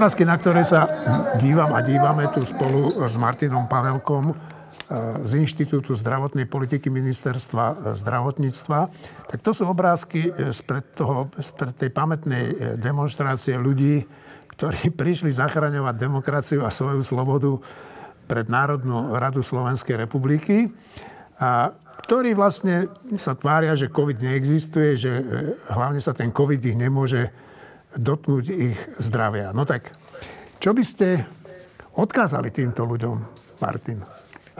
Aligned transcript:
Obrázky, 0.00 0.24
na 0.24 0.40
ktoré 0.40 0.64
sa 0.64 0.88
dívam 1.36 1.76
a 1.76 1.84
dívame 1.84 2.24
tu 2.32 2.40
spolu 2.40 3.04
s 3.04 3.20
Martinom 3.20 3.68
Pavelkom 3.68 4.32
z 5.28 5.32
Inštitútu 5.36 5.92
zdravotnej 5.92 6.48
politiky 6.48 6.88
ministerstva 6.88 7.92
zdravotníctva, 8.00 8.88
tak 9.28 9.44
to 9.44 9.52
sú 9.52 9.68
obrázky 9.68 10.32
spred, 10.56 10.88
toho, 10.96 11.28
spred 11.44 11.76
tej 11.76 11.92
pamätnej 11.92 12.80
demonstrácie 12.80 13.60
ľudí, 13.60 14.08
ktorí 14.56 14.88
prišli 15.04 15.36
zachraňovať 15.36 15.94
demokraciu 16.00 16.64
a 16.64 16.72
svoju 16.72 17.04
slobodu 17.04 17.60
pred 18.24 18.48
Národnú 18.48 19.12
radu 19.20 19.44
Slovenskej 19.44 20.00
republiky. 20.00 20.72
A 21.36 21.76
ktorí 22.08 22.32
vlastne 22.32 22.88
sa 23.20 23.36
tvária, 23.36 23.76
že 23.76 23.92
COVID 23.92 24.16
neexistuje, 24.16 24.96
že 24.96 25.12
hlavne 25.68 26.00
sa 26.00 26.16
ten 26.16 26.32
COVID 26.32 26.72
ich 26.72 26.80
nemôže 26.80 27.50
dotknúť 27.96 28.44
ich 28.50 28.78
zdravia. 28.98 29.50
No 29.50 29.66
tak, 29.66 29.94
čo 30.62 30.70
by 30.70 30.82
ste 30.84 31.24
odkázali 31.96 32.54
týmto 32.54 32.86
ľuďom, 32.86 33.16
Martin? 33.58 34.02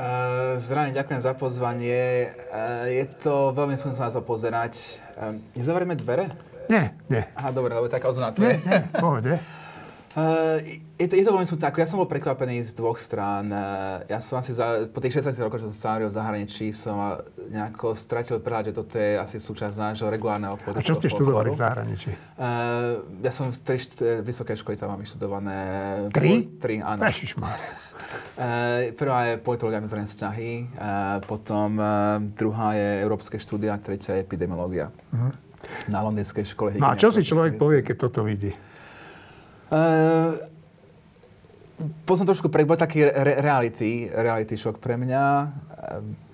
Uh, 0.00 0.56
zdravím, 0.56 0.96
ďakujem 0.96 1.20
za 1.20 1.36
pozvanie. 1.36 2.32
Uh, 2.48 2.88
je 2.88 3.04
to 3.20 3.52
veľmi 3.52 3.76
smutné 3.76 3.96
sa 4.00 4.08
na 4.08 4.14
to 4.16 4.24
pozerať. 4.24 4.96
Uh, 5.18 5.36
nezavrieme 5.52 5.92
dvere? 5.92 6.32
Nie, 6.72 6.96
nie. 7.10 7.20
Aha, 7.36 7.50
dobre, 7.52 7.74
lebo 7.74 7.90
taká 7.90 8.08
ozna 8.08 8.32
Nie, 8.38 8.56
nie, 8.64 8.80
pohode. 8.96 9.34
Uh, 10.10 10.58
je, 10.98 11.06
to, 11.06 11.14
je 11.14 11.22
to 11.22 11.30
veľmi 11.30 11.46
smutné. 11.46 11.70
Ja 11.70 11.86
som 11.86 12.02
bol 12.02 12.10
prekvapený 12.10 12.66
z 12.66 12.74
dvoch 12.74 12.98
strán. 12.98 13.46
Uh, 13.46 14.02
ja 14.10 14.18
som 14.18 14.42
asi 14.42 14.50
za, 14.50 14.90
po 14.90 14.98
tých 14.98 15.22
16 15.22 15.38
rokoch, 15.38 15.62
čo 15.62 15.70
som 15.70 15.78
sa 15.78 16.02
v 16.02 16.10
zahraničí, 16.10 16.74
som 16.74 17.22
nejako 17.46 17.94
stratil 17.94 18.42
prehľad, 18.42 18.70
že 18.70 18.74
toto 18.74 18.98
je 18.98 19.14
asi 19.14 19.38
súčasť 19.38 19.78
nášho 19.78 20.10
regulárneho 20.10 20.58
politického 20.58 20.82
A 20.82 20.88
čo 20.90 20.98
ste 20.98 21.14
študovali 21.14 21.54
v 21.54 21.58
zahraničí? 21.62 22.10
Uh, 22.34 23.06
ja 23.22 23.30
som 23.30 23.54
v 23.54 23.58
tri 23.62 23.78
vysoké 24.26 24.58
školy 24.58 24.74
tam 24.74 24.98
mám 24.98 24.98
vyštudované. 24.98 25.58
Tri? 26.10 26.58
Tri, 26.58 26.82
áno. 26.82 27.06
Ježišmar. 27.06 27.54
Uh, 28.34 28.90
prvá 28.98 29.30
je 29.30 29.32
politológia 29.38 29.78
medzinárodné 29.78 30.10
vzťahy, 30.10 30.50
uh, 30.74 31.22
potom 31.22 31.78
uh, 31.78 32.18
druhá 32.34 32.74
je 32.74 33.06
európske 33.06 33.38
štúdia, 33.38 33.78
tretia 33.78 34.18
je 34.18 34.26
epidemiológia. 34.26 34.90
Uh-huh. 35.14 35.30
Na 35.86 36.02
londýnskej 36.02 36.50
škole. 36.50 36.74
No 36.82 36.90
a 36.90 36.98
čo 36.98 37.14
si 37.14 37.22
človek 37.22 37.54
povie, 37.54 37.86
keď 37.86 38.10
toto 38.10 38.26
vidí? 38.26 38.50
Uh, 39.70 40.36
som 42.10 42.26
trošku 42.26 42.50
pre, 42.50 42.66
taký 42.66 43.06
re, 43.06 43.38
reality, 43.40 44.10
reality 44.10 44.58
šok 44.58 44.82
pre 44.82 44.98
mňa. 44.98 45.24
Uh, 45.46 46.28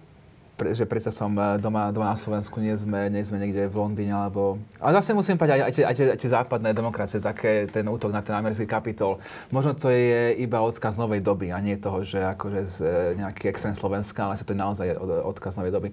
pre, 0.56 0.72
že 0.72 0.88
predsa 0.88 1.12
som 1.12 1.28
doma, 1.60 1.92
doma 1.92 2.16
na 2.16 2.18
Slovensku, 2.18 2.56
nie 2.64 2.72
sme, 2.80 3.12
nie 3.12 3.20
sme 3.20 3.36
niekde 3.36 3.68
v 3.68 3.76
Londýne, 3.76 4.16
alebo... 4.16 4.56
Ale 4.80 4.96
zase 4.98 5.12
musím 5.12 5.36
povedať, 5.36 5.60
aj, 5.60 5.68
aj, 5.68 5.84
aj, 5.84 5.96
aj 6.16 6.18
tie 6.18 6.30
západné 6.32 6.72
demokracie, 6.72 7.20
také 7.20 7.68
ten 7.68 7.84
útok 7.84 8.08
na 8.08 8.24
ten 8.24 8.32
americký 8.32 8.64
kapitol, 8.64 9.20
možno 9.52 9.76
to 9.76 9.92
je 9.92 10.32
iba 10.40 10.64
odkaz 10.64 10.96
novej 10.96 11.20
doby 11.20 11.52
a 11.52 11.60
nie 11.60 11.76
toho, 11.76 12.00
že 12.00 12.24
akože 12.24 12.60
z, 12.72 12.76
nejaký 13.20 13.52
extrém 13.52 13.76
Slovenska, 13.76 14.32
ale 14.32 14.40
to 14.40 14.56
je 14.56 14.56
naozaj 14.56 14.86
odkaz 15.28 15.60
novej 15.60 15.76
doby. 15.76 15.88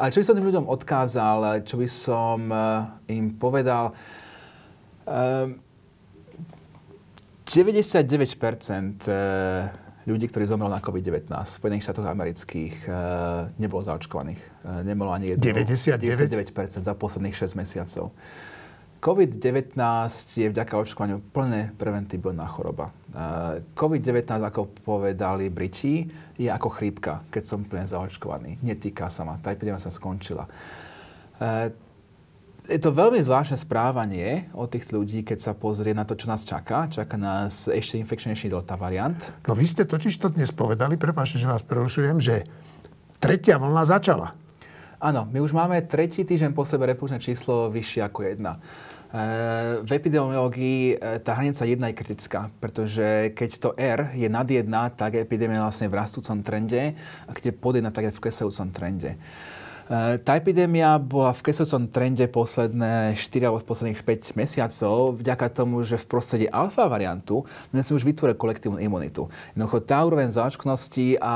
Ale 0.00 0.08
čo 0.08 0.24
by 0.24 0.24
som 0.24 0.36
tým 0.40 0.48
ľuďom 0.48 0.64
odkázal, 0.64 1.38
čo 1.68 1.76
by 1.76 1.88
som 1.88 2.38
im 3.12 3.36
povedal, 3.36 3.92
um, 5.04 5.60
99% 7.46 9.06
ľudí, 10.06 10.26
ktorí 10.26 10.44
zomreli 10.50 10.74
na 10.74 10.82
COVID-19 10.82 11.30
v 11.30 11.46
Spojených 11.46 11.82
štátoch 11.86 12.10
amerických, 12.10 12.74
nebolo 13.56 13.86
zaočkovaných. 13.86 14.66
Nemalo 14.82 15.14
ani 15.14 15.34
jedno. 15.34 15.54
99? 15.54 16.50
99% 16.52 16.82
za 16.82 16.94
posledných 16.98 17.34
6 17.34 17.54
mesiacov. 17.54 18.10
COVID-19 18.98 19.78
je 20.42 20.46
vďaka 20.50 20.74
očkovaniu 20.74 21.22
plne 21.30 21.70
preventibilná 21.78 22.50
choroba. 22.50 22.90
COVID-19, 23.78 24.26
ako 24.42 24.66
povedali 24.82 25.46
Briti, 25.46 26.10
je 26.34 26.50
ako 26.50 26.68
chrípka, 26.74 27.22
keď 27.30 27.42
som 27.46 27.62
plne 27.62 27.86
zaočkovaný. 27.86 28.58
Netýka 28.66 29.06
sa 29.06 29.22
ma. 29.22 29.38
Tá 29.38 29.54
epidémia 29.54 29.78
sa 29.78 29.94
skončila 29.94 30.50
je 32.66 32.80
to 32.82 32.90
veľmi 32.90 33.22
zvláštne 33.22 33.54
správanie 33.54 34.50
od 34.50 34.66
tých 34.66 34.90
ľudí, 34.90 35.22
keď 35.22 35.38
sa 35.38 35.52
pozrie 35.54 35.94
na 35.94 36.02
to, 36.02 36.18
čo 36.18 36.26
nás 36.26 36.42
čaká. 36.42 36.90
Čaká 36.90 37.14
nás 37.14 37.70
ešte 37.70 37.98
infekčnejší 38.02 38.50
delta 38.50 38.74
variant. 38.74 39.18
No 39.46 39.54
vy 39.54 39.66
ste 39.66 39.86
totiž 39.86 40.14
to 40.18 40.28
dnes 40.34 40.50
povedali, 40.50 40.98
prepáčte, 40.98 41.38
že 41.38 41.46
vás 41.46 41.62
prerušujem, 41.62 42.18
že 42.18 42.42
tretia 43.22 43.62
vlna 43.62 43.86
začala. 43.86 44.34
Áno, 44.98 45.28
my 45.28 45.38
už 45.44 45.52
máme 45.52 45.78
tretí 45.86 46.24
týždeň 46.24 46.56
po 46.56 46.64
sebe 46.66 46.88
repúčné 46.88 47.20
číslo 47.20 47.68
vyššie 47.70 48.00
ako 48.02 48.20
jedna. 48.26 48.58
V 49.86 49.90
epidemiológii 49.96 50.98
e, 50.98 51.22
tá 51.22 51.38
hranica 51.38 51.62
1 51.62 51.78
je 51.78 51.94
kritická, 51.94 52.50
pretože 52.58 53.32
keď 53.32 53.50
to 53.56 53.70
R 53.78 54.12
je 54.12 54.28
nad 54.28 54.44
1, 54.44 54.66
tak 54.98 55.14
epidémia 55.14 55.62
je 55.62 55.64
vlastne 55.64 55.88
v 55.88 55.96
rastúcom 55.96 56.42
trende 56.42 56.92
a 57.24 57.30
keď 57.30 57.48
je 57.48 57.54
pod 57.54 57.78
1, 57.78 57.86
tak 57.94 58.10
je 58.10 58.12
v 58.12 58.22
klesajúcom 58.28 58.68
trende. 58.74 59.16
Eh, 59.86 60.18
tá 60.18 60.34
epidémia 60.34 60.98
bola 60.98 61.30
v 61.30 61.46
klesajúcom 61.46 61.86
trende 61.94 62.26
posledné 62.26 63.14
4 63.14 63.46
alebo 63.46 63.62
posledných 63.62 64.02
5 64.02 64.34
mesiacov 64.34 65.14
vďaka 65.22 65.46
tomu, 65.54 65.86
že 65.86 65.94
v 65.94 66.06
prostredí 66.10 66.46
alfa 66.50 66.90
variantu 66.90 67.46
sme 67.70 67.82
si 67.86 67.94
už 67.94 68.02
vytvorili 68.02 68.34
kolektívnu 68.34 68.82
imunitu. 68.82 69.30
Jednoducho 69.54 69.86
tá 69.86 70.02
úroveň 70.02 70.26
záčknosti 70.34 71.22
a 71.22 71.34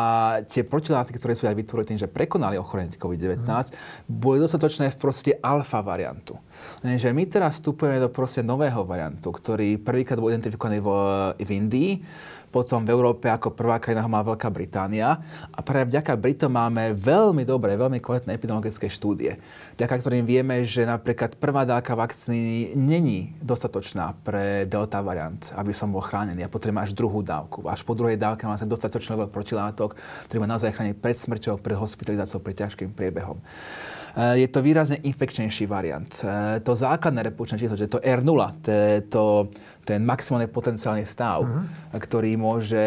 tie 0.51 0.67
protilátky, 0.67 1.15
ktoré 1.15 1.39
sú 1.39 1.47
aj 1.47 1.55
vytvorili 1.55 1.95
tým, 1.95 2.01
že 2.03 2.11
prekonali 2.11 2.59
ochorenie 2.59 2.91
COVID-19, 2.99 3.47
mm. 3.47 3.75
boli 4.11 4.43
dostatočné 4.43 4.91
v 4.91 4.99
prostredí 4.99 5.39
alfa 5.39 5.79
variantu. 5.79 6.35
Lenže 6.83 7.15
my 7.15 7.23
teraz 7.31 7.63
vstupujeme 7.63 8.03
do 8.03 8.11
proste 8.11 8.43
nového 8.43 8.83
variantu, 8.83 9.31
ktorý 9.31 9.79
prvýkrát 9.79 10.19
bol 10.19 10.35
identifikovaný 10.35 10.83
v, 10.83 10.91
v 11.39 11.51
Indii 11.55 11.91
potom 12.51 12.83
v 12.83 12.91
Európe 12.91 13.31
ako 13.31 13.55
prvá 13.55 13.79
krajina 13.79 14.03
ho 14.03 14.11
má 14.11 14.27
Veľká 14.27 14.51
Británia. 14.51 15.23
A 15.55 15.59
práve 15.63 15.95
vďaka 15.95 16.19
Britom 16.19 16.51
máme 16.51 16.93
veľmi 16.99 17.47
dobré, 17.47 17.79
veľmi 17.79 18.03
kvalitné 18.03 18.35
epidemiologické 18.35 18.91
štúdie, 18.91 19.39
vďaka 19.79 19.95
ktorým 20.03 20.27
vieme, 20.27 20.67
že 20.67 20.83
napríklad 20.83 21.39
prvá 21.39 21.63
dávka 21.63 21.95
vakcíny 21.95 22.75
není 22.75 23.33
dostatočná 23.39 24.19
pre 24.27 24.67
delta 24.67 24.99
variant, 24.99 25.41
aby 25.55 25.71
som 25.71 25.95
bol 25.95 26.03
chránený. 26.03 26.43
Ja 26.43 26.51
potrebujem 26.51 26.83
až 26.83 26.93
druhú 26.93 27.23
dávku. 27.23 27.65
Až 27.71 27.87
po 27.87 27.95
druhej 27.95 28.19
dávke 28.19 28.45
mám 28.45 28.59
dostatočný 28.59 29.15
level 29.15 29.31
protilátok, 29.31 29.95
ktorý 30.27 30.39
ma 30.43 30.51
naozaj 30.51 30.75
chrániť 30.75 30.97
pred 30.99 31.17
smrťou, 31.17 31.63
pred 31.63 31.79
hospitalizáciou, 31.79 32.43
pred 32.43 32.59
ťažkým 32.59 32.91
priebehom. 32.91 33.39
Eh, 34.17 34.43
je 34.43 34.49
to 34.51 34.59
výrazne 34.63 34.99
infekčnejší 35.07 35.71
variant. 35.71 36.11
Eh, 36.25 36.59
to 36.67 36.75
základné 36.75 37.31
repúčné 37.31 37.63
číslo, 37.63 37.79
že 37.79 37.87
to 37.87 38.03
R0, 38.03 38.51
to 38.63 38.71
to, 39.07 39.25
ten 39.91 40.07
maximálny 40.07 40.47
potenciálny 40.47 41.03
stav, 41.03 41.43
uh-huh. 41.43 41.99
ktorý 41.99 42.39
môže, 42.39 42.79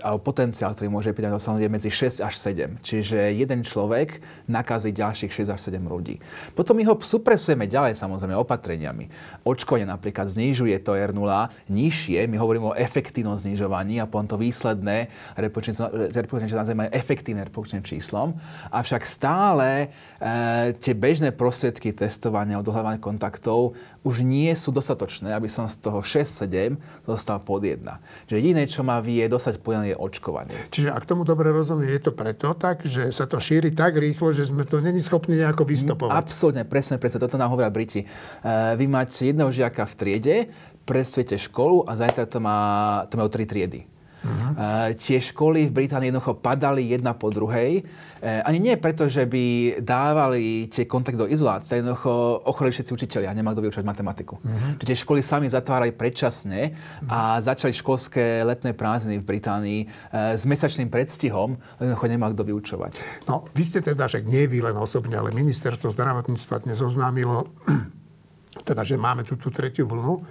alebo 0.00 0.24
potenciál, 0.24 0.72
ktorý 0.72 0.88
môže 0.88 1.12
epidémia 1.12 1.36
dosiahnuť 1.36 1.60
je 1.60 1.68
medzi 1.68 1.90
6 1.92 2.24
až 2.24 2.34
7. 2.40 2.80
Čiže 2.80 3.36
jeden 3.36 3.60
človek 3.60 4.24
nakazí 4.48 4.96
ďalších 4.96 5.28
6 5.44 5.52
až 5.52 5.60
7 5.60 5.76
ľudí. 5.84 6.16
Potom 6.56 6.80
my 6.80 6.88
ho 6.88 6.96
supresujeme 6.96 7.68
ďalej 7.68 8.00
samozrejme 8.00 8.32
opatreniami. 8.32 9.12
Očkovanie 9.44 9.84
napríklad 9.84 10.32
znižuje 10.32 10.80
to 10.80 10.96
R0 10.96 11.52
nižšie, 11.68 12.24
my 12.24 12.36
hovoríme 12.40 12.72
o 12.72 12.78
efektívnom 12.78 13.36
znižovaní 13.36 14.00
a 14.00 14.08
potom 14.08 14.24
to 14.24 14.36
výsledné 14.40 15.12
repúčné 15.36 16.48
číslo 16.48 16.64
nazývame 16.64 16.88
efektívne 16.96 17.44
repúčným 17.44 17.84
číslom. 17.84 18.40
Avšak 18.72 19.04
stále 19.04 19.92
e, 20.16 20.72
tie 20.80 20.96
bežné 20.96 21.36
prostriedky 21.36 21.92
testovania 21.92 22.56
a 22.56 22.64
dohľadávania 22.64 23.02
kontaktov 23.02 23.76
už 24.06 24.24
nie 24.24 24.48
sú 24.56 24.72
dostatočné, 24.72 25.34
aby 25.34 25.50
som 25.50 25.68
z 25.68 25.76
toho 25.82 26.00
6-7 26.46 26.78
dostal 27.02 27.42
pod 27.42 27.66
1. 27.66 27.82
Čiže 28.30 28.36
jediné, 28.38 28.62
čo 28.70 28.86
ma 28.86 29.02
vie 29.02 29.26
dostať 29.26 29.58
pod 29.58 29.82
1, 29.82 29.90
je 29.90 29.96
očkovanie. 29.98 30.58
Čiže 30.70 30.94
ak 30.94 31.02
tomu 31.02 31.26
dobre 31.26 31.50
rozumiem, 31.50 31.90
je 31.90 32.02
to 32.06 32.12
preto 32.14 32.54
tak, 32.54 32.86
že 32.86 33.10
sa 33.10 33.26
to 33.26 33.42
šíri 33.42 33.74
tak 33.74 33.98
rýchlo, 33.98 34.30
že 34.30 34.46
sme 34.46 34.62
to 34.62 34.78
není 34.78 35.02
schopní 35.02 35.34
nejako 35.42 35.66
vystopovať. 35.66 36.14
Absolutne, 36.14 36.62
presne, 36.62 37.02
presne. 37.02 37.18
Toto 37.18 37.34
nám 37.34 37.50
hovoria 37.50 37.74
Briti. 37.74 38.06
Vy 38.78 38.84
máte 38.86 39.26
jedného 39.26 39.50
žiaka 39.50 39.82
v 39.82 39.94
triede, 39.98 40.36
presujete 40.86 41.34
školu 41.34 41.84
a 41.90 41.98
zajtra 41.98 42.30
to, 42.30 42.38
má, 42.38 42.58
to 43.10 43.18
majú 43.18 43.28
tri 43.28 43.44
triedy. 43.44 43.97
Uh-huh. 44.18 44.50
Uh, 44.58 44.90
tie 44.98 45.22
školy 45.22 45.70
v 45.70 45.72
Británii 45.84 46.10
jednoducho 46.10 46.34
padali 46.42 46.90
jedna 46.90 47.14
po 47.14 47.30
druhej. 47.30 47.86
Uh, 48.18 48.42
ani 48.42 48.58
nie 48.58 48.74
preto, 48.74 49.06
že 49.06 49.30
by 49.30 49.78
dávali 49.78 50.66
tie 50.66 50.90
kontakt 50.90 51.14
do 51.14 51.30
izolácie, 51.30 51.78
jednoducho 51.78 52.42
ochoreli 52.42 52.74
všetci 52.74 52.92
učiteľi 52.94 53.26
a 53.30 53.32
nemali 53.36 53.54
kto 53.54 53.64
vyučovať 53.70 53.86
matematiku. 53.86 54.34
Uh-huh. 54.42 54.74
Tie 54.82 54.98
školy 54.98 55.22
sami 55.22 55.46
zatvárali 55.46 55.94
predčasne 55.94 56.74
a 57.06 57.38
začali 57.38 57.70
školské 57.70 58.42
letné 58.42 58.74
prázdniny 58.74 59.22
v 59.22 59.28
Británii 59.28 59.80
uh, 59.86 60.34
s 60.34 60.42
mesačným 60.42 60.90
predstihom, 60.90 61.54
jednoducho 61.78 62.06
nemali 62.10 62.34
kto 62.34 62.44
vyučovať. 62.44 62.92
No, 63.30 63.46
vy 63.54 63.62
ste 63.62 63.78
teda, 63.78 64.10
že 64.10 64.26
nie 64.26 64.50
vy 64.50 64.66
len 64.66 64.74
osobne, 64.74 65.14
ale 65.14 65.30
ministerstvo 65.30 65.94
zdravotníctva 65.94 66.66
dnes 66.66 66.82
oznámilo, 66.82 67.54
teda, 68.68 68.82
že 68.82 68.98
máme 68.98 69.22
tu 69.22 69.38
tú 69.38 69.54
tretiu 69.54 69.86
vlnu. 69.86 70.26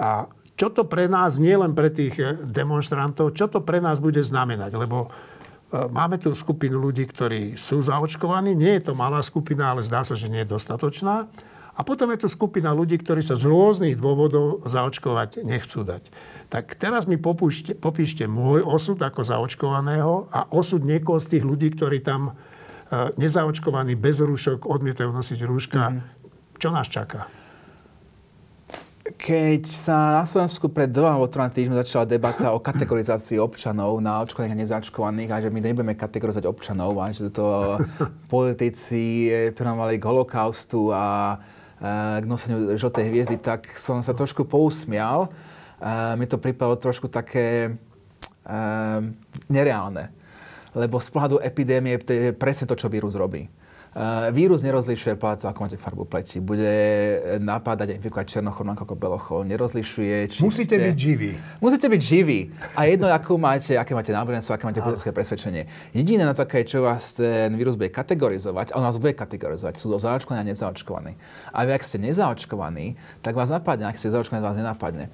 A 0.00 0.24
čo 0.60 0.68
to 0.68 0.84
pre 0.84 1.08
nás, 1.08 1.40
nie 1.40 1.56
len 1.56 1.72
pre 1.72 1.88
tých 1.88 2.20
eh, 2.20 2.36
demonstrantov, 2.44 3.32
čo 3.32 3.48
to 3.48 3.64
pre 3.64 3.80
nás 3.80 3.96
bude 3.96 4.20
znamenať? 4.20 4.76
Lebo 4.76 5.08
eh, 5.08 5.88
máme 5.88 6.20
tu 6.20 6.36
skupinu 6.36 6.76
ľudí, 6.76 7.08
ktorí 7.08 7.56
sú 7.56 7.80
zaočkovaní. 7.80 8.52
Nie 8.52 8.76
je 8.76 8.92
to 8.92 8.98
malá 8.98 9.24
skupina, 9.24 9.72
ale 9.72 9.80
zdá 9.80 10.04
sa, 10.04 10.12
že 10.12 10.28
nie 10.28 10.44
je 10.44 10.52
dostatočná. 10.52 11.32
A 11.70 11.80
potom 11.80 12.12
je 12.12 12.20
tu 12.20 12.28
skupina 12.28 12.76
ľudí, 12.76 13.00
ktorí 13.00 13.24
sa 13.24 13.40
z 13.40 13.48
rôznych 13.48 13.96
dôvodov 13.96 14.60
zaočkovať 14.68 15.48
nechcú 15.48 15.80
dať. 15.80 16.12
Tak 16.52 16.76
teraz 16.76 17.08
mi 17.08 17.16
popíšte, 17.16 17.72
popíšte 17.72 18.28
môj 18.28 18.60
osud 18.60 19.00
ako 19.00 19.24
zaočkovaného 19.24 20.28
a 20.28 20.44
osud 20.52 20.84
niekoho 20.84 21.16
z 21.24 21.38
tých 21.38 21.44
ľudí, 21.48 21.72
ktorí 21.72 22.04
tam 22.04 22.36
eh, 22.36 23.16
nezaočkovaní, 23.16 23.96
bez 23.96 24.20
rúšok, 24.20 24.68
odmietajú 24.68 25.08
nosiť 25.08 25.40
rúška. 25.40 25.82
Mm. 25.88 26.00
Čo 26.60 26.68
nás 26.68 26.84
čaká? 26.92 27.39
Keď 29.20 29.68
sa 29.68 30.16
na 30.16 30.24
Slovensku 30.24 30.72
pred 30.72 30.88
dvoma 30.88 31.12
alebo 31.12 31.28
troma 31.28 31.52
týždňmi 31.52 31.76
začala 31.84 32.08
debata 32.08 32.56
o 32.56 32.58
kategorizácii 32.58 33.36
občanov 33.36 34.00
na 34.00 34.24
očkovaných 34.24 34.56
a 34.56 34.60
nezaočkovaných 34.64 35.28
a 35.28 35.42
že 35.44 35.52
my 35.52 35.60
nebudeme 35.60 35.92
kategorizovať 35.92 36.48
občanov 36.48 36.96
a 36.96 37.12
že 37.12 37.28
to 37.28 37.76
politici 38.32 39.28
prirovnávali 39.52 40.00
k 40.00 40.08
holokaustu 40.08 40.88
a 40.88 41.36
k 42.16 42.24
noseniu 42.24 42.80
žltej 42.80 43.12
hviezdy, 43.12 43.36
tak 43.36 43.68
som 43.76 44.00
sa 44.00 44.16
trošku 44.16 44.48
pousmial. 44.48 45.28
Mi 46.16 46.24
to 46.24 46.40
pripadalo 46.40 46.80
trošku 46.80 47.12
také 47.12 47.76
nereálne. 49.52 50.16
Lebo 50.72 50.96
z 50.96 51.08
pohľadu 51.12 51.44
epidémie 51.44 52.00
to 52.00 52.12
je 52.16 52.32
presne 52.32 52.64
to, 52.64 52.72
čo 52.72 52.88
vírus 52.88 53.12
robí. 53.20 53.52
Uh, 53.90 54.30
vírus 54.30 54.62
nerozlišuje 54.62 55.18
toho, 55.18 55.50
ako 55.50 55.66
máte 55.66 55.74
farbu 55.74 56.06
pleti. 56.06 56.38
Bude 56.38 56.70
napádať 57.42 57.90
a 57.90 57.94
infikovať 57.98 58.38
černochor 58.38 58.62
ako 58.70 58.94
belochor. 58.94 59.42
Nerozlišuje, 59.42 60.30
či 60.30 60.46
Musíte 60.46 60.78
ste... 60.78 60.86
byť 60.86 60.96
živí. 60.96 61.32
Musíte 61.58 61.90
byť 61.90 61.98
živí. 61.98 62.54
A 62.78 62.86
jedno, 62.86 63.10
akú 63.10 63.34
máte, 63.34 63.74
aké 63.74 63.90
máte 63.90 64.14
náboženstvo, 64.14 64.54
aké 64.54 64.62
máte 64.70 64.78
politické 64.78 65.10
presvedčenie. 65.10 65.66
Jediné, 65.90 66.22
na 66.22 66.38
základe 66.38 66.70
čo 66.70 66.86
vás 66.86 67.18
ten 67.18 67.50
vírus 67.58 67.74
bude 67.74 67.90
kategorizovať, 67.90 68.70
a 68.70 68.78
on 68.78 68.86
vás 68.86 68.94
bude 68.94 69.10
kategorizovať, 69.10 69.74
sú 69.74 69.90
zaočkovaní 69.98 70.38
a 70.38 70.46
nezaočkovaní. 70.46 71.18
A 71.50 71.58
vy, 71.66 71.74
ak 71.74 71.82
ste 71.82 71.98
nezaočkovaní, 71.98 72.94
tak 73.26 73.34
vás 73.34 73.50
napadne, 73.50 73.90
ak 73.90 73.98
ste 73.98 74.14
zaočkovaní, 74.14 74.38
vás 74.38 74.54
nenapadne. 74.54 75.10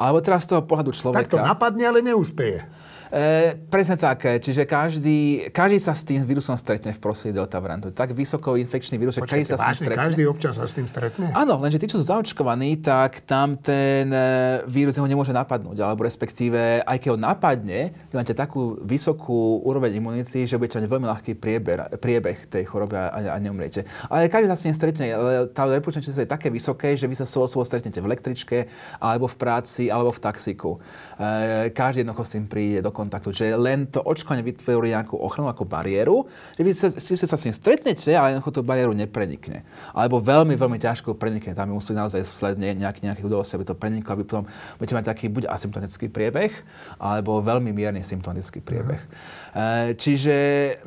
Alebo 0.00 0.24
teraz 0.24 0.48
z 0.48 0.56
toho 0.56 0.64
pohľadu 0.64 0.96
človeka... 0.96 1.28
Tak 1.28 1.28
to 1.28 1.44
napadne, 1.44 1.84
ale 1.84 2.00
neúspeje. 2.00 2.64
E, 3.14 3.54
presne 3.70 3.94
tak. 3.94 4.42
Čiže 4.42 4.66
každý, 4.66 5.46
každý 5.54 5.78
sa 5.78 5.94
s 5.94 6.02
tým 6.02 6.26
vírusom 6.26 6.58
stretne 6.58 6.90
v 6.90 6.98
prostredí 6.98 7.38
delta 7.38 7.62
variantu. 7.62 7.94
Tak 7.94 8.10
vysoko 8.10 8.58
infekčný 8.58 8.98
vírus, 8.98 9.14
že 9.14 9.22
každý 9.22 9.46
sa 9.46 9.54
s 9.54 9.70
tým 9.70 9.86
stretne. 9.86 10.02
Každý 10.02 10.22
občas 10.26 10.58
sa 10.58 10.66
s 10.66 10.74
tým 10.74 10.90
stretne? 10.90 11.30
Áno, 11.30 11.62
lenže 11.62 11.78
tí, 11.78 11.86
čo 11.86 12.02
sú 12.02 12.10
zaočkovaní, 12.10 12.82
tak 12.82 13.22
tam 13.22 13.54
ten 13.54 14.10
e, 14.10 14.66
vírus 14.66 14.98
ho 14.98 15.06
nemôže 15.06 15.30
napadnúť. 15.30 15.78
Alebo 15.78 16.02
respektíve, 16.02 16.82
aj 16.82 16.98
keď 16.98 17.08
ho 17.14 17.18
napadne, 17.22 17.94
vy 18.10 18.14
máte 18.18 18.34
takú 18.34 18.82
vysokú 18.82 19.62
úroveň 19.62 19.94
imunity, 19.94 20.42
že 20.42 20.58
budete 20.58 20.82
mať 20.82 20.90
veľmi 20.90 21.06
ľahký 21.06 21.32
prieber, 21.38 21.94
priebeh 22.02 22.50
tej 22.50 22.66
choroby 22.66 22.98
a, 22.98 23.30
a 23.30 23.38
neumriete. 23.38 23.86
Ale 24.10 24.26
každý 24.26 24.50
sa 24.50 24.58
s 24.58 24.66
tým 24.66 24.74
stretne. 24.74 25.14
Tá 25.54 25.70
reputačné 25.70 26.02
číslo 26.02 26.26
je 26.26 26.34
také 26.34 26.50
vysoké, 26.50 26.98
že 26.98 27.06
vy 27.06 27.14
sa 27.14 27.30
svojou 27.30 27.62
stretnete 27.62 28.02
v 28.02 28.10
električke, 28.10 28.66
alebo 28.98 29.30
v 29.30 29.36
práci, 29.38 29.86
alebo 29.86 30.10
v 30.10 30.18
taxiku. 30.18 30.82
E, 31.14 31.70
každý 31.70 32.02
jednoducho 32.02 32.26
s 32.26 32.34
tým 32.34 32.50
príde 32.50 32.82
do 32.82 32.90
kontaktu. 33.04 33.28
Že 33.30 33.46
len 33.60 33.86
to 33.86 34.00
očkovanie 34.00 34.40
vytvorí 34.40 34.96
nejakú 34.96 35.20
ochranu, 35.20 35.52
ako 35.52 35.68
bariéru, 35.68 36.24
že 36.56 36.62
vy 36.64 36.70
sa, 36.72 36.88
si 36.88 37.14
sa 37.14 37.36
s 37.36 37.44
ním 37.44 37.54
stretnete, 37.54 38.10
ale 38.16 38.34
jednoducho 38.34 38.56
tú 38.56 38.60
bariéru 38.64 38.96
neprenikne. 38.96 39.62
Alebo 39.92 40.18
veľmi, 40.24 40.56
veľmi 40.56 40.80
ťažko 40.80 41.14
prenikne. 41.20 41.52
Tam 41.52 41.70
musí 41.70 41.92
naozaj 41.92 42.24
sledne 42.24 42.72
nejaký, 42.74 43.04
nejaký 43.04 43.22
udalosti, 43.22 43.60
aby 43.60 43.66
to 43.68 43.76
preniklo, 43.76 44.10
aby 44.16 44.24
potom 44.24 44.48
budete 44.80 44.94
mať 44.96 45.04
taký 45.12 45.26
buď 45.28 45.52
asymptomatický 45.52 46.08
priebeh, 46.08 46.52
alebo 46.96 47.44
veľmi 47.44 47.70
mierny 47.70 48.00
symptomatický 48.00 48.64
priebeh. 48.64 49.00
Mm. 49.04 49.94
Čiže 49.94 50.36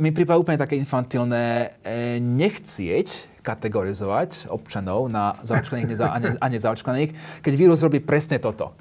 mi 0.02 0.12
prípada 0.12 0.42
úplne 0.42 0.60
také 0.60 0.75
infantilné 0.75 1.78
e, 1.86 2.19
nechcieť 2.19 3.40
kategorizovať 3.48 4.52
občanov 4.52 5.08
na 5.08 5.40
zaočkovaných 5.48 6.04
a 6.36 6.46
nezaočkovaných, 6.52 7.40
keď 7.40 7.54
vírus 7.56 7.80
robí 7.80 8.04
presne 8.04 8.44
toto. 8.44 8.75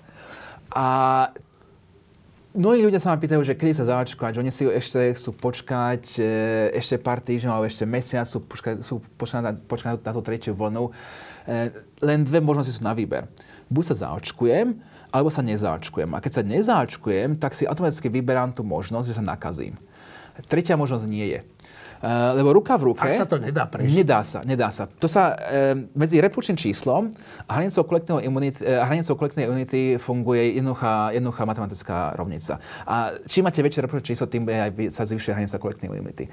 A 0.74 1.30
mnohí 2.56 2.80
ľudia 2.82 2.98
sa 2.98 3.12
ma 3.12 3.20
pýtajú, 3.20 3.44
že 3.44 3.54
kedy 3.54 3.72
sa 3.76 3.84
zaočkovať, 3.86 4.32
že 4.34 4.40
oni 4.42 4.52
si 4.52 4.64
ešte 4.64 5.14
chcú 5.14 5.30
počkať 5.36 6.02
e, 6.18 6.24
ešte 6.74 6.96
pár 6.96 7.20
týždňov 7.20 7.52
alebo 7.52 7.68
ešte 7.68 7.84
mesiac, 7.84 8.24
sú, 8.24 8.42
sú 8.80 9.04
počkať, 9.20 9.40
na, 9.44 9.94
na 10.00 10.12
tú 10.16 10.22
tretiu 10.24 10.56
vlnu. 10.56 10.88
E, 10.88 11.70
len 12.00 12.24
dve 12.24 12.40
možnosti 12.40 12.72
sú 12.72 12.82
na 12.82 12.96
výber. 12.96 13.28
Buď 13.68 13.92
sa 13.92 14.08
zaočkujem, 14.08 14.74
alebo 15.12 15.30
sa 15.30 15.44
nezaočkujem. 15.44 16.10
A 16.16 16.18
keď 16.18 16.32
sa 16.40 16.42
nezaočkujem, 16.42 17.38
tak 17.38 17.54
si 17.54 17.68
automaticky 17.68 18.08
vyberám 18.10 18.56
tú 18.56 18.66
možnosť, 18.66 19.06
že 19.12 19.16
sa 19.20 19.24
nakazím. 19.24 19.76
Tretia 20.50 20.76
možnosť 20.76 21.06
nie 21.08 21.26
je. 21.32 21.40
Uh, 22.06 22.38
lebo 22.38 22.54
ruka 22.54 22.78
v 22.78 22.94
ruke... 22.94 23.02
Ak 23.02 23.18
sa 23.18 23.26
to 23.26 23.34
nedá 23.42 23.66
prežiť. 23.66 23.90
Nedá 23.98 24.22
sa, 24.22 24.46
nedá 24.46 24.70
sa. 24.70 24.86
To 24.86 25.10
sa 25.10 25.34
uh, 25.34 25.74
medzi 25.98 26.22
repúčným 26.22 26.54
číslom 26.54 27.10
a 27.50 27.58
hranicou 27.58 27.82
kolektívnej 27.82 28.30
imunity, 28.30 28.62
uh, 28.62 28.86
hranicou 28.86 29.18
kolektívnej 29.18 29.50
imunity 29.50 29.98
funguje 29.98 30.54
jednoduchá, 30.54 31.10
jednoduchá 31.10 31.42
matematická 31.42 32.14
rovnica. 32.14 32.62
A 32.86 33.10
čím 33.26 33.50
máte 33.50 33.58
väčšie 33.58 33.82
repúčné 33.90 34.06
číslo, 34.06 34.30
tým 34.30 34.46
aj 34.46 34.70
sa 34.94 35.02
zvyšuje 35.02 35.34
hranica 35.34 35.58
kolektívnej 35.58 35.98
imunity. 35.98 36.24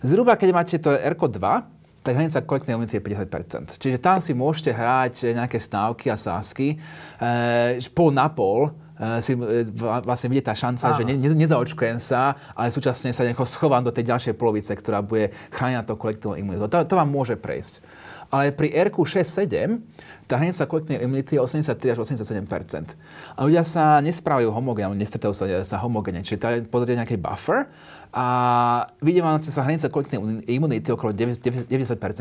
Zhruba, 0.00 0.32
keď 0.40 0.48
máte 0.48 0.80
to 0.80 0.96
RK 0.96 1.22
2, 1.36 2.08
tak 2.08 2.12
hranica 2.16 2.40
kolektívnej 2.48 2.76
imunity 2.80 2.96
je 2.96 3.04
50%. 3.04 3.76
Čiže 3.76 3.98
tam 4.00 4.24
si 4.24 4.32
môžete 4.32 4.72
hrať 4.72 5.36
nejaké 5.36 5.60
stávky 5.60 6.08
a 6.08 6.16
sásky, 6.16 6.80
e, 7.20 7.84
pol 7.92 8.16
na 8.16 8.32
pol, 8.32 8.72
Eh, 8.72 8.87
si 9.22 9.32
eh, 9.38 9.66
vlastne 10.02 10.28
vidie 10.30 10.42
tá 10.42 10.54
šanca, 10.58 10.90
Áno. 10.90 10.96
že 10.98 11.02
ne, 11.06 11.14
ne, 11.14 11.30
nezaočkujem 11.30 11.98
sa, 12.02 12.34
ale 12.58 12.74
súčasne 12.74 13.14
sa 13.14 13.22
nejako 13.22 13.46
schovám 13.46 13.86
do 13.86 13.94
tej 13.94 14.10
ďalšej 14.10 14.34
polovice, 14.34 14.74
ktorá 14.74 15.00
bude 15.02 15.30
chrániť 15.54 15.86
to 15.86 15.94
kolektívnu 15.94 16.34
imunitu. 16.34 16.66
To, 16.66 16.82
to 16.82 16.94
vám 16.98 17.08
môže 17.08 17.38
prejsť. 17.38 17.82
Ale 18.28 18.52
pri 18.52 18.68
RQ 18.92 19.24
6-7 19.24 19.80
tá 20.28 20.36
hranica 20.36 20.68
kolektívnej 20.68 21.00
imunity 21.00 21.40
je 21.40 21.40
83 21.40 21.96
až 21.96 22.04
87% 22.04 22.44
A 23.32 23.38
ľudia 23.40 23.64
sa 23.64 24.04
nesprávajú 24.04 24.52
homogénne, 24.52 24.92
nestretajú 25.00 25.32
sa, 25.32 25.48
sa 25.64 25.76
homogénne. 25.80 26.20
Čiže 26.20 26.36
to 26.36 26.46
je 26.52 26.58
podľa 26.68 27.00
nejaký 27.04 27.16
buffer 27.16 27.72
a 28.07 28.07
vidím 29.04 29.24
vám 29.24 29.42
sa 29.44 29.62
hranica 29.64 29.92
kolektívnej 29.92 30.44
imunity 30.48 30.88
okolo 30.88 31.12
90%, 31.12 31.68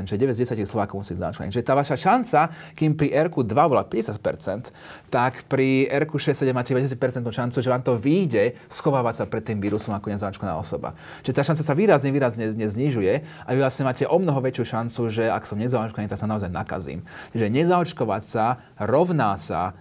čiže 0.04 0.20
9 0.20 0.36
z 0.36 0.40
10 0.44 0.68
Slovákov 0.68 1.00
musí 1.00 1.16
zaočkovať. 1.16 1.56
Čiže 1.56 1.64
tá 1.64 1.74
vaša 1.80 1.96
šanca, 1.96 2.40
kým 2.76 3.00
pri 3.00 3.16
RQ 3.16 3.48
2 3.48 3.72
bola 3.72 3.84
50%, 3.88 4.72
tak 5.08 5.48
pri 5.48 5.88
RQ 5.88 6.12
6 6.12 6.44
7 6.44 6.52
máte 6.52 6.76
90% 6.76 7.24
šancu, 7.24 7.58
že 7.64 7.70
vám 7.72 7.84
to 7.84 7.96
vyjde 7.96 8.60
schovávať 8.68 9.14
sa 9.20 9.26
pred 9.26 9.44
tým 9.48 9.64
vírusom 9.64 9.96
ako 9.96 10.12
nezaočkovaná 10.12 10.60
osoba. 10.60 10.92
Čiže 11.24 11.36
tá 11.40 11.44
šanca 11.48 11.64
sa 11.64 11.74
výrazne, 11.74 12.10
výrazne 12.12 12.52
znižuje 12.52 13.14
a 13.48 13.50
vy 13.56 13.60
vlastne 13.64 13.88
máte 13.88 14.04
o 14.04 14.18
mnoho 14.20 14.44
väčšiu 14.44 14.66
šancu, 14.68 15.02
že 15.08 15.32
ak 15.32 15.48
som 15.48 15.56
nezaočkovaný, 15.56 16.12
tak 16.12 16.20
sa 16.20 16.28
naozaj 16.28 16.52
nakazím. 16.52 17.08
Čiže 17.32 17.48
nezaočkovať 17.48 18.24
sa 18.28 18.60
rovná 18.76 19.40
sa 19.40 19.72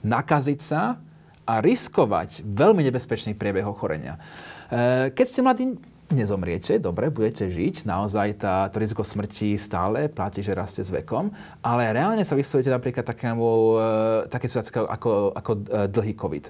nakaziť 0.00 0.60
sa 0.64 0.96
a 1.44 1.58
riskovať 1.58 2.46
veľmi 2.46 2.86
nebezpečný 2.86 3.34
priebeh 3.34 3.66
ochorenia. 3.66 4.22
Eh, 4.70 5.10
keď 5.10 5.26
ste 5.26 5.40
mladí, 5.42 5.64
nezomriete, 6.14 6.78
dobre, 6.78 7.10
budete 7.10 7.50
žiť, 7.50 7.86
naozaj 7.86 8.38
tá, 8.38 8.70
to 8.70 8.78
riziko 8.78 9.02
smrti 9.02 9.58
stále 9.58 10.06
platí, 10.06 10.46
že 10.46 10.54
rastie 10.54 10.86
s 10.86 10.94
vekom, 10.94 11.34
ale 11.62 11.90
reálne 11.90 12.22
sa 12.22 12.38
vyslovujete 12.38 12.70
napríklad 12.70 13.02
takému, 13.02 13.50
eh, 13.50 14.30
také 14.30 14.46
situácie 14.46 14.78
ako, 14.78 15.34
ako, 15.34 15.50
eh, 15.66 15.86
dlhý 15.90 16.14
COVID. 16.14 16.46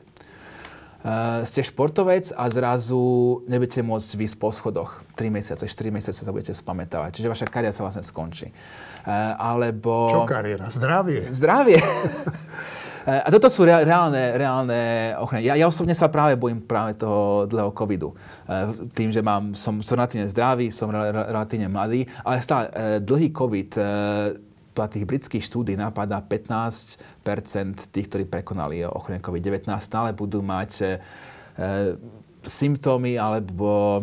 Uh, 1.00 1.48
ste 1.48 1.64
športovec 1.64 2.28
a 2.36 2.44
zrazu 2.52 3.40
nebudete 3.48 3.80
môcť 3.80 4.20
výsť 4.20 4.36
po 4.36 4.52
schodoch. 4.52 5.00
3 5.16 5.32
mesiace, 5.32 5.64
4 5.64 5.88
mesiace 5.88 6.20
sa 6.20 6.28
budete 6.28 6.52
spamätávať. 6.52 7.16
Čiže 7.16 7.32
vaša 7.32 7.46
kariéra 7.48 7.72
sa 7.72 7.88
vlastne 7.88 8.04
skončí. 8.04 8.52
Uh, 9.08 9.32
alebo... 9.40 10.12
Čo 10.12 10.28
kariéra? 10.28 10.68
Zdravie. 10.68 11.32
Zdravie. 11.32 11.80
Eh, 13.06 13.20
a 13.24 13.28
toto 13.32 13.48
sú 13.48 13.64
reálne, 13.64 14.36
reálne 14.36 15.12
ochrany. 15.16 15.48
Ja, 15.48 15.56
ja 15.56 15.64
osobne 15.64 15.96
sa 15.96 16.12
práve 16.12 16.36
bojím 16.36 16.60
práve 16.60 17.00
toho 17.00 17.48
dlhého 17.48 17.72
covidu. 17.72 18.12
Eh, 18.44 18.92
tým, 18.92 19.08
že 19.08 19.24
mám, 19.24 19.56
som, 19.56 19.80
som 19.80 19.96
relatívne 19.96 20.28
zdravý, 20.28 20.68
som 20.68 20.92
relatívne 20.92 21.72
mladý, 21.72 22.04
ale 22.20 22.44
stále 22.44 22.64
eh, 22.68 22.98
dlhý 23.00 23.32
covid 23.32 23.72
podľa 24.70 24.90
tých 24.94 25.08
britských 25.08 25.44
štúdí 25.44 25.74
napadá 25.74 26.22
15% 26.22 27.90
tých, 27.90 28.06
ktorí 28.06 28.24
prekonali 28.30 28.86
ochorenie 28.86 29.18
COVID-19, 29.18 29.66
stále 29.82 30.14
budú 30.14 30.46
mať 30.46 31.02
symptómy 32.46 33.18
alebo 33.18 34.00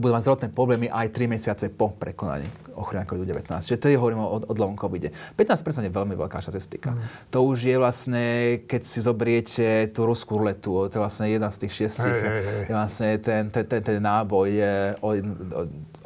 budú 0.00 0.12
mať 0.16 0.22
zdravotné 0.24 0.48
problémy 0.56 0.86
aj 0.88 1.12
3 1.12 1.28
mesiace 1.36 1.68
po 1.68 1.92
prekonaní 1.92 2.48
ochorenia 2.80 3.04
COVID-19. 3.04 3.60
Čiže 3.60 3.78
tedy 3.78 3.94
hovoríme 4.00 4.24
o, 4.24 4.40
o 4.40 4.52
dlhom 4.56 4.74
covide. 4.74 5.12
15% 5.36 5.86
je 5.86 5.92
veľmi 5.92 6.16
veľká 6.16 6.40
štatistika. 6.40 6.96
Mm. 6.96 7.00
To 7.30 7.38
už 7.44 7.58
je 7.68 7.76
vlastne, 7.76 8.24
keď 8.64 8.80
si 8.82 8.98
zobriete 9.04 9.68
tú 9.92 10.08
ruskú 10.08 10.40
ruletu, 10.40 10.88
to 10.88 10.96
je 10.96 11.02
vlastne 11.04 11.28
jedna 11.28 11.52
z 11.52 11.66
tých 11.66 11.72
šiestich, 11.76 12.08
hey, 12.08 12.24
hey, 12.24 12.40
hey. 12.42 12.64
je 12.66 12.74
vlastne 12.74 13.08
ten, 13.20 13.42
ten, 13.52 13.64
ten, 13.68 13.80
ten 13.84 14.00
náboj, 14.00 14.46
je 14.48 14.74
o, 15.04 15.08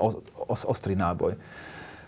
o, 0.02 0.06
o, 0.50 0.54
ostrý 0.68 0.98
náboj. 0.98 1.38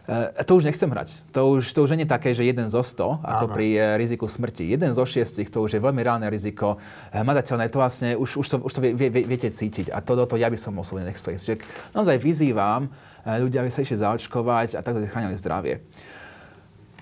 Uh, 0.07 0.31
to 0.47 0.55
už 0.55 0.71
nechcem 0.71 0.87
hrať. 0.87 1.35
To 1.35 1.59
už, 1.59 1.67
to 1.75 1.83
už 1.83 1.99
nie 1.99 2.07
je 2.07 2.15
také, 2.15 2.31
že 2.31 2.47
jeden 2.47 2.71
zo 2.71 2.79
100, 2.79 3.27
ako 3.27 3.45
Áno. 3.51 3.55
pri 3.59 3.69
uh, 3.75 3.99
riziku 3.99 4.31
smrti. 4.31 4.71
Jeden 4.71 4.95
zo 4.95 5.03
šiestich, 5.03 5.51
to 5.51 5.67
už 5.67 5.77
je 5.77 5.81
veľmi 5.83 5.99
reálne 5.99 6.31
riziko. 6.31 6.79
Hmatateľné, 7.11 7.67
to 7.67 7.83
vlastne 7.83 8.15
už, 8.15 8.39
už 8.39 8.47
to, 8.47 8.57
už 8.63 8.73
to 8.73 8.81
vie, 8.87 8.95
vie, 8.95 9.27
viete 9.27 9.51
cítiť. 9.51 9.91
A 9.91 9.99
to 9.99 10.15
do 10.15 10.23
toho 10.23 10.39
ja 10.39 10.47
by 10.47 10.55
som 10.55 10.79
osobne 10.79 11.11
nechcel 11.11 11.35
ísť. 11.35 11.43
Čiže 11.43 11.59
naozaj 11.91 12.23
vyzývam 12.23 12.87
ľudia, 13.27 13.67
aby 13.67 13.71
sa 13.75 13.83
išli 13.83 13.99
zaočkovať 13.99 14.79
a 14.79 14.81
takto 14.87 15.03
chránili 15.11 15.35
zdravie. 15.35 15.83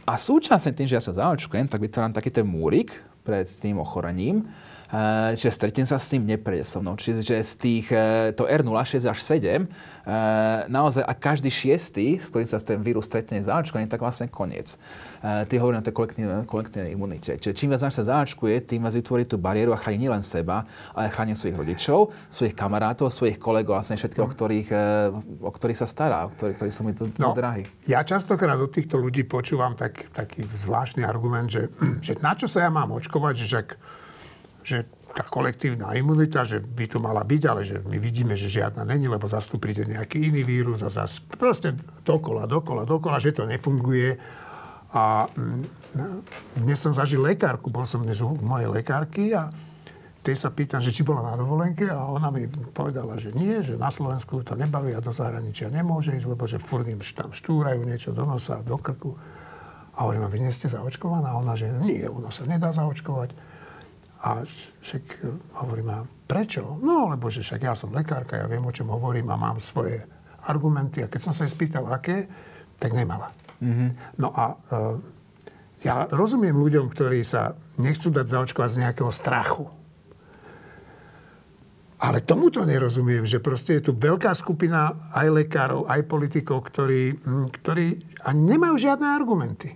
A 0.05 0.21
súčasne 0.21 0.73
tým, 0.73 0.89
že 0.89 0.97
ja 0.97 1.03
sa 1.05 1.17
zaočkujem, 1.17 1.69
tak 1.69 1.81
vytváram 1.81 2.13
taký 2.13 2.29
ten 2.29 2.45
múrik 2.45 2.93
pred 3.25 3.49
tým 3.49 3.81
ochorením, 3.81 4.45
Eh, 4.95 5.33
čiže 5.35 5.51
stretnem 5.51 5.87
sa 5.89 5.97
s 5.97 6.13
ním, 6.13 6.37
neprejde 6.37 6.69
so 6.69 6.79
mnou. 6.79 6.95
Čiže 6.95 7.41
z 7.41 7.55
tých, 7.57 7.87
eh, 7.91 8.31
to 8.37 8.45
R06 8.45 9.09
až 9.09 9.19
7, 9.19 9.65
eh, 9.65 10.69
naozaj 10.69 11.03
a 11.03 11.13
každý 11.17 11.49
šiestý, 11.49 12.21
s 12.21 12.29
ktorým 12.29 12.47
sa 12.47 12.61
ten 12.61 12.79
vírus 12.85 13.09
stretne 13.09 13.41
zaočkovaný, 13.41 13.89
tak 13.89 14.01
vlastne 14.01 14.29
koniec. 14.29 14.77
Ty 15.25 15.57
hovorím 15.57 15.81
o 15.81 15.87
tej 15.89 15.97
kolektívnej, 15.97 16.45
kolektívnej 16.45 16.93
imunite. 16.93 17.41
Čiže 17.41 17.57
čím 17.57 17.73
viac 17.73 17.81
nás 17.81 17.97
sa 17.97 18.05
zaočkuje, 18.05 18.69
tým 18.69 18.85
viac 18.85 18.93
vytvorí 18.93 19.25
tú 19.25 19.41
bariéru 19.41 19.73
a 19.73 19.81
chráni 19.81 20.05
nielen 20.05 20.21
seba, 20.21 20.69
ale 20.93 21.09
chráni 21.09 21.33
svojich 21.33 21.57
rodičov, 21.57 22.13
svojich 22.29 22.53
kamarátov, 22.53 23.09
svojich 23.09 23.41
kolegov, 23.41 23.81
vlastne 23.81 23.97
všetkých, 23.97 24.21
o, 24.21 24.29
ktorých, 24.29 24.69
o 25.41 25.49
ktorých 25.49 25.81
sa 25.81 25.89
stará, 25.89 26.29
o 26.29 26.31
ktorých, 26.37 26.57
ktorí 26.61 26.71
sú 26.77 26.85
mi 26.85 26.93
tu 26.93 27.09
no, 27.17 27.33
drahí. 27.33 27.65
Ja 27.89 28.05
častokrát 28.05 28.61
od 28.61 28.69
týchto 28.69 29.01
ľudí 29.01 29.25
počúvam 29.25 29.73
tak, 29.81 30.13
taký 30.13 30.45
zvláštny 30.45 31.09
argument, 31.09 31.49
že, 31.49 31.73
že 32.05 32.21
na 32.21 32.37
čo 32.37 32.45
sa 32.45 32.69
ja 32.69 32.69
mám 32.69 32.93
očkovať, 32.93 33.33
že 33.41 33.47
že 34.65 34.89
tá 35.15 35.23
kolektívna 35.23 35.95
imunita, 35.95 36.43
že 36.43 36.59
by 36.59 36.91
tu 36.91 36.99
mala 36.99 37.23
byť, 37.23 37.43
ale 37.47 37.63
že 37.63 37.79
my 37.87 38.03
vidíme, 38.03 38.35
že 38.35 38.51
žiadna 38.51 38.83
není, 38.83 39.07
lebo 39.07 39.31
zase 39.31 39.55
tu 39.55 39.63
príde 39.63 39.87
nejaký 39.87 40.35
iný 40.35 40.43
vírus 40.43 40.83
a 40.83 40.91
zase 40.91 41.23
proste 41.39 41.79
dokola, 42.03 42.51
dokola, 42.51 42.83
dokola, 42.83 43.23
že 43.23 43.31
to 43.31 43.47
nefunguje. 43.47 44.19
A 44.91 45.31
mm, 45.31 45.63
dnes 46.59 46.79
som 46.83 46.91
zažil 46.91 47.23
lekárku, 47.23 47.71
bol 47.71 47.87
som 47.87 48.03
dnes 48.03 48.19
u 48.19 48.35
mojej 48.35 48.67
lekárky 48.67 49.31
a 49.31 49.55
tej 50.25 50.41
sa 50.41 50.49
pýtam, 50.51 50.81
že 50.81 50.91
či 50.91 51.05
bola 51.05 51.21
na 51.21 51.35
dovolenke 51.37 51.85
a 51.85 52.09
ona 52.09 52.33
mi 52.33 52.49
povedala, 52.49 53.21
že 53.21 53.37
nie, 53.37 53.61
že 53.61 53.77
na 53.77 53.93
Slovensku 53.93 54.41
to 54.41 54.57
nebaví 54.57 54.97
a 54.97 55.05
do 55.05 55.13
zahraničia 55.13 55.69
nemôže 55.69 56.17
ísť, 56.17 56.27
lebo 56.27 56.49
že 56.49 56.57
furt 56.57 56.89
im 56.89 56.99
tam 57.05 57.31
štúrajú 57.31 57.85
niečo 57.85 58.11
do 58.17 58.25
nosa, 58.25 58.65
do 58.65 58.81
krku. 58.81 59.15
A 59.95 60.09
hovorím, 60.09 60.27
vy 60.27 60.49
nie 60.49 60.51
ste 60.51 60.67
zaočkovaná? 60.67 61.37
A 61.37 61.39
ona, 61.39 61.55
že 61.55 61.71
nie, 61.71 62.03
nás 62.09 62.41
sa 62.41 62.49
nedá 62.49 62.73
zaočkovať. 62.75 63.54
A 64.25 64.41
však 64.81 65.05
e, 65.21 65.29
hovorím, 65.61 65.89
a 65.93 65.99
prečo? 66.05 66.81
No, 66.81 67.13
lebo 67.13 67.29
že 67.29 67.45
však 67.45 67.61
ja 67.61 67.77
som 67.77 67.93
lekárka, 67.93 68.41
ja 68.41 68.49
viem, 68.49 68.65
o 68.65 68.73
čom 68.73 68.89
hovorím 68.89 69.29
a 69.29 69.37
mám 69.37 69.61
svoje 69.61 70.01
argumenty. 70.49 71.05
A 71.05 71.13
keď 71.13 71.21
som 71.29 71.37
sa 71.37 71.45
jej 71.45 71.53
spýtal, 71.53 71.85
aké, 71.93 72.25
tak 72.81 72.97
nemala. 72.97 73.37
Mm-hmm. 73.61 73.91
No 74.17 74.33
a 74.33 74.45
e, 74.51 74.57
ja 75.85 76.09
rozumiem 76.09 76.57
ľuďom, 76.57 76.89
ktorí 76.89 77.21
sa 77.21 77.53
nechcú 77.77 78.09
dať 78.09 78.27
zaočkovať 78.33 78.71
z 78.73 78.81
nejakého 78.89 79.13
strachu. 79.13 79.69
Ale 82.01 82.21
tomuto 82.21 82.61
nerozumiem, 82.65 83.25
že 83.25 83.41
proste 83.41 83.81
je 83.81 83.89
tu 83.89 83.93
veľká 83.97 84.33
skupina 84.37 84.93
aj 85.17 85.29
lekárov, 85.45 85.89
aj 85.89 86.05
politikov, 86.05 86.69
ktorí, 86.69 87.17
ktorí 87.61 87.97
ani 88.29 88.41
nemajú 88.57 88.77
žiadne 88.77 89.09
argumenty. 89.09 89.73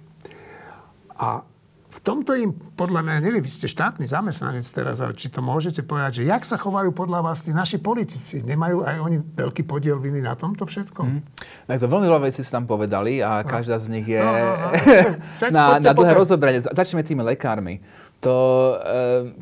A 1.16 1.40
v 1.88 1.98
tomto 2.04 2.36
im, 2.36 2.52
podľa 2.52 3.00
mňa, 3.00 3.14
neviem, 3.24 3.40
vy 3.40 3.48
ste 3.48 3.64
štátny 3.64 4.04
zamestnanec 4.04 4.68
teraz, 4.68 5.00
ale 5.00 5.16
či 5.16 5.32
to 5.32 5.40
môžete 5.40 5.80
povedať, 5.88 6.20
že 6.20 6.28
jak 6.28 6.44
sa 6.44 6.60
chovajú 6.60 6.92
podľa 6.92 7.24
vás 7.24 7.40
tí 7.40 7.48
naši 7.48 7.80
politici? 7.80 8.44
Nemajú 8.44 8.84
aj 8.84 8.96
oni 9.00 9.18
veľký 9.24 9.64
podiel 9.64 9.96
viny 9.96 10.20
na 10.20 10.36
tomto 10.36 10.68
všetkom? 10.68 11.06
Mm. 11.08 11.20
Tak 11.64 11.80
to 11.80 11.88
veľmi 11.88 12.04
veľa 12.04 12.28
vecí 12.28 12.44
sa 12.44 12.60
tam 12.60 12.68
povedali 12.68 13.24
a 13.24 13.40
no. 13.40 13.48
každá 13.48 13.80
z 13.80 13.88
nich 13.88 14.04
je 14.04 14.20
no, 14.20 14.32
no, 14.36 14.54
no. 14.68 15.48
na, 15.56 15.64
na 15.80 15.92
dlhé 15.96 16.12
rozobranie. 16.12 16.60
Začneme 16.60 17.00
tými 17.00 17.24
lekármi. 17.24 17.80
To, 18.20 18.36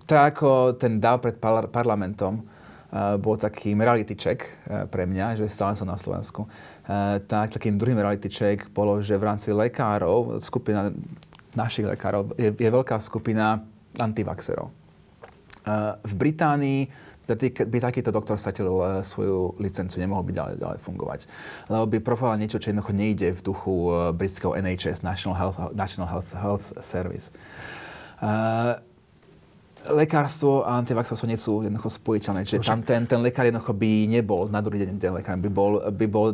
e, 0.06 0.14
ako 0.14 0.76
ten 0.76 1.00
dáv 1.00 1.24
pred 1.24 1.40
par- 1.40 1.66
parlamentom, 1.72 2.38
e, 2.38 2.42
bol 3.16 3.40
taký 3.40 3.72
reality 3.72 4.14
check 4.14 4.44
e, 4.44 4.84
pre 4.86 5.08
mňa, 5.08 5.40
že 5.40 5.50
stále 5.50 5.74
som 5.74 5.88
na 5.88 5.98
Slovensku. 5.98 6.46
Tak 7.26 7.58
takým 7.58 7.74
druhým 7.82 7.98
reality 7.98 8.30
check 8.30 8.70
bolo, 8.70 9.02
že 9.02 9.18
v 9.18 9.26
rámci 9.26 9.50
lekárov 9.50 10.38
skupina 10.38 10.94
našich 11.56 11.88
lekárov 11.88 12.36
je, 12.36 12.52
je 12.52 12.70
veľká 12.70 13.00
skupina 13.00 13.64
antivaxerov. 13.96 14.70
V 16.04 16.14
Británii 16.14 16.86
by 17.66 17.78
takýto 17.82 18.14
doktor 18.14 18.38
stratil 18.38 18.70
e, 18.70 19.02
svoju 19.02 19.58
licenciu, 19.58 19.98
nemohol 19.98 20.22
by 20.22 20.30
ďalej, 20.30 20.54
ďalej 20.62 20.78
fungovať. 20.78 21.20
Lebo 21.66 21.84
by 21.90 21.98
propagoval 21.98 22.38
niečo, 22.38 22.62
čo 22.62 22.70
jednoducho 22.70 22.94
nejde 22.94 23.34
v 23.34 23.40
duchu 23.42 23.74
e, 23.90 24.14
britského 24.14 24.54
NHS, 24.54 25.02
National 25.02 25.34
Health, 25.34 25.58
National 25.74 26.06
Health, 26.06 26.30
Health 26.38 26.70
Service 26.86 27.34
lekárstvo 29.92 30.66
a 30.66 30.82
antivaxovstvo 30.82 31.26
nie 31.28 31.38
sú 31.38 31.62
jednoducho 31.62 31.92
spojiteľné. 32.00 32.42
Čiže 32.42 32.66
tam 32.66 32.80
ten, 32.82 33.06
ten 33.06 33.20
lekár 33.22 33.46
jednoducho 33.46 33.72
by 33.76 33.90
nebol, 34.10 34.50
na 34.50 34.58
druhý 34.58 34.82
deň 34.82 34.98
ten 34.98 35.12
lekár 35.14 35.38
by 35.38 35.50
bol, 35.50 35.78
by 35.90 36.06
bol, 36.06 36.26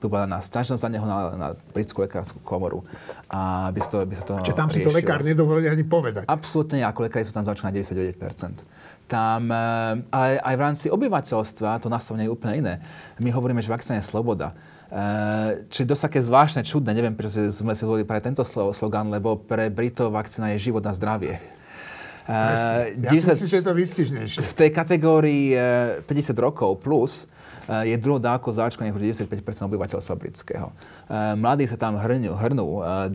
by 0.00 0.06
bola 0.06 0.26
na 0.26 0.38
sťažnosť 0.40 0.80
za 0.80 0.88
neho 0.88 1.06
na, 1.06 1.18
na 1.36 1.48
britskú 1.72 2.04
lekárskú 2.04 2.40
komoru. 2.40 2.82
A 3.28 3.68
by, 3.74 3.78
to, 3.84 3.96
by 4.04 4.14
sa 4.16 4.24
to 4.24 4.32
Čiže 4.40 4.56
tam 4.56 4.68
riešilo. 4.68 4.84
si 4.84 4.88
to 4.88 4.92
lekár 4.94 5.20
nedovolí 5.20 5.68
ani 5.68 5.84
povedať. 5.84 6.24
Absolútne, 6.24 6.80
ako 6.84 7.06
lekári 7.06 7.24
sú 7.26 7.32
tam 7.32 7.44
začína 7.44 7.72
99%. 7.72 8.64
Tam, 9.04 9.52
eh, 9.52 10.00
ale 10.08 10.28
aj 10.40 10.54
v 10.56 10.60
rámci 10.60 10.86
obyvateľstva 10.88 11.82
to 11.84 11.92
nastavenie 11.92 12.26
je 12.26 12.32
úplne 12.32 12.54
iné. 12.64 12.74
My 13.20 13.28
hovoríme, 13.28 13.60
že 13.60 13.68
vakcína 13.68 14.00
je 14.00 14.08
sloboda. 14.08 14.56
Uh, 14.94 15.66
čiže 15.74 15.90
dosť 15.90 16.02
také 16.06 16.20
zvláštne, 16.22 16.62
čudné, 16.62 16.94
neviem, 16.94 17.18
prečo 17.18 17.50
sme 17.50 17.74
si 17.74 17.82
zvolili 17.82 18.06
pre 18.06 18.22
tento 18.22 18.46
slogan, 18.46 19.10
lebo 19.10 19.34
pre 19.34 19.66
Britov 19.66 20.14
vakcína 20.14 20.54
je 20.54 20.70
život 20.70 20.86
a 20.86 20.94
zdravie. 20.94 21.42
Uh, 22.24 22.88
ja 23.04 23.12
10, 23.12 23.20
si 23.20 23.44
myslím, 23.44 23.48
že 23.52 23.56
je 23.60 23.66
to 23.68 23.74
výstižnejšie. 23.76 24.40
V 24.40 24.54
tej 24.56 24.70
kategórii 24.72 25.52
uh, 25.52 26.00
eh, 26.00 26.32
50 26.32 26.32
rokov 26.40 26.80
plus 26.80 27.28
uh, 27.68 27.84
je 27.84 27.92
druhou 28.00 28.16
dávkou 28.16 28.48
zaočkovaných 28.48 28.96
už 28.96 29.28
95% 29.28 29.68
obyvateľstva 29.68 30.14
britského. 30.16 30.72
Uh, 30.72 31.36
mladí 31.36 31.68
sa 31.68 31.76
tam 31.76 32.00
hrnú, 32.00 32.32
hrnú 32.32 32.80
uh, 32.80 33.12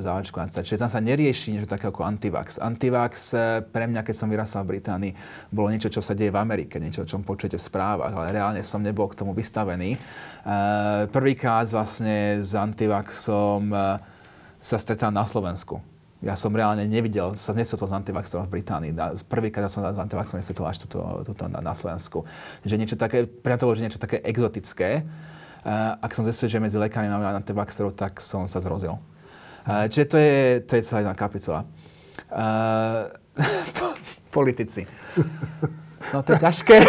zaočkovať 0.00 0.48
sa. 0.48 0.64
Čiže 0.64 0.80
tam 0.80 0.88
sa 0.88 1.04
nerieši 1.04 1.60
niečo 1.60 1.68
také 1.68 1.92
ako 1.92 2.08
antivax. 2.08 2.56
Antivax 2.56 3.36
pre 3.68 3.84
mňa, 3.84 4.00
keď 4.00 4.14
som 4.16 4.32
vyrastal 4.32 4.64
v 4.64 4.80
Británii, 4.80 5.12
bolo 5.52 5.68
niečo, 5.68 5.92
čo 5.92 6.00
sa 6.00 6.16
deje 6.16 6.32
v 6.32 6.40
Amerike, 6.40 6.80
niečo, 6.80 7.04
o 7.04 7.08
čom 7.08 7.20
počujete 7.20 7.60
v 7.60 7.68
správach, 7.68 8.16
ale 8.16 8.32
reálne 8.32 8.64
som 8.64 8.80
nebol 8.80 9.12
k 9.12 9.20
tomu 9.20 9.36
vystavený. 9.36 10.00
Prvýkrát 11.12 11.68
vlastne 11.68 12.40
s 12.40 12.56
antivaxom 12.56 13.68
sa 14.56 14.76
stretal 14.80 15.12
na 15.12 15.28
Slovensku 15.28 15.95
ja 16.24 16.32
som 16.32 16.48
reálne 16.48 16.88
nevidel, 16.88 17.36
sa 17.36 17.52
nestretol 17.52 17.92
s 17.92 17.94
antivaxerom 17.94 18.48
v 18.48 18.60
Británii. 18.60 18.92
Prvýkrát 19.28 19.68
som 19.68 19.84
s 19.84 20.00
antivaxerom 20.00 20.40
nestretol 20.40 20.64
až 20.64 20.88
tuto, 20.88 21.20
tuto 21.28 21.44
na, 21.44 21.60
na 21.60 21.74
Slovensku. 21.76 22.24
Že 22.64 22.80
niečo 22.80 22.96
také, 22.96 23.28
pre 23.28 23.60
to 23.60 23.68
že 23.76 23.84
niečo 23.84 24.00
také 24.00 24.24
exotické. 24.24 25.04
Uh, 25.66 25.98
ak 26.00 26.16
som 26.16 26.24
zistil, 26.24 26.48
že 26.48 26.62
medzi 26.62 26.80
lekármi 26.80 27.12
máme 27.12 27.36
antivaxerov, 27.36 27.92
tak 27.92 28.24
som 28.24 28.48
sa 28.48 28.64
zrozil. 28.64 28.96
Uh, 29.68 29.84
čiže 29.92 30.06
to 30.08 30.16
je, 30.16 30.36
to 30.64 30.72
je 30.80 30.82
celá 30.86 31.04
jedna 31.04 31.14
kapitola. 31.14 31.62
Uh, 32.26 33.12
politici. 34.32 34.88
No 36.12 36.24
to 36.24 36.32
je 36.32 36.40
ťažké. 36.40 36.80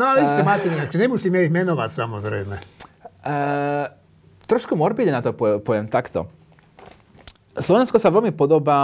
no 0.00 0.02
ale 0.08 0.24
ste 0.24 0.40
máte 0.40 0.72
nejak, 0.72 0.96
nemusíme 0.96 1.36
ich 1.44 1.52
menovať 1.52 1.90
samozrejme. 1.92 2.56
Uh, 3.22 3.92
trošku 4.48 4.72
morbidne 4.72 5.12
na 5.12 5.20
to 5.20 5.36
poviem 5.36 5.86
takto. 5.86 6.32
Slovensko 7.52 8.00
sa 8.00 8.08
veľmi 8.08 8.32
podobá 8.32 8.80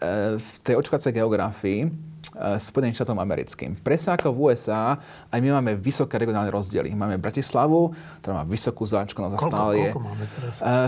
e, 0.00 0.40
v 0.40 0.52
tej 0.64 0.80
očkovacej 0.80 1.12
geografii 1.12 1.84
e, 1.84 1.88
Spojeným 2.56 2.96
štátom 2.96 3.20
americkým. 3.20 3.76
Presne 3.84 4.16
ako 4.16 4.32
v 4.32 4.38
USA, 4.48 4.96
aj 5.28 5.38
my 5.44 5.60
máme 5.60 5.76
vysoké 5.76 6.16
regionálne 6.16 6.48
rozdiely. 6.48 6.88
Máme 6.96 7.20
Bratislavu, 7.20 7.92
ktorá 8.24 8.40
má 8.40 8.44
vysokú 8.48 8.88
záčkovanosť 8.88 9.36
a 9.36 9.40
stále 9.44 9.72
je. 9.76 9.90
E, 9.92 9.96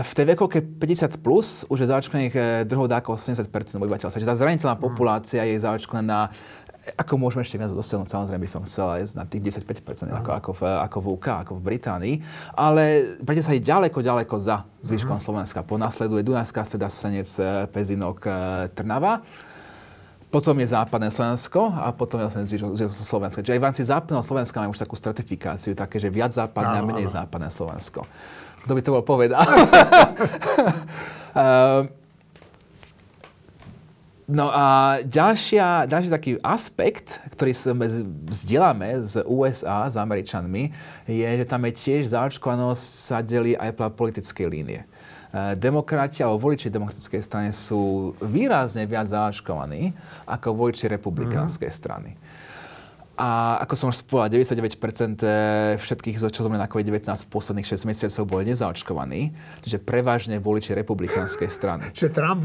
v 0.01 0.11
tej 0.17 0.25
vekovke 0.33 0.59
50 0.65 1.21
plus 1.21 1.61
už 1.69 1.85
je 1.85 1.87
záčkovaných 1.93 2.65
druhou 2.65 2.89
dávkou 2.89 3.13
80 3.13 3.45
obyvateľstva. 3.53 4.17
Čiže 4.17 4.31
tá 4.33 4.37
zraniteľná 4.37 4.73
mm. 4.73 4.81
populácia 4.81 5.45
je 5.45 5.61
záčkovaná 5.61 6.33
ako 6.93 7.17
môžeme 7.17 7.41
ešte 7.41 7.57
viac 7.57 7.73
dosiahnuť, 7.73 8.05
samozrejme 8.05 8.45
by 8.45 8.49
som 8.49 8.61
chcel 8.61 9.01
ísť 9.01 9.17
na 9.17 9.25
tých 9.25 9.41
10-5%, 9.65 10.05
ako, 10.13 10.31
ako, 10.37 10.51
v, 10.53 10.61
ako 10.69 10.97
v 11.01 11.07
UK, 11.17 11.27
ako 11.41 11.53
v 11.57 11.61
Británii. 11.65 12.15
Ale 12.53 13.17
prejde 13.25 13.41
sa 13.41 13.57
aj 13.57 13.61
ďaleko, 13.65 13.97
ďaleko 14.05 14.35
za 14.37 14.61
zvyškom 14.85 15.17
uh-huh. 15.17 15.25
Slovenska. 15.25 15.65
Ponasleduje 15.65 16.21
Dunajská 16.21 16.61
streda 16.61 16.93
Senec, 16.93 17.25
eh, 17.41 17.65
Pezinok, 17.65 18.19
eh, 18.29 18.33
Trnava. 18.77 19.25
potom 20.29 20.59
je 20.59 20.67
západné 20.67 21.07
Slovensko 21.07 21.71
a 21.71 21.95
potom 21.95 22.19
je 22.19 22.27
zvyšok 22.43 22.91
Slovensko. 22.91 23.39
Čiže 23.39 23.55
aj 23.55 23.61
v 23.63 23.67
rámci 23.71 23.83
západného 23.87 24.19
Slovenska 24.19 24.59
máme 24.59 24.75
už 24.75 24.83
takú 24.83 24.99
stratifikáciu, 24.99 25.71
také, 25.71 25.95
že 25.95 26.11
viac 26.11 26.35
západné 26.35 26.83
a 26.83 26.83
menej 26.83 27.07
západné 27.07 27.47
Slovensko. 27.47 28.03
Kto 28.67 28.71
by 28.75 28.81
to 28.83 28.91
bol 28.91 29.03
povedal? 29.07 29.39
No 34.25 34.49
a 34.49 34.97
ďalšia, 35.05 35.85
ďalší 35.85 36.09
taký 36.09 36.31
aspekt, 36.41 37.21
ktorý 37.37 37.53
sme 37.53 37.85
vzdielame 38.25 39.05
z 39.05 39.21
USA, 39.29 39.85
s 39.85 39.93
Američanmi, 39.93 40.73
je, 41.05 41.29
že 41.29 41.45
tam 41.45 41.61
je 41.69 41.77
tiež 41.77 42.09
zaočkovanosť 42.09 42.81
sa 42.81 43.21
delí 43.21 43.53
aj 43.53 43.77
podľa 43.77 43.93
politickej 43.93 44.47
línie. 44.49 44.81
E, 45.29 45.53
demokrati 45.53 46.25
alebo 46.25 46.41
voliči 46.49 46.73
demokratickej 46.73 47.21
strany 47.21 47.49
sú 47.53 48.17
výrazne 48.17 48.89
viac 48.89 49.05
zaočkovaní 49.13 49.93
ako 50.25 50.57
voliči 50.57 50.89
republikánskej 50.89 51.69
mm-hmm. 51.69 51.85
strany. 51.85 52.17
A 53.15 53.63
ako 53.63 53.73
som 53.79 53.87
už 53.95 54.03
spovedal, 54.03 54.43
99% 54.43 55.23
eh, 55.23 55.79
všetkých, 55.79 56.19
čo 56.19 56.41
sme 56.43 56.59
na 56.59 56.67
COVID-19 56.67 57.07
v 57.07 57.29
posledných 57.31 57.63
6 57.63 57.87
mesiacov 57.87 58.23
boli 58.27 58.43
nezaočkovaní, 58.51 59.31
čiže 59.63 59.79
prevažne 59.79 60.35
voliči 60.43 60.75
republikánskej 60.75 61.47
strany. 61.47 61.95
Čiže 61.95 62.11
Trump 62.11 62.43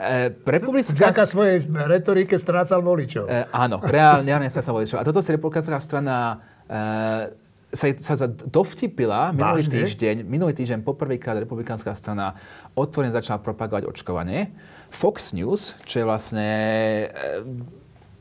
e, 0.00 0.32
republikánska... 0.40 0.96
vďaka 0.96 1.24
svojej 1.28 1.68
retorike 1.68 2.40
strácal 2.40 2.80
voličov. 2.80 3.28
E, 3.28 3.44
áno, 3.52 3.76
reálne, 3.84 4.24
reálne 4.24 4.48
strácal 4.48 4.80
voličov. 4.80 4.98
A 5.00 5.04
toto 5.04 5.20
si 5.20 5.28
republikánska 5.36 5.76
strana 5.84 6.40
e, 6.64 7.44
sa, 7.76 8.14
sa 8.16 8.26
dovtipila 8.30 9.36
minulý 9.36 9.66
Vážne? 9.66 9.74
týždeň, 9.84 10.16
minulý 10.24 10.56
týždeň 10.56 10.80
poprvýkrát 10.80 11.36
republikánska 11.42 11.92
strana 11.92 12.38
otvorene 12.72 13.12
začala 13.12 13.42
propagovať 13.42 13.84
očkovanie. 13.84 14.54
Fox 14.94 15.36
News, 15.36 15.74
čo 15.84 16.00
je 16.00 16.04
vlastne 16.06 16.48
e, 16.48 17.06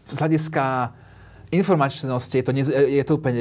z 0.10 0.16
hľadiska 0.20 0.66
informačnosti 1.54 2.34
je 2.34 2.44
to, 2.44 2.52
nez, 2.52 2.68
je 2.70 3.04
to 3.06 3.22
úplne 3.22 3.38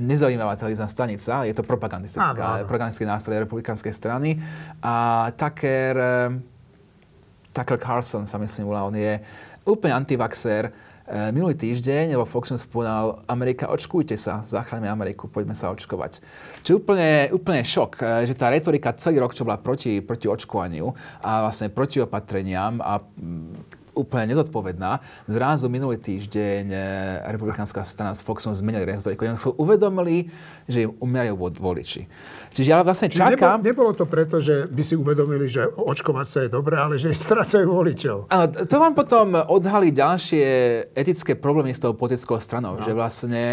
nezaujímavá 0.00 0.56
televízna 0.56 0.88
stanica, 0.88 1.44
je 1.44 1.54
to 1.54 1.62
propagandistická, 1.62 2.64
propagandistický 2.64 3.06
nástroj 3.06 3.44
republikánskej 3.44 3.92
strany. 3.92 4.40
A 4.80 5.28
Tucker, 5.36 5.94
eh, 5.96 6.28
Tucker 7.52 7.78
Carlson 7.78 8.24
sa 8.24 8.40
myslím 8.40 8.66
volá, 8.72 8.88
on 8.88 8.96
je 8.96 9.20
úplne 9.68 9.92
antivaxer. 9.92 10.72
Eh, 11.10 11.34
minulý 11.34 11.58
týždeň 11.58 12.14
vo 12.14 12.22
Fox 12.22 12.54
News 12.54 12.64
povedal, 12.70 13.18
Amerika, 13.26 13.66
očkujte 13.66 14.14
sa, 14.14 14.46
zachránime 14.46 14.86
Ameriku, 14.86 15.26
poďme 15.26 15.58
sa 15.58 15.74
očkovať. 15.74 16.22
Čiže 16.62 16.78
úplne, 16.78 17.10
úplne 17.34 17.66
šok, 17.66 17.92
eh, 17.98 18.06
že 18.30 18.38
tá 18.38 18.46
retorika 18.46 18.94
celý 18.94 19.18
rok, 19.18 19.34
čo 19.34 19.42
bola 19.42 19.58
proti, 19.58 19.98
proti 20.00 20.30
očkovaniu 20.30 20.94
a 21.26 21.50
vlastne 21.50 21.66
proti 21.68 21.98
opatreniam 21.98 22.78
a 22.78 23.02
mm, 23.02 23.79
úplne 23.94 24.34
nezodpovedná. 24.34 25.02
Zrazu 25.26 25.66
minulý 25.66 25.98
týždeň 25.98 26.64
eh, 26.70 26.80
republikánska 27.30 27.82
strana 27.86 28.16
s 28.16 28.24
Foxom 28.24 28.54
zmenili 28.54 28.86
retoriku. 28.86 29.26
Oni 29.26 29.38
sú 29.38 29.54
uvedomili, 29.56 30.30
že 30.66 30.88
im 30.88 30.96
umierajú 30.98 31.34
voliči. 31.58 32.06
Čiže 32.54 32.68
ja 32.68 32.82
vlastne 32.82 33.10
Čiže 33.10 33.36
čakám... 33.36 33.62
Nebolo, 33.62 33.92
nebolo 33.92 33.92
to 33.94 34.04
preto, 34.06 34.36
že 34.38 34.66
by 34.66 34.82
si 34.82 34.94
uvedomili, 34.98 35.46
že 35.46 35.66
očkovať 35.70 36.26
sa 36.26 36.38
je 36.46 36.48
dobré, 36.50 36.76
ale 36.78 36.98
že 36.98 37.14
strácajú 37.26 37.70
voličov. 37.70 38.30
Áno, 38.30 38.46
to 38.66 38.76
vám 38.78 38.94
potom 38.94 39.34
odhalí 39.36 39.94
ďalšie 39.94 40.46
etické 40.94 41.38
problémy 41.38 41.74
s 41.74 41.82
tou 41.82 41.94
politickou 41.94 42.38
stranou. 42.42 42.78
No. 42.78 42.84
Že 42.84 42.92
vlastne 42.96 43.44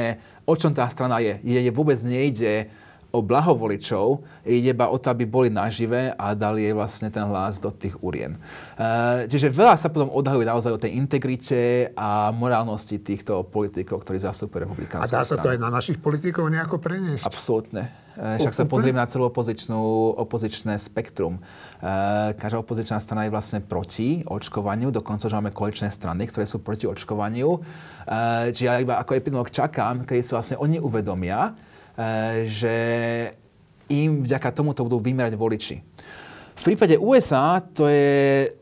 o 0.48 0.56
čom 0.56 0.72
tá 0.72 0.88
strana 0.88 1.20
je. 1.20 1.38
Je 1.44 1.72
vôbec 1.76 2.00
nejde 2.08 2.72
o 3.18 3.26
blaho 3.26 3.58
voličov, 3.58 4.22
ide 4.46 4.78
iba 4.78 4.86
o 4.94 4.98
to, 5.02 5.10
aby 5.10 5.26
boli 5.26 5.50
nažive 5.50 6.14
a 6.14 6.38
dali 6.38 6.70
jej 6.70 6.74
vlastne 6.78 7.10
ten 7.10 7.26
hlas 7.26 7.58
do 7.58 7.74
tých 7.74 7.98
urien. 8.06 8.38
E, 8.78 9.26
čiže 9.26 9.50
veľa 9.50 9.74
sa 9.74 9.90
potom 9.90 10.14
odhaluje 10.14 10.46
naozaj 10.46 10.72
o 10.72 10.78
tej 10.78 10.94
integrite 10.94 11.90
a 11.98 12.30
morálnosti 12.30 13.02
týchto 13.02 13.42
politikov, 13.50 14.06
ktorí 14.06 14.22
zastupujú 14.22 14.70
republikánsku 14.70 15.10
A 15.10 15.10
dá 15.10 15.26
sa 15.26 15.42
to 15.42 15.50
aj 15.50 15.58
na 15.58 15.74
našich 15.74 15.98
politikov 15.98 16.46
nejako 16.54 16.78
preniesť? 16.78 17.26
Absolútne. 17.26 17.90
E, 18.14 18.38
však 18.38 18.54
sa 18.54 18.70
pozrieme 18.70 19.02
na 19.02 19.10
celú 19.10 19.34
opozičnú, 19.34 20.14
opozičné 20.22 20.78
spektrum. 20.78 21.42
E, 21.42 21.42
každá 22.38 22.62
opozičná 22.62 23.02
strana 23.02 23.26
je 23.26 23.34
vlastne 23.34 23.60
proti 23.66 24.22
očkovaniu, 24.30 24.94
dokonca, 24.94 25.26
že 25.26 25.34
máme 25.34 25.50
koaličné 25.50 25.90
strany, 25.90 26.30
ktoré 26.30 26.46
sú 26.46 26.62
proti 26.62 26.86
očkovaniu. 26.86 27.66
Čiže 28.56 28.64
ja 28.64 28.80
iba 28.80 28.96
ako 29.04 29.20
epidemiolog 29.20 29.52
čakám, 29.52 30.08
keď 30.08 30.24
sa 30.24 30.40
vlastne 30.40 30.56
oni 30.64 30.80
uvedomia, 30.80 31.52
Eh, 31.52 31.67
že 32.46 32.76
im 33.90 34.24
vďaka 34.24 34.52
tomuto 34.52 34.84
budú 34.86 35.00
vymerať 35.00 35.34
voliči. 35.34 35.76
V 36.58 36.62
prípade 36.66 36.98
USA 36.98 37.62
to 37.62 37.88
je 37.88 38.50
eh, 38.50 38.54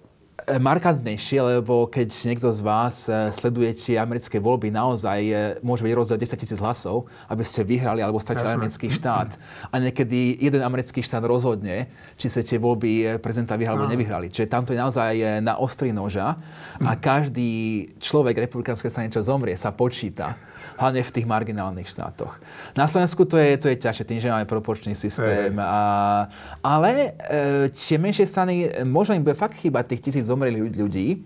Eh, 0.45 0.61
markantnejšie, 0.61 1.41
lebo 1.41 1.89
keď 1.89 2.13
niekto 2.29 2.53
z 2.53 2.61
vás 2.61 3.09
eh, 3.09 3.33
sledujete 3.33 3.97
americké 3.97 4.37
voľby, 4.37 4.69
naozaj 4.69 5.19
eh, 5.25 5.37
môže 5.65 5.81
byť 5.81 5.93
rozdiel 5.97 6.21
10 6.21 6.37
tisíc 6.37 6.61
hlasov, 6.61 7.09
aby 7.25 7.41
ste 7.41 7.65
vyhrali 7.65 8.05
alebo 8.05 8.21
stratili 8.21 8.53
Jasne. 8.53 8.61
americký 8.61 8.93
štát. 8.93 9.41
A 9.73 9.75
niekedy 9.81 10.37
jeden 10.37 10.61
americký 10.61 11.01
štát 11.01 11.25
rozhodne, 11.25 11.89
či 12.21 12.29
sa 12.29 12.45
tie 12.45 12.61
voľby 12.61 13.17
prezidenta 13.25 13.57
vyhrali 13.57 13.73
alebo 13.73 13.89
nevyhrali. 13.89 14.29
Čiže 14.29 14.45
tamto 14.45 14.69
je 14.69 14.77
naozaj 14.77 15.41
na 15.41 15.57
ostrý 15.57 15.89
noža 15.89 16.37
a 16.77 16.91
každý 16.93 17.89
človek 17.97 18.45
republikánskej 18.45 18.93
strany, 18.93 19.09
čo 19.09 19.25
zomrie, 19.25 19.57
sa 19.57 19.73
počíta 19.73 20.37
hlavne 20.75 21.01
v 21.01 21.11
tých 21.11 21.25
marginálnych 21.27 21.87
štátoch. 21.87 22.35
Na 22.75 22.85
Slovensku 22.87 23.23
to 23.23 23.39
je, 23.39 23.55
to 23.55 23.67
je 23.71 23.79
ťažšie, 23.79 24.05
tým, 24.05 24.19
že 24.19 24.31
máme 24.31 24.47
proporčný 24.47 24.91
systém. 24.91 25.55
A, 25.55 26.27
ale 26.59 27.15
e, 27.15 27.71
tie 27.71 27.95
menšie 27.95 28.27
strany, 28.27 28.83
možno 28.83 29.15
im 29.15 29.23
bude 29.23 29.39
fakt 29.39 29.55
chýbať 29.55 29.95
tých 29.95 30.11
tisíc 30.11 30.27
zomreli 30.35 30.59
ľudí, 30.75 31.23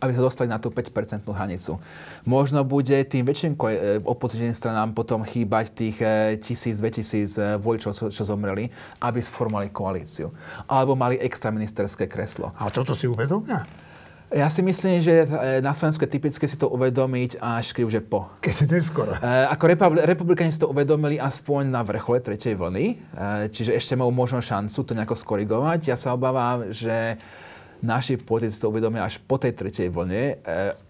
aby 0.00 0.12
sa 0.12 0.20
dostali 0.20 0.48
na 0.48 0.60
tú 0.60 0.68
5-percentnú 0.68 1.32
hranicu. 1.32 1.80
Možno 2.28 2.64
bude 2.64 2.96
tým 3.08 3.24
väčším 3.24 3.56
e, 3.56 4.00
opozičným 4.04 4.52
stranám 4.52 4.92
potom 4.92 5.24
chýbať 5.24 5.72
tých 5.72 5.96
e, 6.04 6.36
1000-2000 6.36 6.76
e, 6.76 7.40
voličov, 7.56 7.96
čo, 7.96 8.04
čo 8.12 8.22
zomreli, 8.24 8.68
aby 9.00 9.18
sformovali 9.24 9.72
koalíciu. 9.72 10.28
Alebo 10.68 10.92
mali 10.92 11.16
extra 11.16 11.48
ministerské 11.48 12.04
kreslo. 12.04 12.52
A 12.60 12.68
toto 12.68 12.92
si 12.92 13.08
uvedomia? 13.08 13.64
Ja 14.34 14.50
si 14.50 14.58
myslím, 14.58 14.98
že 14.98 15.22
na 15.62 15.70
Slovensku 15.70 16.02
je 16.02 16.10
typické 16.18 16.50
si 16.50 16.58
to 16.58 16.66
uvedomiť 16.66 17.38
až 17.38 17.70
keď 17.70 17.82
už 17.86 17.94
je 17.94 18.02
po. 18.02 18.26
Keď 18.42 18.66
neskoro. 18.66 19.14
E, 19.14 19.22
ako 19.22 19.64
republi- 19.70 20.02
republikáni 20.02 20.50
si 20.50 20.58
to 20.58 20.66
uvedomili 20.66 21.14
aspoň 21.14 21.70
na 21.70 21.86
vrchole 21.86 22.18
tretej 22.18 22.58
vlny, 22.58 22.86
e, 22.90 22.94
čiže 23.54 23.78
ešte 23.78 23.94
majú 23.94 24.10
možno 24.10 24.42
šancu 24.42 24.82
to 24.82 24.92
nejako 24.98 25.14
skorigovať. 25.14 25.88
Ja 25.88 25.96
sa 25.96 26.10
obávam, 26.12 26.74
že 26.74 27.22
naši 27.84 28.16
politici 28.16 28.60
to 28.60 28.72
uvedomia 28.72 29.04
až 29.04 29.20
po 29.20 29.36
tej 29.36 29.52
tretej 29.52 29.92
vlne, 29.92 30.40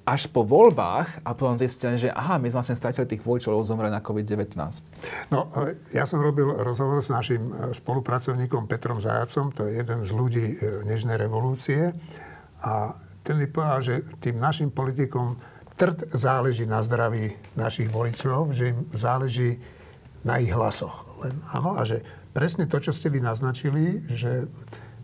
až 0.06 0.30
po 0.30 0.46
voľbách 0.46 1.26
a 1.26 1.30
potom 1.34 1.58
zistia, 1.58 1.98
že 1.98 2.10
aha, 2.10 2.38
my 2.38 2.46
sme 2.50 2.62
vlastne 2.62 2.78
stratili 2.78 3.06
tých 3.10 3.26
voličov, 3.26 3.58
zomreli 3.66 3.90
na 3.90 4.02
COVID-19. 4.02 4.54
No, 5.34 5.50
ja 5.90 6.06
som 6.06 6.22
robil 6.22 6.46
rozhovor 6.62 7.02
s 7.02 7.10
našim 7.10 7.50
spolupracovníkom 7.74 8.70
Petrom 8.70 9.02
Zajacom, 9.02 9.50
to 9.50 9.66
je 9.66 9.82
jeden 9.82 10.06
z 10.06 10.10
ľudí 10.14 10.46
Nežnej 10.86 11.18
revolúcie 11.18 11.90
a 12.62 12.94
ten 13.26 13.42
mi 13.42 13.50
povedal, 13.50 13.82
že 13.82 13.94
tým 14.22 14.38
našim 14.38 14.70
politikom 14.70 15.34
trd 15.74 16.14
záleží 16.14 16.64
na 16.64 16.80
zdraví 16.80 17.34
našich 17.58 17.90
voličov, 17.90 18.54
že 18.54 18.72
im 18.72 18.86
záleží 18.94 19.58
na 20.24 20.38
ich 20.38 20.54
hlasoch. 20.54 21.04
Len, 21.26 21.36
áno, 21.52 21.74
a 21.76 21.82
že 21.82 22.00
presne 22.32 22.64
to, 22.70 22.78
čo 22.78 22.94
ste 22.94 23.10
vy 23.10 23.20
naznačili, 23.20 24.06
že, 24.08 24.48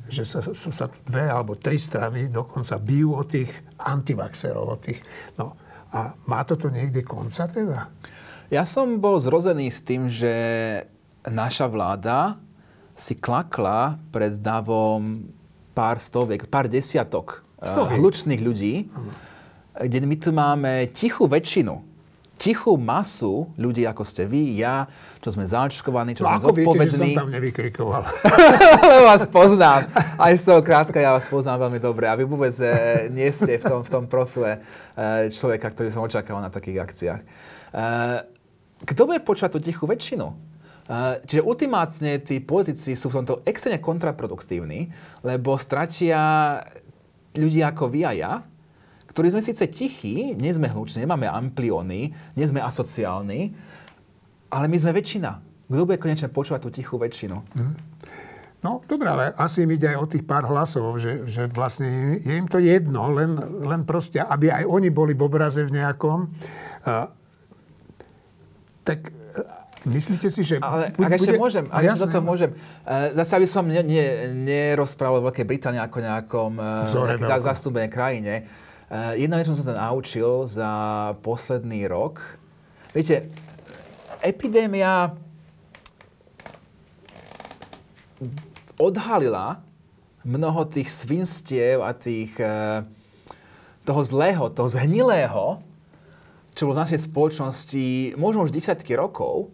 že 0.08 0.26
sa, 0.26 0.42
sú 0.42 0.70
sa 0.74 0.90
dve 1.06 1.30
alebo 1.30 1.54
tri 1.54 1.78
strany 1.78 2.26
dokonca 2.32 2.78
bijú 2.82 3.14
o 3.14 3.22
tých 3.22 3.50
antivaxerov. 3.78 4.64
O 4.66 4.76
tých, 4.78 4.98
no, 5.38 5.54
a 5.92 6.16
má 6.26 6.40
toto 6.42 6.72
niekde 6.72 7.04
konca 7.04 7.46
teda? 7.46 7.92
Ja 8.52 8.64
som 8.68 9.00
bol 9.00 9.20
zrozený 9.20 9.68
s 9.72 9.80
tým, 9.84 10.08
že 10.08 10.32
naša 11.24 11.68
vláda 11.68 12.36
si 12.96 13.16
klakla 13.16 13.96
pred 14.12 14.36
davom 14.36 15.24
pár 15.72 15.96
stoviek, 16.00 16.44
pár 16.48 16.68
desiatok 16.68 17.44
Stoviek. 17.62 17.96
hlučných 17.96 18.42
ľudí, 18.42 18.74
kde 19.72 19.98
my 20.04 20.16
tu 20.20 20.30
máme 20.36 20.92
tichú 20.92 21.24
väčšinu, 21.24 21.91
tichú 22.42 22.74
masu 22.74 23.46
ľudí, 23.54 23.86
ako 23.86 24.02
ste 24.02 24.26
vy, 24.26 24.58
ja, 24.58 24.90
čo 25.22 25.30
sme 25.30 25.46
zaočkovaní, 25.46 26.18
čo 26.18 26.26
no, 26.26 26.34
sme 26.34 26.38
zodpovední. 26.42 26.90
Viete, 26.90 26.98
že 26.98 27.14
som 27.14 27.22
tam 27.22 27.30
nevykrikoval. 27.30 28.02
vás 29.14 29.22
poznám. 29.30 29.86
Aj 30.18 30.34
z 30.34 30.42
toho 30.50 30.58
krátka 30.58 30.98
ja 30.98 31.14
vás 31.14 31.30
poznám 31.30 31.70
veľmi 31.70 31.78
dobre. 31.78 32.10
A 32.10 32.18
vy 32.18 32.26
vôbec 32.26 32.50
e, 32.58 33.06
nie 33.14 33.30
ste 33.30 33.62
v 33.62 33.64
tom, 33.70 33.80
v 33.86 33.90
tom 33.94 34.04
profile 34.10 34.58
e, 34.98 35.30
človeka, 35.30 35.70
ktorý 35.70 35.94
som 35.94 36.02
očakával 36.02 36.42
na 36.42 36.50
takých 36.50 36.82
akciách. 36.82 37.20
E, 37.22 37.28
kto 38.90 39.06
bude 39.06 39.22
počúvať 39.22 39.50
tú 39.54 39.60
tichú 39.62 39.86
väčšinu? 39.86 40.50
Uh, 40.82 41.22
čiže 41.22 41.46
ultimátne 41.46 42.18
tí 42.26 42.42
politici 42.42 42.98
sú 42.98 43.06
v 43.06 43.22
tomto 43.22 43.46
extrémne 43.46 43.78
kontraproduktívni, 43.78 44.90
lebo 45.22 45.54
stratia 45.54 46.58
ľudia 47.38 47.70
ako 47.70 47.86
vy 47.86 48.00
a 48.02 48.12
ja, 48.12 48.32
ktorí 49.12 49.28
sme 49.28 49.44
síce 49.44 49.68
tichí, 49.68 50.32
nie 50.34 50.52
sme 50.52 50.72
hluční, 50.72 51.04
nemáme 51.04 51.28
amplióny, 51.28 52.16
nie 52.32 52.46
sme 52.48 52.64
asociálni, 52.64 53.52
ale 54.48 54.66
my 54.68 54.76
sme 54.80 54.96
väčšina. 54.96 55.30
Kto 55.68 55.88
bude 55.88 56.00
konečne 56.00 56.28
počúvať 56.28 56.60
tú 56.64 56.70
tichú 56.72 57.00
väčšinu? 57.00 57.36
Mm. 57.56 57.74
No, 58.62 58.78
dobre, 58.86 59.10
ale 59.10 59.24
asi 59.34 59.66
im 59.66 59.74
ide 59.74 59.90
aj 59.90 59.98
o 59.98 60.06
tých 60.06 60.22
pár 60.22 60.46
hlasov, 60.46 60.94
že, 61.02 61.26
že 61.26 61.50
vlastne 61.50 62.14
je 62.22 62.30
im 62.30 62.46
to 62.46 62.62
jedno, 62.62 63.10
len, 63.10 63.34
len 63.66 63.82
proste, 63.82 64.22
aby 64.22 64.54
aj 64.54 64.64
oni 64.70 64.86
boli 64.86 65.18
v 65.18 65.26
obraze 65.26 65.66
v 65.66 65.82
nejakom. 65.82 66.30
Uh, 66.86 67.10
tak 68.86 69.10
uh, 69.10 69.42
myslíte 69.82 70.30
si, 70.30 70.46
že... 70.46 70.62
Ale 70.62 70.94
ak 70.94 71.10
ešte 71.18 71.34
môžem, 71.34 71.66
ak 71.74 71.82
ešte 71.90 72.06
toto 72.06 72.22
môžem. 72.22 72.54
Uh, 72.86 73.10
zase, 73.18 73.42
aby 73.42 73.48
som 73.50 73.66
ne, 73.66 73.82
ne, 73.82 74.30
nerozprával 74.30 75.18
o 75.18 75.26
Veľkej 75.26 75.46
Británii 75.48 75.82
ako 75.82 75.98
nejakom 75.98 76.52
uh, 76.54 77.42
zastúbenej 77.42 77.90
krajine. 77.90 78.46
Uh, 78.92 79.16
jedno, 79.16 79.40
čo 79.40 79.56
som 79.56 79.72
sa 79.72 79.88
naučil 79.88 80.44
za 80.44 80.68
posledný 81.24 81.88
rok. 81.88 82.20
Viete, 82.92 83.32
epidémia 84.20 85.16
odhalila 88.76 89.64
mnoho 90.28 90.68
tých 90.68 90.92
svinstiev 90.92 91.82
a 91.82 91.96
tých, 91.96 92.36
e, 92.38 92.84
toho 93.82 94.02
zlého, 94.06 94.52
toho 94.52 94.68
zhnilého, 94.70 95.64
čo 96.54 96.68
bolo 96.68 96.78
v 96.78 96.82
našej 96.86 97.00
spoločnosti 97.10 97.86
možno 98.20 98.46
už 98.46 98.54
desiatky 98.54 98.94
rokov, 98.94 99.50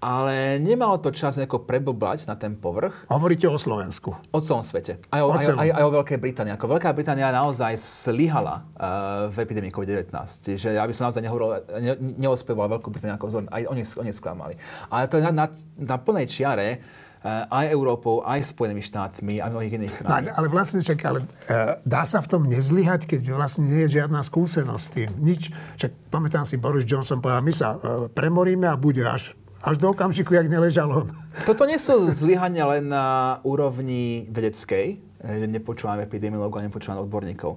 ale 0.00 0.60
nemalo 0.62 1.00
to 1.00 1.12
čas 1.12 1.40
nejako 1.40 1.64
preblbať 1.64 2.28
na 2.28 2.36
ten 2.36 2.56
povrch. 2.56 3.08
Hovoríte 3.08 3.48
o 3.48 3.56
Slovensku. 3.56 4.14
O 4.32 4.38
celom 4.40 4.64
svete. 4.64 5.00
Aj 5.08 5.20
o, 5.24 5.32
aj, 5.32 5.56
aj, 5.56 5.68
aj 5.72 5.82
o 5.84 5.90
Veľkej 6.00 6.18
Británii. 6.20 6.52
Ako 6.54 6.66
Veľká 6.76 6.92
Británia 6.92 7.32
naozaj 7.32 7.76
slyhala 7.80 8.64
uh, 8.76 9.26
v 9.32 9.36
epidémii 9.42 9.72
COVID-19. 9.72 10.12
Čiže 10.46 10.76
ja 10.76 10.84
by 10.84 10.92
som 10.92 11.08
naozaj 11.10 11.22
nehovoril, 11.24 11.48
ne, 11.80 11.94
neospieval 12.20 12.68
Veľkú 12.78 12.92
Britániu 12.92 13.16
ako 13.16 13.26
vzor. 13.28 13.42
Aj 13.48 13.62
oni, 13.66 13.82
oni 13.82 14.12
sklamali. 14.12 14.54
Ale 14.92 15.08
to 15.08 15.18
je 15.18 15.22
na, 15.26 15.32
na, 15.32 15.46
na 15.80 15.96
plnej 15.96 16.26
čiare 16.28 16.80
Eh, 17.26 17.42
aj 17.50 17.66
Európou, 17.74 18.22
aj 18.22 18.54
Spojenými 18.54 18.86
štátmi 18.86 19.42
a 19.42 19.50
mnohých 19.50 19.74
iných 19.82 19.94
krajín. 19.98 20.30
No, 20.30 20.38
ale 20.38 20.46
vlastne, 20.46 20.78
čak, 20.78 21.02
ale 21.02 21.26
e, 21.50 21.74
dá 21.82 22.06
sa 22.06 22.22
v 22.22 22.30
tom 22.30 22.46
nezlyhať, 22.46 23.02
keď 23.10 23.34
vlastne 23.34 23.66
nie 23.66 23.82
je 23.82 23.98
žiadna 23.98 24.22
skúsenosť 24.22 24.84
s 24.84 24.90
tým. 24.94 25.10
Nič, 25.18 25.50
čak 25.74 25.90
pamätám 26.06 26.46
si, 26.46 26.54
Boris 26.54 26.86
Johnson 26.86 27.18
povedal, 27.18 27.42
my 27.42 27.50
sa 27.50 27.74
e, 27.74 28.06
premoríme 28.14 28.70
a 28.70 28.78
bude 28.78 29.02
až 29.02 29.34
až 29.62 29.76
do 29.78 29.92
okamžiku, 29.92 30.34
jak 30.34 30.48
neležal 30.50 30.88
on. 30.92 31.08
Toto 31.48 31.64
nie 31.64 31.80
sú 31.80 32.08
zlyhania 32.12 32.66
len 32.68 32.92
na 32.92 33.38
úrovni 33.44 34.28
vedeckej, 34.28 35.00
že 35.22 35.46
nepočúvame 35.48 36.04
epidemiológov 36.04 36.60
a 36.60 36.66
nepočúvame 36.68 37.00
odborníkov. 37.04 37.56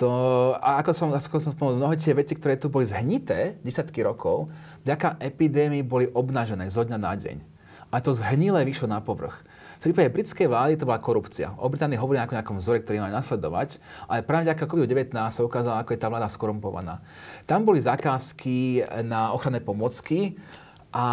To, 0.00 0.08
a 0.56 0.80
ako 0.80 0.90
som, 0.96 1.08
ako 1.12 1.36
som 1.36 1.52
spomenul, 1.52 1.84
mnohé 1.84 2.00
tie 2.00 2.16
veci, 2.16 2.32
ktoré 2.32 2.56
tu 2.56 2.72
boli 2.72 2.88
zhnité 2.88 3.60
desiatky 3.60 4.00
rokov, 4.00 4.48
vďaka 4.88 5.20
epidémii 5.20 5.84
boli 5.84 6.08
obnažené 6.08 6.72
zo 6.72 6.80
dňa 6.80 6.96
na 6.96 7.12
deň 7.12 7.52
a 7.92 8.00
to 8.00 8.16
zhnilé 8.16 8.64
vyšlo 8.64 8.88
na 8.88 9.04
povrch. 9.04 9.44
V 9.84 9.92
prípade 9.92 10.08
britskej 10.08 10.48
vlády 10.48 10.80
to 10.80 10.88
bola 10.88 10.96
korupcia. 10.96 11.52
O 11.60 11.68
Británii 11.68 12.00
hovorí 12.00 12.16
o 12.16 12.24
nejakom 12.24 12.56
vzore, 12.56 12.80
ktorý 12.80 13.04
má 13.04 13.12
nasledovať, 13.12 13.84
ale 14.08 14.24
práve 14.24 14.48
vďaka 14.48 14.64
COVID-19 14.64 15.12
sa 15.12 15.44
ukázalo, 15.44 15.76
ako 15.76 15.92
je 15.92 16.00
tá 16.00 16.08
vláda 16.08 16.30
skorumpovaná. 16.32 17.04
Tam 17.44 17.68
boli 17.68 17.84
zakázky 17.84 18.80
na 19.04 19.36
ochranné 19.36 19.60
pomocky, 19.60 20.40
a 20.92 21.06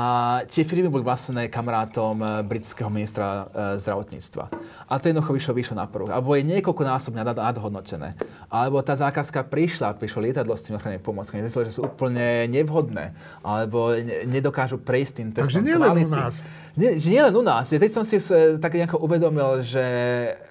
tie 0.44 0.68
firmy 0.68 0.92
boli 0.92 1.08
vlastné 1.08 1.48
kamarátom 1.48 2.20
eh, 2.20 2.28
britského 2.44 2.92
ministra 2.92 3.48
e, 3.48 3.80
zdravotníctva. 3.80 4.52
A 4.92 5.00
to 5.00 5.08
jednoducho 5.08 5.32
vyšlo, 5.32 5.54
vyšlo 5.56 5.76
na 5.80 5.88
prvú. 5.88 6.12
Alebo 6.12 6.36
je 6.36 6.44
niekoľkonásobne 6.44 7.24
nad, 7.24 7.32
nadhodnotené. 7.32 8.20
Alebo 8.52 8.84
tá 8.84 9.00
zákazka 9.00 9.48
prišla, 9.48 9.96
prišlo 9.96 10.28
lietadlo 10.28 10.52
s 10.52 10.68
tým 10.68 10.76
ochranným 10.76 11.00
pomôckami. 11.00 11.48
Zistilo, 11.48 11.64
že 11.64 11.80
sú 11.80 11.88
úplne 11.88 12.52
nevhodné. 12.52 13.16
Alebo 13.40 13.96
ne, 13.96 14.28
nedokážu 14.28 14.84
prejsť 14.84 15.12
tým 15.16 15.30
testom 15.32 15.48
Takže 15.48 15.62
nie 15.64 15.78
len 15.80 15.96
u 15.96 16.08
nás. 16.12 16.44
Nie, 16.76 17.00
nie 17.00 17.22
len 17.24 17.36
u 17.40 17.44
nás. 17.44 17.72
Teď 17.72 17.92
som 17.92 18.04
si 18.04 18.20
tak 18.60 18.76
nejako 18.76 19.00
uvedomil, 19.00 19.64
že 19.64 19.86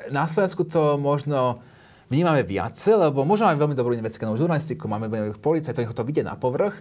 na 0.08 0.24
Slovensku 0.24 0.64
to 0.64 0.96
možno 0.96 1.60
vnímame 2.08 2.42
viacej, 2.44 3.08
lebo 3.08 3.24
možno 3.24 3.48
máme 3.48 3.60
veľmi 3.60 3.76
dobrú 3.76 3.92
investigatívnu 3.92 4.40
žurnalistiku, 4.40 4.88
máme 4.88 5.08
policajtov, 5.38 5.92
to 5.92 6.08
vidie 6.08 6.24
na 6.24 6.34
povrch. 6.34 6.80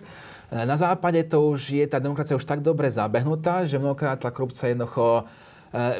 Na 0.51 0.79
západe 0.79 1.19
to 1.27 1.51
už 1.51 1.75
je, 1.75 1.83
tá 1.87 1.99
demokracia 1.99 2.39
už 2.39 2.47
tak 2.47 2.63
dobre 2.63 2.87
zabehnutá, 2.87 3.67
že 3.67 3.75
mnohokrát 3.75 4.23
tá 4.23 4.31
korupcia 4.31 4.71
je 4.71 4.79
jednoducho 4.79 5.27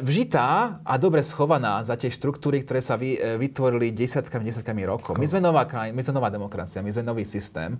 vžitá 0.00 0.80
a 0.80 0.94
dobre 0.96 1.20
schovaná 1.20 1.84
za 1.84 1.94
tie 1.94 2.08
štruktúry, 2.08 2.64
ktoré 2.64 2.80
sa 2.80 2.96
e, 2.96 3.36
vytvorili 3.36 3.92
desiatkami, 3.92 4.48
desiatkami 4.48 4.82
rokov. 4.88 5.20
My 5.20 5.26
sme 5.28 5.44
nová 5.44 5.68
kraj, 5.68 5.92
my 5.92 6.00
sme 6.00 6.16
nová 6.16 6.32
demokracia, 6.32 6.80
my 6.80 6.88
sme 6.88 7.04
nový 7.04 7.28
systém. 7.28 7.76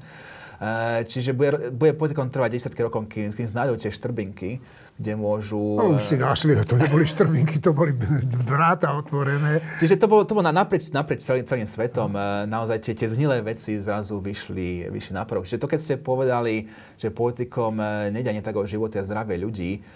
E, 0.61 1.07
čiže 1.09 1.33
bude, 1.33 1.73
bude 1.73 1.97
politikom 1.97 2.29
trvať 2.29 2.51
desiatky 2.61 2.81
rokov, 2.85 3.09
kým, 3.09 3.33
kým 3.33 3.49
znájdú 3.49 3.81
tie 3.81 3.91
štrbinky 3.93 4.61
kde 4.99 5.15
môžu... 5.15 5.79
No 5.79 5.95
už 5.95 6.03
si 6.03 6.19
našli, 6.19 6.59
to 6.67 6.75
neboli 6.75 7.07
štrbinky, 7.07 7.63
to 7.63 7.71
boli 7.71 7.95
vráta 8.43 8.91
otvorené. 8.99 9.63
Čiže 9.79 9.95
to 9.95 10.11
bolo, 10.11 10.27
to 10.27 10.35
bolo 10.35 10.51
naprieč, 10.51 10.91
naprieč 10.91 11.23
celým, 11.23 11.47
celým 11.47 11.71
svetom. 11.71 12.11
Naozaj 12.51 12.83
tie, 12.83 12.99
tie 12.99 13.07
znilé 13.07 13.39
veci 13.39 13.79
zrazu 13.79 14.19
vyšli, 14.19 14.91
vyšli 14.91 15.15
na 15.15 15.23
prvok. 15.23 15.47
Čiže 15.47 15.63
to, 15.63 15.71
keď 15.71 15.79
ste 15.79 15.95
povedali, 16.03 16.67
že 16.99 17.15
politikom 17.15 17.79
e, 17.79 18.11
nejde 18.11 18.35
ani 18.35 18.43
tak 18.43 18.59
o 18.59 18.67
životy 18.67 18.99
a 18.99 19.07
zdravie 19.07 19.39
ľudí, 19.39 19.87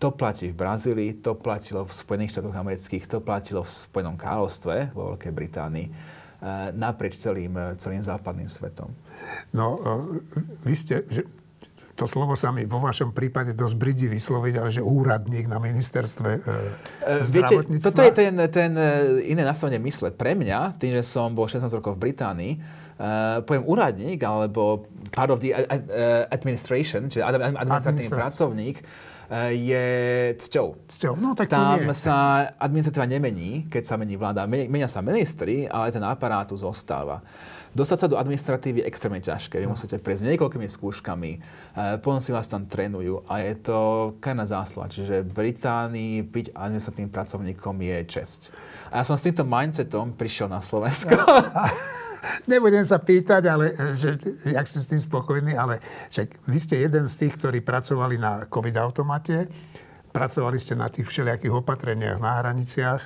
to 0.00 0.08
platí 0.16 0.48
v 0.48 0.56
Brazílii, 0.56 1.20
to 1.20 1.36
platilo 1.36 1.84
v 1.84 1.92
Spojených 1.92 2.32
štátoch 2.32 2.56
amerických, 2.56 3.04
to 3.04 3.20
platilo 3.20 3.60
v 3.60 3.68
Spojenom 3.68 4.16
kráľovstve, 4.16 4.96
vo 4.96 5.12
Veľkej 5.14 5.32
Británii 5.36 5.86
e, 5.86 5.92
naprieč 6.72 7.20
celým, 7.20 7.52
celým 7.76 8.00
západným 8.00 8.48
svetom. 8.48 8.88
No, 9.52 9.76
vy 10.64 10.72
ste, 10.72 11.04
že 11.04 11.28
to 11.92 12.08
slovo 12.08 12.32
sa 12.32 12.48
mi 12.48 12.64
vo 12.64 12.80
vašom 12.80 13.12
prípade 13.12 13.52
dosť 13.52 13.76
bridí 13.76 14.08
vysloviť, 14.08 14.54
ale 14.56 14.72
že 14.72 14.80
úradník 14.80 15.44
na 15.52 15.60
ministerstve 15.60 16.28
e, 16.32 16.40
Viete, 17.28 17.60
toto 17.84 18.00
je 18.00 18.12
ten, 18.16 18.32
ten 18.48 18.72
iné 19.28 19.44
nastavenie 19.44 19.76
mysle. 19.84 20.16
Pre 20.16 20.32
mňa, 20.32 20.80
tým, 20.80 20.96
že 20.96 21.04
som 21.04 21.28
bol 21.36 21.44
16 21.44 21.68
rokov 21.76 22.00
v 22.00 22.08
Británii, 22.08 22.52
uh, 22.56 23.44
poviem 23.44 23.68
úradník, 23.68 24.20
alebo 24.24 24.88
part 25.12 25.28
of 25.28 25.44
the 25.44 25.52
administration, 26.32 27.12
čiže 27.12 27.20
administratívny 27.20 28.08
pracovník, 28.08 28.76
je 29.30 29.86
cťou. 30.34 30.90
Cťou, 30.90 31.14
no 31.14 31.38
tak 31.38 31.54
Tam 31.54 31.86
nie. 31.86 31.94
sa 31.94 32.50
administratíva 32.58 33.06
nemení, 33.06 33.70
keď 33.70 33.82
sa 33.86 33.94
mení 33.94 34.18
vláda. 34.18 34.42
Menia 34.50 34.90
sa 34.90 34.98
ministri, 35.06 35.70
ale 35.70 35.94
ten 35.94 36.02
aparátu 36.02 36.58
zostáva. 36.58 37.22
Dostať 37.70 37.98
sa 38.02 38.10
do 38.10 38.18
administratívy 38.18 38.82
je 38.82 38.88
extrémne 38.90 39.22
ťažké. 39.22 39.62
Vy 39.62 39.70
no. 39.70 39.78
musíte 39.78 40.02
prejsť 40.02 40.34
niekoľkými 40.34 40.66
skúškami, 40.66 41.30
eh, 41.38 42.02
potom 42.02 42.18
si 42.18 42.34
vás 42.34 42.50
tam 42.50 42.66
trénujú 42.66 43.22
a 43.30 43.46
je 43.46 43.54
to 43.62 43.78
kajná 44.18 44.42
zásluha. 44.42 44.90
Čiže 44.90 45.22
Británii 45.22 46.26
byť 46.26 46.46
administratívnym 46.50 47.14
pracovníkom 47.14 47.78
je 47.78 47.98
česť. 48.10 48.40
A 48.90 48.98
ja 48.98 49.04
som 49.06 49.14
s 49.14 49.22
týmto 49.22 49.46
mindsetom 49.46 50.18
prišiel 50.18 50.50
na 50.50 50.58
Slovensko. 50.58 51.14
Nebudem 52.48 52.84
sa 52.84 53.00
pýtať, 53.00 53.42
ale 53.48 53.72
eh, 53.72 53.96
že, 53.96 54.20
jak 54.48 54.66
ste 54.68 54.80
s 54.80 54.90
tým 54.90 55.00
spokojní, 55.00 55.56
ale 55.56 55.80
však 56.12 56.46
vy 56.46 56.58
ste 56.60 56.76
jeden 56.84 57.08
z 57.08 57.14
tých, 57.26 57.36
ktorí 57.40 57.64
pracovali 57.64 58.16
na 58.20 58.44
COVID-automate, 58.48 59.48
pracovali 60.10 60.58
ste 60.60 60.76
na 60.76 60.90
tých 60.90 61.08
všelijakých 61.08 61.54
opatreniach 61.64 62.18
na 62.20 62.32
hraniciach. 62.40 63.02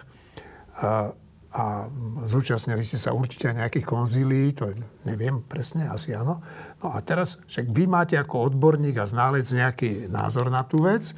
A 0.74 1.14
a 1.54 1.86
zúčastnili 2.26 2.82
ste 2.82 2.98
sa 2.98 3.14
určite 3.14 3.54
nejakých 3.54 3.86
konzílií, 3.86 4.50
to 4.58 4.74
neviem 5.06 5.38
presne, 5.46 5.86
asi 5.86 6.10
áno. 6.10 6.42
No 6.82 6.90
a 6.90 6.98
teraz 6.98 7.38
však 7.46 7.70
vy 7.70 7.86
máte 7.86 8.18
ako 8.18 8.50
odborník 8.50 8.98
a 8.98 9.06
ználec 9.06 9.46
nejaký 9.54 10.10
názor 10.10 10.50
na 10.50 10.66
tú 10.66 10.82
vec 10.82 11.14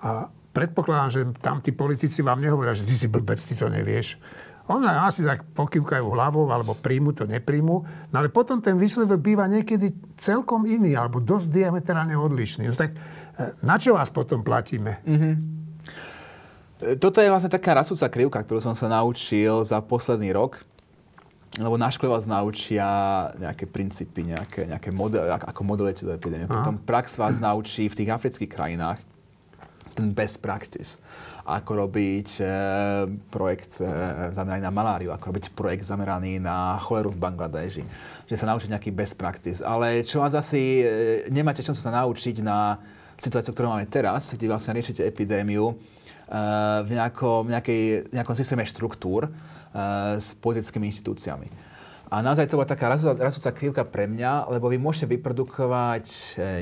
a 0.00 0.32
predpokladám, 0.56 1.10
že 1.12 1.20
tam 1.44 1.60
tí 1.60 1.76
politici 1.76 2.24
vám 2.24 2.40
nehovoria, 2.40 2.72
že 2.72 2.88
ty 2.88 2.96
si 2.96 3.12
blbec, 3.12 3.36
ty 3.36 3.52
to 3.52 3.68
nevieš. 3.68 4.16
Oni 4.64 4.88
asi 4.88 5.20
tak 5.20 5.44
pokývkajú 5.52 6.08
hlavou 6.08 6.48
alebo 6.48 6.72
príjmu 6.72 7.12
to, 7.12 7.28
nepríjmu. 7.28 7.76
No 8.08 8.14
ale 8.16 8.32
potom 8.32 8.64
ten 8.64 8.80
výsledok 8.80 9.20
býva 9.20 9.44
niekedy 9.44 9.92
celkom 10.16 10.64
iný 10.64 10.96
alebo 10.96 11.20
dosť 11.20 11.52
diametrálne 11.52 12.16
odlišný. 12.16 12.72
No 12.72 12.74
tak 12.76 12.96
eh, 12.96 13.52
na 13.60 13.76
čo 13.76 13.92
vás 13.92 14.08
potom 14.08 14.40
platíme? 14.40 15.04
Mm-hmm. 15.04 15.34
Toto 16.96 17.20
je 17.20 17.32
vlastne 17.32 17.52
taká 17.52 17.76
rasúca 17.76 18.08
krivka, 18.08 18.40
ktorú 18.40 18.60
som 18.60 18.76
sa 18.76 18.88
naučil 18.88 19.64
za 19.64 19.80
posledný 19.84 20.32
rok. 20.32 20.64
Lebo 21.54 21.78
na 21.78 21.86
škole 21.86 22.10
vás 22.10 22.26
naučia 22.26 22.84
nejaké 23.38 23.70
princípy, 23.70 24.26
nejaké, 24.26 24.66
nejaké 24.66 24.90
modely, 24.90 25.22
ako 25.30 25.62
modelujete 25.62 26.02
do 26.02 26.10
epidémie. 26.10 26.50
Potom 26.50 26.82
prax 26.82 27.14
vás 27.14 27.38
naučí 27.38 27.86
v 27.86 27.94
tých 28.02 28.10
afrických 28.10 28.50
krajinách 28.50 28.98
ten 29.94 30.10
best 30.10 30.42
practice. 30.42 30.98
Ako 31.44 31.76
robiť 31.76 32.28
e, 32.40 32.44
projekt 33.28 33.76
e, 33.76 33.84
zameraný 34.32 34.64
na 34.64 34.72
maláriu, 34.72 35.12
ako 35.12 35.28
robiť 35.28 35.44
projekt 35.52 35.84
zameraný 35.84 36.40
na 36.40 36.80
choleru 36.80 37.12
v 37.12 37.20
Bangladeži. 37.20 37.84
Že 38.24 38.40
sa 38.40 38.48
naučiť 38.48 38.72
nejaký 38.72 38.90
best 38.96 39.20
practice. 39.20 39.60
Ale 39.60 40.00
čo 40.08 40.24
vás 40.24 40.32
asi 40.32 40.80
e, 40.80 40.84
nemáte 41.28 41.60
času 41.60 41.84
sa 41.84 41.92
naučiť 41.92 42.40
na 42.40 42.80
situáciu, 43.20 43.52
ktorú 43.52 43.76
máme 43.76 43.84
teraz, 43.92 44.32
kde 44.32 44.48
vlastne 44.48 44.72
riešite 44.74 45.04
epidémiu, 45.04 45.76
v 46.84 46.90
nejakom, 46.90 47.52
nejakej, 47.52 48.10
nejakom 48.10 48.32
systéme 48.32 48.64
štruktúr 48.64 49.28
s 50.16 50.32
politickými 50.40 50.88
inštitúciami. 50.88 51.46
A 52.08 52.24
naozaj 52.24 52.48
to 52.48 52.56
bola 52.56 52.64
taká 52.64 52.88
rastúca 52.96 53.52
krivka 53.52 53.84
pre 53.84 54.08
mňa, 54.08 54.48
lebo 54.48 54.72
vy 54.72 54.80
môžete 54.80 55.14
vyprodukovať 55.20 56.06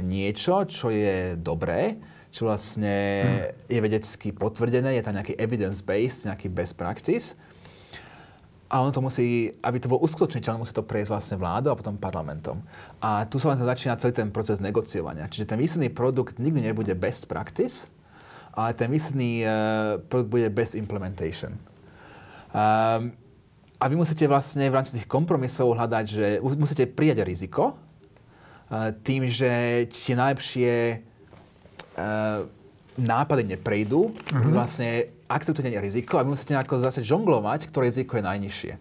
niečo, 0.03 0.67
čo 0.67 0.91
je 0.91 1.39
dobré, 1.39 2.03
čo 2.33 2.49
vlastne 2.49 2.97
je 3.69 3.77
vedecky 3.77 4.33
potvrdené, 4.33 4.97
je 4.97 5.05
tam 5.05 5.13
nejaký 5.13 5.37
evidence-based, 5.37 6.33
nejaký 6.33 6.49
best 6.49 6.81
practice. 6.81 7.37
A 8.73 8.81
ono 8.81 8.89
to 8.89 9.05
musí, 9.05 9.53
aby 9.61 9.77
to 9.77 9.93
bolo 9.93 10.01
uskutočniteľné, 10.09 10.65
musí 10.65 10.73
to 10.73 10.81
prejsť 10.81 11.13
vlastne 11.13 11.37
vládou 11.37 11.77
a 11.77 11.77
potom 11.77 12.01
parlamentom. 12.01 12.65
A 13.05 13.29
tu 13.29 13.37
sa 13.37 13.53
vlastne 13.53 13.69
začína 13.69 14.01
celý 14.01 14.17
ten 14.17 14.33
proces 14.33 14.65
negociovania. 14.65 15.29
Čiže 15.29 15.45
ten 15.45 15.61
výsledný 15.61 15.93
produkt 15.93 16.41
nikdy 16.41 16.73
nebude 16.73 16.97
best 16.97 17.29
practice, 17.29 17.85
ale 18.57 18.73
ten 18.73 18.89
výsledný 18.89 19.45
uh, 19.45 19.51
produkt 20.01 20.33
bude 20.33 20.49
best 20.49 20.73
implementation. 20.73 21.61
Um, 22.57 23.13
a 23.77 23.85
vy 23.93 23.95
musíte 24.01 24.25
vlastne 24.25 24.73
v 24.73 24.77
rámci 24.81 24.97
tých 24.97 25.05
kompromisov 25.05 25.77
hľadať, 25.77 26.05
že 26.09 26.27
musíte 26.41 26.89
prijať 26.89 27.29
riziko 27.29 27.77
uh, 27.77 28.97
tým, 29.05 29.29
že 29.29 29.85
tie 29.93 30.17
najlepšie 30.17 30.73
nápady 32.97 33.57
neprejdú. 33.57 34.13
Uh-huh. 34.13 34.53
Vlastne 34.53 35.13
akceptujete 35.29 35.81
riziko 35.81 36.21
a 36.21 36.25
vy 36.25 36.37
musíte 36.37 36.53
nejako 36.53 36.81
zase 36.81 37.01
žonglovať, 37.05 37.73
ktoré 37.73 37.89
riziko 37.89 38.21
je 38.21 38.25
najnižšie. 38.25 38.73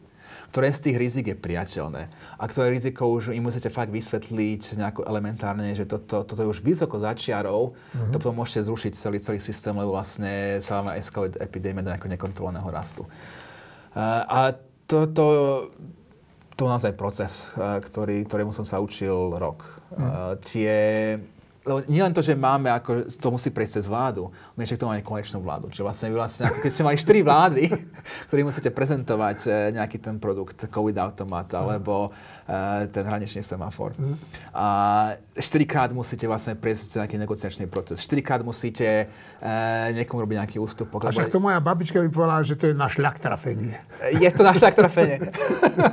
Ktoré 0.51 0.67
z 0.75 0.83
tých 0.83 0.97
rizik 0.99 1.25
je 1.31 1.37
priateľné. 1.39 2.11
A 2.35 2.43
ktoré 2.43 2.75
riziko 2.75 3.07
už 3.07 3.31
im 3.31 3.47
musíte 3.47 3.71
fakt 3.71 3.87
vysvetliť 3.87 4.75
nejako 4.75 5.07
elementárne, 5.07 5.71
že 5.71 5.87
toto, 5.87 6.27
toto 6.27 6.43
je 6.43 6.51
už 6.51 6.59
vysoko 6.59 6.99
začiarov, 6.99 7.71
uh-huh. 7.71 8.11
to 8.11 8.19
potom 8.19 8.35
môžete 8.35 8.67
zrušiť 8.67 8.91
celý, 8.91 9.23
celý 9.23 9.39
systém, 9.39 9.71
lebo 9.71 9.95
vlastne 9.95 10.59
sa 10.59 10.83
vám 10.83 10.99
eskaluje 10.99 11.39
epidémia 11.39 11.87
do 11.87 11.91
nejakého 11.95 12.11
nekontrolovaného 12.11 12.67
rastu. 12.67 13.07
Uh, 13.95 14.27
a 14.27 14.39
toto 14.91 15.07
to, 15.15 15.25
to 16.59 16.63
naozaj 16.67 16.91
proces, 16.99 17.47
uh, 17.55 17.79
ktorý, 17.79 18.27
ktorému 18.27 18.51
som 18.51 18.67
sa 18.67 18.83
učil 18.83 19.39
rok. 19.39 19.63
Uh, 19.95 20.35
tie 20.43 21.15
lebo 21.61 21.85
nie 21.85 22.01
len 22.01 22.09
to, 22.09 22.25
že 22.25 22.33
máme, 22.33 22.73
ako, 22.73 23.05
to 23.05 23.27
musí 23.29 23.53
prejsť 23.53 23.73
cez 23.77 23.85
vládu, 23.85 24.33
my 24.57 24.65
ešte 24.65 24.75
k 24.75 24.81
tomu 24.81 24.97
máme 24.97 25.05
konečnú 25.05 25.45
vládu. 25.45 25.69
Čiže 25.69 25.85
vlastne 25.85 26.07
vy 26.09 26.15
vlastne, 26.17 26.43
ako 26.49 26.57
keď 26.57 26.71
ste 26.73 26.83
mali 26.83 26.97
štyri 26.97 27.21
vlády, 27.21 27.63
ktorí 28.33 28.41
musíte 28.41 28.73
prezentovať 28.73 29.37
e, 29.45 29.49
nejaký 29.77 30.01
ten 30.01 30.17
produkt, 30.17 30.65
COVID 30.65 30.97
automat, 30.97 31.53
alebo 31.53 32.09
uh, 32.09 32.87
ten 32.89 33.03
hraničný 33.05 33.45
semafor. 33.45 33.93
Mm. 33.93 34.17
A 34.55 34.67
štyrikrát 35.37 35.93
musíte 35.93 36.25
vlastne 36.25 36.57
prejsť 36.57 36.81
cez 36.81 36.97
nejaký 36.97 37.17
negociačný 37.21 37.65
proces. 37.69 38.01
Štyrikrát 38.01 38.41
musíte 38.41 39.05
uh, 39.05 39.93
niekomu 39.93 40.25
robiť 40.25 40.35
nejaký 40.41 40.57
ústupok. 40.57 41.05
A 41.05 41.13
však 41.13 41.29
to 41.29 41.43
moja 41.43 41.61
babička 41.61 42.01
by 42.01 42.09
povedala, 42.09 42.41
že 42.41 42.57
to 42.57 42.71
je 42.71 42.75
na 42.77 42.89
šľak 42.89 43.21
trafenie. 43.21 43.77
Je 44.17 44.29
to 44.33 44.41
na 44.41 44.57
šľak 44.57 44.73
trafenie. 44.73 45.19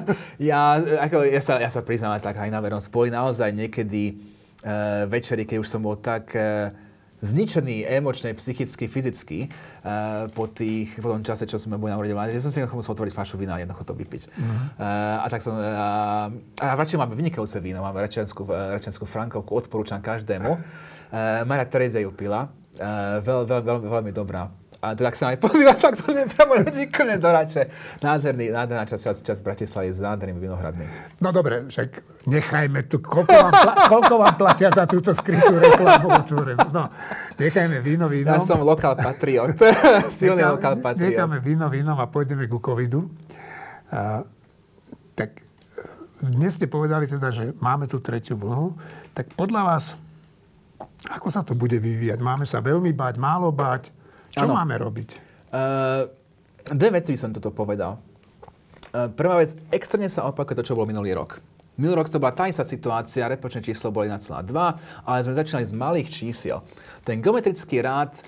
ja, 0.51 0.81
ako, 0.81 1.27
ja, 1.27 1.43
sa, 1.43 1.61
ja 1.61 1.71
sa 1.71 1.81
priznám 1.85 2.21
tak 2.23 2.39
aj 2.39 2.49
na 2.49 2.61
vernosť. 2.63 2.89
Boli 2.89 3.09
naozaj 3.13 3.53
niekedy 3.53 4.17
uh, 4.65 5.05
večery, 5.07 5.45
keď 5.45 5.63
už 5.63 5.69
som 5.69 5.81
bol 5.83 5.99
tak 5.99 6.35
uh, 6.35 6.73
zničený 7.19 7.83
emočne, 7.83 8.31
psychicky, 8.39 8.87
fyzicky 8.87 9.39
uh, 9.51 10.31
po, 10.31 10.47
tých, 10.47 10.95
po 11.03 11.11
tom 11.11 11.27
čase, 11.27 11.51
čo 11.51 11.59
sme 11.59 11.75
boli 11.75 11.91
na 11.91 11.99
úrade 11.99 12.15
že 12.31 12.43
som 12.43 12.51
si 12.55 12.63
musel 12.63 12.95
otvoriť 12.95 13.13
fľašu 13.15 13.35
vína 13.39 13.59
a 13.59 13.63
jednoducho 13.63 13.91
to 13.91 13.95
vypiť. 13.99 14.23
Uh-huh. 14.31 14.55
Uh, 14.79 15.25
a 15.25 15.27
tak 15.27 15.43
som... 15.43 15.59
Uh, 15.59 16.31
a 16.63 16.65
radšej 16.79 16.99
máme 16.99 17.19
vynikajúce 17.19 17.59
víno, 17.59 17.83
máme 17.83 17.99
rečenskú, 17.99 18.47
rečenskú 18.47 19.03
frankovku, 19.03 19.51
odporúčam 19.51 19.99
každému. 19.99 20.51
Uh, 20.55 21.43
Maria 21.43 21.67
Tereza 21.67 21.99
ju 21.99 22.15
pila, 22.15 22.47
uh, 22.79 23.19
veľ, 23.19 23.51
veľ, 23.51 23.61
veľ, 23.67 23.79
veľmi 23.83 24.13
dobrá. 24.15 24.47
A 24.79 24.95
tak 24.95 25.19
sa 25.19 25.35
aj 25.35 25.43
pozýva 25.43 25.75
takto 25.75 26.15
nepramo 26.15 26.55
úplne 26.63 27.19
do 27.19 27.27
rače. 27.27 27.67
Nádherný, 27.99 28.55
nádherná 28.55 28.87
časť, 28.87 29.11
časť, 29.11 29.21
časť 29.27 29.41
Bratislavy 29.43 29.91
s 29.91 29.99
nádhernými 29.99 30.39
vinohradmi. 30.39 30.87
No 31.19 31.35
dobre, 31.35 31.67
však 31.67 32.23
nechajme 32.31 32.87
tu, 32.87 33.03
koľko 33.03 33.27
vám, 33.27 33.55
pla, 33.59 33.75
koľko 33.91 34.15
vám 34.23 34.35
platia 34.39 34.71
za 34.71 34.87
túto 34.87 35.11
skrytú 35.11 35.59
reklamu? 35.59 36.23
No, 36.71 36.95
nechajme 37.43 37.83
víno 37.83 38.07
vínom. 38.07 38.39
Ja 38.39 38.39
som 38.39 38.63
lokál 38.63 38.95
patriot, 38.95 39.59
silný 40.15 40.47
necháme, 40.47 40.55
lokál 40.55 40.75
patriot. 40.79 41.11
Necháme 41.11 41.37
víno 41.43 41.67
vínom 41.67 41.99
a 41.99 42.07
pôjdeme 42.07 42.47
ku 42.47 42.63
covidu. 42.63 43.11
A, 43.91 44.23
tak 45.19 45.43
dnes 46.23 46.55
ste 46.55 46.71
povedali 46.71 47.11
teda, 47.11 47.35
že 47.35 47.51
máme 47.59 47.91
tu 47.91 47.99
tretiu 47.99 48.39
vlnu. 48.39 48.79
Tak 49.11 49.35
podľa 49.35 49.75
vás, 49.75 49.99
ako 51.11 51.35
sa 51.35 51.43
to 51.43 51.59
bude 51.59 51.75
vyvíjať? 51.75 52.23
Máme 52.23 52.47
sa 52.47 52.63
veľmi 52.63 52.95
báť, 52.95 53.19
málo 53.19 53.51
báť? 53.51 53.98
Čo 54.33 54.45
ano. 54.45 54.59
máme 54.61 54.77
robiť? 54.77 55.09
Uh, 55.49 56.05
dve 56.69 57.01
veci 57.01 57.15
by 57.15 57.19
som 57.19 57.31
toto 57.33 57.53
povedal. 57.53 57.97
Uh, 58.93 59.09
prvá 59.13 59.41
vec, 59.41 59.57
extrémne 59.73 60.09
sa 60.09 60.29
opakuje 60.29 60.61
to, 60.61 60.67
čo 60.73 60.77
bolo 60.77 60.89
minulý 60.89 61.17
rok. 61.17 61.41
Minulý 61.79 62.03
rok 62.03 62.11
to 62.11 62.19
bola 62.19 62.35
tá 62.35 62.51
istá 62.51 62.67
situácia, 62.67 63.31
repočné 63.31 63.63
číslo 63.63 63.95
bolo 63.95 64.11
1,2, 64.11 64.51
ale 65.07 65.23
sme 65.23 65.39
začínali 65.39 65.63
z 65.63 65.75
malých 65.79 66.09
čísiel. 66.11 66.59
Ten 67.07 67.23
geometrický 67.23 67.79
rád, 67.87 68.19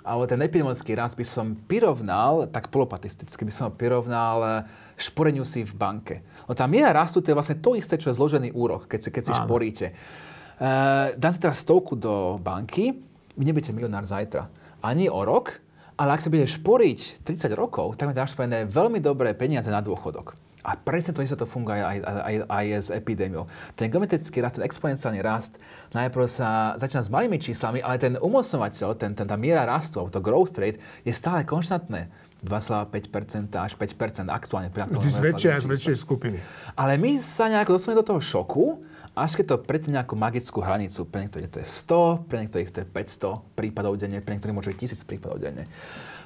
alebo 0.00 0.24
ten 0.24 0.40
epidemiologický 0.40 0.96
rast 0.96 1.12
by 1.12 1.26
som 1.28 1.52
prirovnal, 1.68 2.48
tak 2.48 2.72
polopatisticky 2.72 3.44
by 3.44 3.52
som 3.52 3.68
ho 3.68 3.72
prirovnal 3.76 4.36
eh, 4.40 4.52
šporeniu 4.96 5.44
si 5.44 5.60
v 5.60 5.76
banke. 5.76 6.24
No 6.48 6.56
tá 6.56 6.64
miera 6.64 6.96
rastu 6.96 7.20
to 7.20 7.28
je 7.28 7.36
vlastne 7.36 7.60
to 7.60 7.76
isté, 7.76 8.00
čo 8.00 8.08
je 8.08 8.16
zložený 8.16 8.56
úrok, 8.56 8.88
keď 8.88 9.00
si, 9.04 9.10
keď 9.12 9.22
si 9.28 9.32
šporíte. 9.36 9.86
Uh, 10.60 11.16
dám 11.16 11.32
si 11.32 11.40
teraz 11.40 11.64
stovku 11.64 11.96
do 11.96 12.36
banky, 12.36 12.92
vy 13.32 13.42
nebudete 13.48 13.72
milionár 13.72 14.04
zajtra 14.04 14.44
ani 14.80 15.08
o 15.08 15.24
rok, 15.24 15.60
ale 16.00 16.16
ak 16.16 16.24
sa 16.24 16.32
budeš 16.32 16.56
šporiť 16.60 17.24
30 17.28 17.52
rokov, 17.52 18.00
tak 18.00 18.08
mi 18.08 18.16
dáš 18.16 18.32
spojené 18.32 18.64
veľmi 18.64 19.04
dobré 19.04 19.36
peniaze 19.36 19.68
na 19.68 19.84
dôchodok. 19.84 20.32
A 20.60 20.76
presne 20.76 21.16
to 21.16 21.24
to 21.24 21.48
funguje 21.48 21.80
aj, 21.80 22.04
aj, 22.04 22.34
aj 22.44 22.66
s 22.68 22.88
epidémiou. 22.92 23.48
Ten 23.72 23.88
geometrický 23.88 24.44
rast, 24.44 24.60
ten 24.60 24.64
exponenciálny 24.68 25.20
rast, 25.24 25.56
najprv 25.96 26.24
sa 26.28 26.76
začína 26.76 27.00
s 27.00 27.08
malými 27.08 27.40
číslami, 27.40 27.80
ale 27.80 27.96
ten 27.96 28.20
umocňovateľ, 28.20 28.88
ten, 29.00 29.16
ten, 29.16 29.24
tá 29.24 29.36
miera 29.40 29.64
rastu, 29.64 30.04
to 30.12 30.20
growth 30.20 30.60
rate, 30.60 30.76
je 31.00 31.12
stále 31.16 31.48
konštantné. 31.48 32.12
2,5% 32.42 33.52
až 33.60 33.72
5% 33.76 34.32
aktuálne. 34.32 34.72
Vždy 34.72 35.10
z 35.10 35.20
väčšej 35.20 35.50
a 35.52 35.58
z 35.60 35.68
väčšej 35.68 35.96
skupiny. 36.00 36.38
Ale 36.72 36.96
my 36.96 37.20
sa 37.20 37.52
nejako 37.52 37.76
dostaneme 37.76 38.00
do 38.00 38.08
toho 38.16 38.20
šoku, 38.20 38.80
až 39.12 39.36
keď 39.36 39.44
to 39.44 39.56
pretne 39.60 40.00
nejakú 40.00 40.16
magickú 40.16 40.64
hranicu. 40.64 41.04
Pre 41.04 41.20
niektorých 41.20 41.50
to 41.50 41.58
je 41.60 41.66
100, 41.68 42.30
pre 42.30 42.36
niektorých 42.40 42.70
to 42.72 42.78
je 42.82 42.86
500 42.88 43.58
prípadov 43.58 44.00
denne, 44.00 44.24
pre 44.24 44.32
niektorých 44.38 44.56
môže 44.56 44.72
byť 44.72 44.78
1000 44.96 45.10
prípadov 45.10 45.36
denne. 45.42 45.68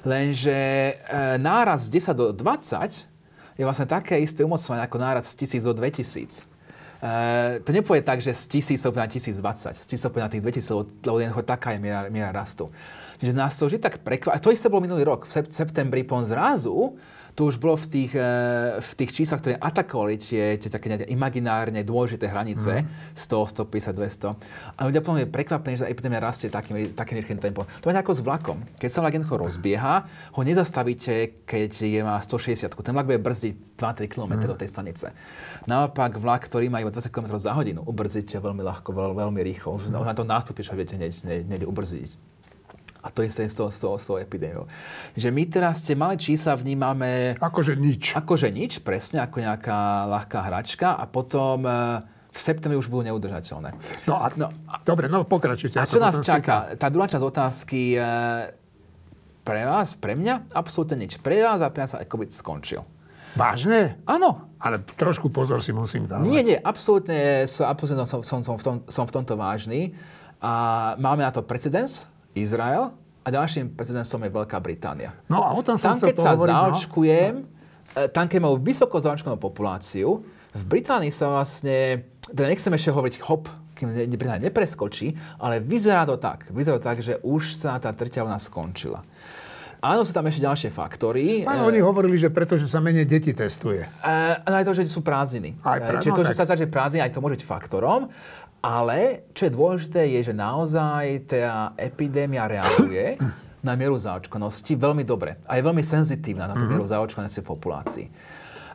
Lenže 0.05 0.55
e, 0.55 0.93
náraz 1.41 1.89
z 1.89 1.99
10 1.99 2.15
do 2.15 2.25
20 2.31 3.59
je 3.59 3.63
vlastne 3.65 3.87
také 3.89 4.21
isté 4.21 4.45
umocovanie 4.45 4.85
ako 4.85 4.97
náraz 5.01 5.33
z 5.33 5.59
1000 5.59 5.67
do 5.67 5.73
2000. 5.75 6.54
Uh, 7.03 7.59
to 7.61 7.75
nepovie 7.75 8.01
tak, 8.01 8.23
že 8.23 8.31
z 8.31 8.75
1000 8.75 8.81
sa 8.81 8.89
na 8.95 9.05
1020, 9.05 9.75
z 9.75 9.87
1000 9.87 10.15
na 10.15 10.29
tých 10.31 10.41
2000, 10.41 11.05
lebo 11.05 11.17
jednoducho 11.19 11.43
taká 11.43 11.75
je 11.75 11.79
miera, 11.83 12.07
miera 12.07 12.31
rastu. 12.31 12.71
Čiže 13.19 13.35
nás 13.35 13.55
to 13.55 13.67
vždy 13.67 13.79
tak 13.79 13.99
prekvapilo. 14.01 14.41
To 14.41 14.51
isté 14.55 14.67
bolo 14.71 14.83
minulý 14.87 15.03
rok. 15.03 15.27
V 15.27 15.51
septembri 15.51 16.07
po 16.07 16.19
zrazu 16.23 16.95
to 17.35 17.51
už 17.51 17.59
bolo 17.59 17.75
v 17.75 17.87
tých, 17.91 18.11
eh, 18.15 18.79
v 18.79 18.91
tých 18.95 19.11
číslach, 19.11 19.43
ktoré 19.43 19.59
atakovali 19.59 20.15
tie, 20.15 20.55
tie 20.55 20.71
také 20.71 20.87
imaginárne 21.11 21.83
dôležité 21.83 22.31
hranice, 22.31 22.87
mm. 22.87 23.19
100, 23.19 23.51
150, 23.51 23.91
200. 23.91 24.39
A 24.79 24.87
ľudia 24.87 25.03
potom 25.03 25.19
je 25.19 25.27
prekvapení, 25.27 25.75
že 25.75 25.91
epidémia 25.91 26.23
rastie 26.23 26.47
takým, 26.47 26.95
takým 26.95 27.19
rýchlym 27.19 27.43
tempom. 27.43 27.67
To 27.83 27.91
je 27.91 27.93
ako 27.93 28.15
s 28.15 28.21
vlakom. 28.23 28.63
Keď 28.79 28.89
sa 28.89 29.03
vlak 29.03 29.19
jednoducho 29.19 29.35
rozbieha, 29.35 30.07
ho 30.31 30.41
nezastavíte, 30.47 31.43
keď 31.43 31.71
je 31.75 32.01
má 32.01 32.15
160. 32.23 32.71
Ten 32.71 32.95
vlak 32.95 33.11
bude 33.11 33.19
brzdiť 33.19 33.75
2-3 33.75 34.07
km 34.07 34.33
mm. 34.39 34.47
do 34.47 34.55
tej 34.55 34.69
stanice. 34.71 35.11
Naopak 35.67 36.15
vlak, 36.15 36.47
ktorý 36.47 36.71
má 36.71 36.79
iba 36.79 36.89
20 36.89 37.11
km 37.11 37.35
za 37.35 37.51
hodinu, 37.51 37.83
ubrzdíte 37.83 38.39
veľmi 38.39 38.63
ľahko, 38.63 38.95
veľ, 38.95 39.11
veľmi 39.11 39.43
rýchlo. 39.43 39.75
Už 39.75 39.91
mm. 39.91 40.07
na 40.07 40.15
to 40.15 40.23
nástupíš 40.23 40.71
ho 40.71 40.75
viete 40.79 40.95
hneď 40.95 41.67
ubrzdiť. 41.67 42.34
A 43.05 43.13
to 43.13 43.21
je 43.21 43.29
s 43.29 43.53
tou, 43.53 43.69
s, 43.69 43.77
tou, 43.77 43.93
s 44.01 44.09
tou 44.09 44.17
epidémiou. 44.17 44.65
Že 45.13 45.29
my 45.29 45.43
teraz 45.45 45.85
tie 45.85 45.93
malé 45.93 46.17
čísla 46.17 46.57
vnímame... 46.57 47.37
Akože 47.37 47.77
nič. 47.77 48.17
Akože 48.17 48.49
nič, 48.49 48.81
presne, 48.81 49.21
ako 49.21 49.45
nejaká 49.45 50.09
ľahká 50.09 50.39
hračka 50.41 50.97
a 50.97 51.05
potom 51.05 51.69
e, 51.69 52.01
v 52.33 52.39
septembri 52.41 52.73
už 52.73 52.89
budú 52.89 53.05
neudržateľné. 53.13 53.77
No 54.09 54.17
a, 54.17 54.33
no, 54.33 54.49
a 54.65 54.81
dobre, 54.81 55.05
no 55.05 55.21
pokračujte. 55.21 55.77
A 55.77 55.85
čo 55.85 56.01
nás 56.01 56.17
čaká? 56.17 56.73
Tá 56.81 56.89
druhá 56.89 57.05
časť 57.05 57.21
otázky 57.21 57.93
e, 57.93 58.01
pre 59.45 59.61
vás, 59.69 59.93
pre 59.93 60.17
mňa, 60.17 60.49
absolútne 60.57 61.05
nič. 61.05 61.21
Pre 61.21 61.37
vás 61.45 61.61
a 61.61 61.69
pre 61.69 61.85
nás 61.85 61.93
sa 61.93 62.01
COVID 62.01 62.33
skončil. 62.33 62.81
Vážne? 63.37 64.01
Áno. 64.09 64.49
Ale 64.57 64.81
trošku 64.81 65.29
pozor 65.29 65.61
si 65.61 65.69
musím 65.75 66.09
dávať. 66.09 66.25
Nie, 66.25 66.41
nie, 66.41 66.57
absolútne, 66.57 67.45
absolútne 67.45 68.07
som, 68.09 68.25
som, 68.25 68.41
som, 68.41 68.55
v 68.57 68.63
tom, 68.65 68.75
som 68.89 69.05
v 69.05 69.13
tomto 69.13 69.37
vážny. 69.37 69.93
A 70.41 70.95
máme 70.97 71.21
na 71.21 71.29
to 71.29 71.45
precedens, 71.45 72.09
Izrael 72.35 72.91
a 73.25 73.27
ďalším 73.33 73.73
prezidentom 73.73 74.21
je 74.21 74.29
Veľká 74.29 74.61
Británia. 74.61 75.15
No 75.31 75.41
a 75.41 75.55
o 75.55 75.61
tom 75.65 75.79
som 75.79 75.97
tam, 75.97 76.05
keď 76.05 76.15
sa 76.21 76.31
hovoriť, 76.37 76.53
zaočkujem, 76.53 77.33
no. 77.41 78.07
tam, 78.13 78.25
keď 78.29 78.39
majú 78.43 78.55
vysoko 78.61 79.01
zaočkovanú 79.01 79.41
populáciu, 79.41 80.21
v 80.55 80.63
Británii 80.63 81.09
sa 81.09 81.33
vlastne, 81.33 82.05
teda 82.29 82.47
nechcem 82.47 82.71
ešte 82.71 82.93
hovoriť 82.93 83.15
hop, 83.27 83.49
kým 83.75 83.91
Británia 84.15 84.47
nepreskočí, 84.47 85.15
ale 85.41 85.59
vyzerá 85.59 86.07
to 86.07 86.15
tak, 86.15 86.47
vyzerá 86.53 86.79
to 86.79 86.85
tak, 86.85 87.03
že 87.03 87.19
už 87.25 87.59
sa 87.59 87.75
tá 87.81 87.91
tretia 87.91 88.23
vlna 88.23 88.39
skončila. 88.39 89.03
Áno, 89.85 90.01
sú 90.01 90.17
tam 90.17 90.25
ešte 90.25 90.41
ďalšie 90.41 90.69
faktory. 90.73 91.45
Áno, 91.45 91.69
oni 91.69 91.77
hovorili, 91.77 92.17
že 92.17 92.33
pretože 92.33 92.65
sa 92.65 92.81
menej 92.81 93.05
deti 93.05 93.35
testuje. 93.37 93.85
Uh, 94.01 94.41
aj 94.41 94.65
to, 94.65 94.73
že 94.73 94.89
sú 94.89 95.05
prázdniny. 95.05 95.61
Aj 95.61 95.77
pra- 95.77 96.01
Čiže 96.01 96.13
no 96.15 96.17
to, 96.17 96.23
že 96.25 96.33
tak. 96.33 96.39
sa 96.41 96.49
začne 96.55 96.67
prázdniny, 96.71 97.05
aj 97.05 97.11
to 97.13 97.21
môže 97.21 97.37
byť 97.37 97.45
faktorom. 97.45 98.09
Ale 98.65 99.29
čo 99.37 99.45
je 99.45 99.53
dôležité, 99.53 100.09
je, 100.09 100.25
že 100.25 100.33
naozaj 100.33 101.29
tá 101.29 101.77
epidémia 101.77 102.49
reaguje 102.49 103.13
na 103.61 103.77
mieru 103.77 103.93
zaočkovanosti 103.93 104.73
veľmi 104.73 105.05
dobre. 105.05 105.37
A 105.45 105.61
je 105.61 105.65
veľmi 105.69 105.85
senzitívna 105.85 106.49
na 106.49 106.57
tú 106.57 106.65
mieru 106.65 106.81
zaočkovanosti 106.89 107.45
populácii. 107.45 108.09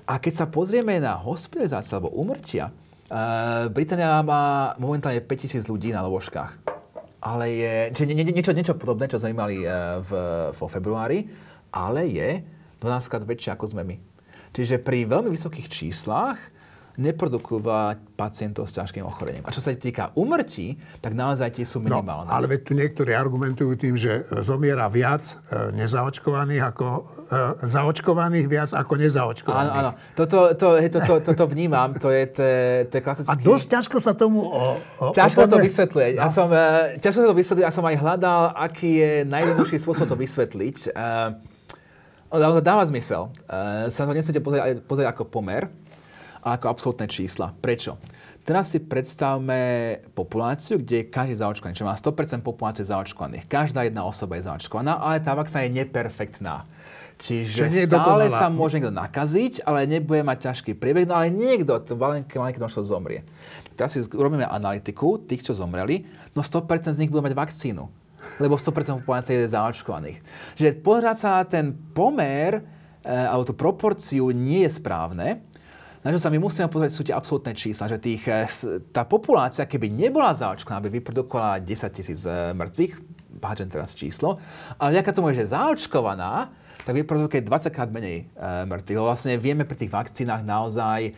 A 0.07 0.23
keď 0.23 0.33
sa 0.43 0.47
pozrieme 0.47 1.03
na 1.03 1.19
hospitalizáciu 1.19 1.99
alebo 1.99 2.15
umrtia, 2.15 2.71
uh, 2.71 3.67
Británia 3.67 4.23
má 4.23 4.79
momentálne 4.79 5.19
5000 5.23 5.67
ľudí 5.67 5.91
na 5.91 6.07
lôžkach. 6.07 6.55
Ale 7.19 7.51
je, 7.51 7.75
čiže 7.91 8.07
nie, 8.07 8.23
nie, 8.23 8.31
niečo, 8.31 8.55
niečo 8.55 8.79
podobné, 8.79 9.11
čo 9.11 9.21
sme 9.21 9.37
mali 9.37 9.61
eh, 9.61 10.01
v, 10.01 10.11
vo 10.57 10.67
februári, 10.71 11.29
ale 11.69 12.09
je 12.09 12.41
12 12.81 13.11
krát 13.13 13.25
väčšie 13.29 13.53
ako 13.53 13.77
sme 13.77 13.85
my. 13.85 13.97
Čiže 14.57 14.81
pri 14.81 15.05
veľmi 15.05 15.29
vysokých 15.29 15.69
číslach 15.69 16.41
neprodukujú 17.01 17.59
veľa 17.59 17.89
pacientov 18.15 18.65
s 18.65 18.77
ťažkým 18.77 19.01
ochorením. 19.03 19.41
A 19.43 19.51
čo 19.51 19.59
sa 19.59 19.73
týka 19.73 20.13
umrtí, 20.13 20.73
tak 20.99 21.13
naozaj 21.13 21.51
tie 21.51 21.65
sú 21.65 21.81
No, 21.81 21.99
minimálne. 21.99 22.29
ale 22.29 22.45
veď 22.47 22.61
tu 22.61 22.73
niektorí 22.73 23.11
argumentujú 23.11 23.73
tým, 23.75 23.97
že 23.97 24.13
zomiera 24.39 24.85
viac 24.87 25.25
e, 25.25 25.35
nezaočkovaných 25.75 26.63
ako 26.63 26.87
e, 26.87 27.01
zaočkovaných 27.65 28.47
viac 28.47 28.71
ako 28.71 28.93
Áno, 28.93 29.01
nezaočkovaných. 29.01 29.75
áno. 29.75 29.91
Toto, 30.13 30.39
to, 30.53 30.67
to, 30.85 30.99
to, 31.01 31.15
toto 31.25 31.45
vnímam, 31.47 31.95
to 31.95 32.09
je, 32.09 32.23
to, 32.29 32.45
to 32.87 32.95
je 32.95 33.03
klasický... 33.03 33.31
A 33.31 33.41
dosť 33.41 33.67
ťažko 33.71 33.97
sa 33.99 34.13
tomu 34.13 34.43
o, 34.43 34.77
o, 35.01 35.05
Ťažko 35.11 35.41
to 35.43 35.57
oponuje. 35.57 35.67
vysvetliť. 35.67 36.13
Ja 36.15 36.29
No. 36.29 36.31
som, 36.31 36.49
uh, 36.49 36.61
ťažko 36.97 37.21
to 37.25 37.33
vysvetliť, 37.33 37.65
ja 37.65 37.73
som 37.73 37.83
aj 37.83 37.97
hľadal, 37.97 38.43
aký 38.53 38.91
je 38.95 39.13
najjednoduchší 39.25 39.79
spôsob 39.79 40.05
to 40.07 40.15
vysvetliť. 40.15 40.93
Uh, 40.93 41.41
to 42.31 42.61
dáva 42.61 42.85
zmysel. 42.85 43.33
Uh, 43.45 43.89
sa 43.89 44.05
to 44.05 44.13
nesmiete 44.13 44.39
pozrieť, 44.39 44.85
pozrieť 44.85 45.09
ako 45.11 45.27
pomer, 45.27 45.67
ako 46.45 46.67
absolútne 46.69 47.07
čísla. 47.07 47.53
Prečo? 47.53 48.01
Teraz 48.41 48.73
si 48.73 48.81
predstavme 48.81 50.01
populáciu, 50.17 50.81
kde 50.81 51.05
je 51.05 51.11
každý 51.13 51.37
zaočkovaný, 51.37 51.77
čo 51.77 51.85
má 51.85 51.93
100% 51.93 52.41
populácie 52.41 52.83
zaočkovaných. 52.83 53.47
Každá 53.47 53.85
jedna 53.85 54.03
osoba 54.09 54.41
je 54.41 54.49
zaočkovaná, 54.49 54.97
ale 54.97 55.21
tá 55.21 55.37
vakcína 55.37 55.69
je 55.69 55.77
neperfektná. 55.85 56.65
Čiže 57.21 57.69
Čiže 57.69 57.85
stále 57.85 58.33
sa 58.33 58.49
môže 58.49 58.81
niekto 58.81 58.97
nakaziť, 58.97 59.69
ale 59.69 59.85
nebude 59.85 60.25
mať 60.25 60.51
ťažký 60.51 60.73
priebeh, 60.73 61.05
no 61.05 61.21
ale 61.21 61.29
niekto, 61.29 61.77
to 61.85 61.93
malinké, 61.93 62.41
malinké 62.41 62.65
množstvo 62.65 62.81
zomrie. 62.81 63.29
Teraz 63.77 63.93
si 63.93 64.01
urobíme 64.01 64.49
analytiku 64.49 65.21
tých, 65.21 65.45
čo 65.45 65.53
zomreli, 65.53 66.09
no 66.33 66.41
100% 66.41 66.97
z 66.97 67.01
nich 67.05 67.13
bude 67.13 67.21
mať 67.21 67.37
vakcínu, 67.37 67.85
lebo 68.41 68.57
100% 68.57 69.05
populácie 69.05 69.37
je 69.37 69.53
zaočkovaných. 69.53 70.17
Čiže 70.57 70.81
pozerať 70.81 71.17
sa 71.21 71.29
na 71.39 71.45
ten 71.45 71.77
pomer, 71.93 72.65
e, 73.05 73.13
alebo 73.13 73.45
tú 73.45 73.53
proporciu 73.53 74.33
nie 74.33 74.65
je 74.65 74.81
správne, 74.81 75.45
na 76.01 76.09
čo 76.09 76.21
sa 76.21 76.33
my 76.33 76.41
musíme 76.41 76.73
pozrieť, 76.73 76.93
sú 76.93 77.03
tie 77.05 77.13
absolútne 77.13 77.53
čísla, 77.53 77.85
že 77.91 78.01
tých, 78.01 78.25
eh, 78.25 78.49
tá 78.89 79.05
populácia, 79.05 79.69
keby 79.69 79.93
nebola 79.93 80.33
zaočkovaná, 80.33 80.81
by 80.81 80.91
vyprodukovala 81.01 81.61
10 81.61 81.93
tisíc 81.93 82.25
eh, 82.25 82.57
mŕtvych, 82.57 83.21
páčem 83.41 83.69
teraz 83.73 83.97
číslo, 83.97 84.37
ale 84.77 85.01
vďaka 85.01 85.11
tomu, 85.17 85.33
že 85.33 85.49
je 85.49 85.53
zaočkovaná, 85.57 86.53
tak 86.85 86.97
vyprodukuje 86.97 87.45
20 87.45 87.77
krát 87.77 87.91
menej 87.93 88.25
e, 88.25 88.65
mŕtvych. 88.67 88.97
Lebo 88.97 89.09
Vlastne 89.13 89.37
vieme 89.37 89.69
pri 89.69 89.77
tých 89.85 89.93
vakcínach 89.93 90.41
naozaj 90.41 91.01
e, 91.09 91.13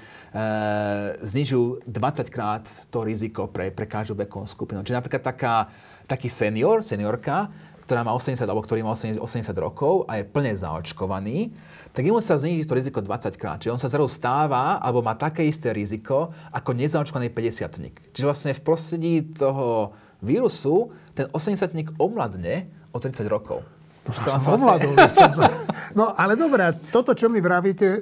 znižujú 1.22 1.86
20 1.86 2.34
krát 2.34 2.66
to 2.90 3.06
riziko 3.06 3.46
pre, 3.46 3.70
pre 3.70 3.86
každú 3.86 4.18
vekovú 4.18 4.46
skupinu. 4.46 4.82
Čiže 4.82 4.98
napríklad 4.98 5.22
taká, 5.22 5.70
taký 6.10 6.26
senior, 6.26 6.82
seniorka, 6.82 7.50
ktorá 7.82 8.00
má 8.00 8.14
80, 8.14 8.38
alebo 8.42 8.62
ktorý 8.62 8.80
má 8.80 8.94
80, 8.94 9.18
80 9.18 9.50
rokov 9.58 10.06
a 10.06 10.18
je 10.18 10.24
plne 10.24 10.54
zaočkovaný, 10.54 11.50
tak 11.90 12.02
jemu 12.02 12.18
sa 12.18 12.38
zniží 12.38 12.62
to 12.62 12.72
riziko 12.72 12.98
20 12.98 13.34
krát. 13.34 13.58
Čiže 13.58 13.74
on 13.74 13.82
sa 13.82 13.90
zrazu 13.90 14.08
stáva, 14.08 14.78
alebo 14.78 15.02
má 15.02 15.12
také 15.12 15.42
isté 15.42 15.70
riziko, 15.70 16.30
ako 16.48 16.70
nezaočkovaný 16.72 17.28
50 17.28 18.14
Čiže 18.14 18.24
vlastne 18.24 18.54
v 18.54 18.62
prostredí 18.62 19.14
toho 19.28 19.92
vírusu 20.22 20.88
ten 21.12 21.26
80 21.28 21.98
omladne 21.98 22.66
o 22.90 22.98
30 22.98 23.26
rokov. 23.26 23.60
To 24.02 24.10
To 24.10 24.34
som 24.34 24.56
vlastne- 24.56 24.56
ovládol. 24.56 24.92
to- 24.98 25.54
No 25.98 26.16
ale 26.16 26.34
dobré, 26.34 26.62
a 26.64 26.72
toto, 26.72 27.12
čo 27.12 27.28
mi 27.28 27.38
vravíte, 27.38 28.00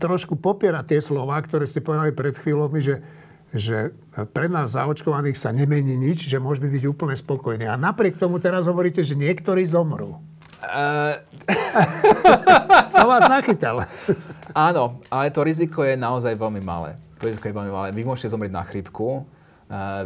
trošku 0.00 0.34
popiera 0.34 0.80
tie 0.80 0.98
slova, 0.98 1.36
ktoré 1.36 1.68
ste 1.68 1.84
povedali 1.84 2.10
pred 2.10 2.32
chvíľou, 2.32 2.72
že, 2.80 2.98
že 3.54 3.94
pre 4.34 4.50
nás 4.50 4.74
zaočkovaných 4.74 5.38
sa 5.38 5.54
nemení 5.54 5.94
nič, 5.94 6.26
že 6.26 6.42
môžeme 6.42 6.70
byť 6.72 6.84
úplne 6.88 7.14
spokojní. 7.14 7.68
A 7.68 7.78
napriek 7.78 8.18
tomu 8.18 8.42
teraz 8.42 8.66
hovoríte, 8.66 9.04
že 9.06 9.14
niektorí 9.14 9.62
zomrú. 9.66 10.18
Eh, 10.62 11.14
Sa 12.94 13.04
vás 13.06 13.28
nachytal. 13.28 13.86
Áno, 14.56 15.04
ale 15.12 15.30
to 15.30 15.44
riziko 15.44 15.84
je 15.84 15.94
naozaj 15.94 16.34
veľmi 16.34 16.64
malé. 16.64 16.96
To 17.20 17.28
riziko 17.28 17.46
je 17.46 17.54
veľmi 17.54 17.72
malé. 17.72 17.88
Vy 17.92 18.02
môžete 18.02 18.32
zomrieť 18.32 18.52
na 18.56 18.64
chrípku, 18.64 19.04
uh, 19.04 19.35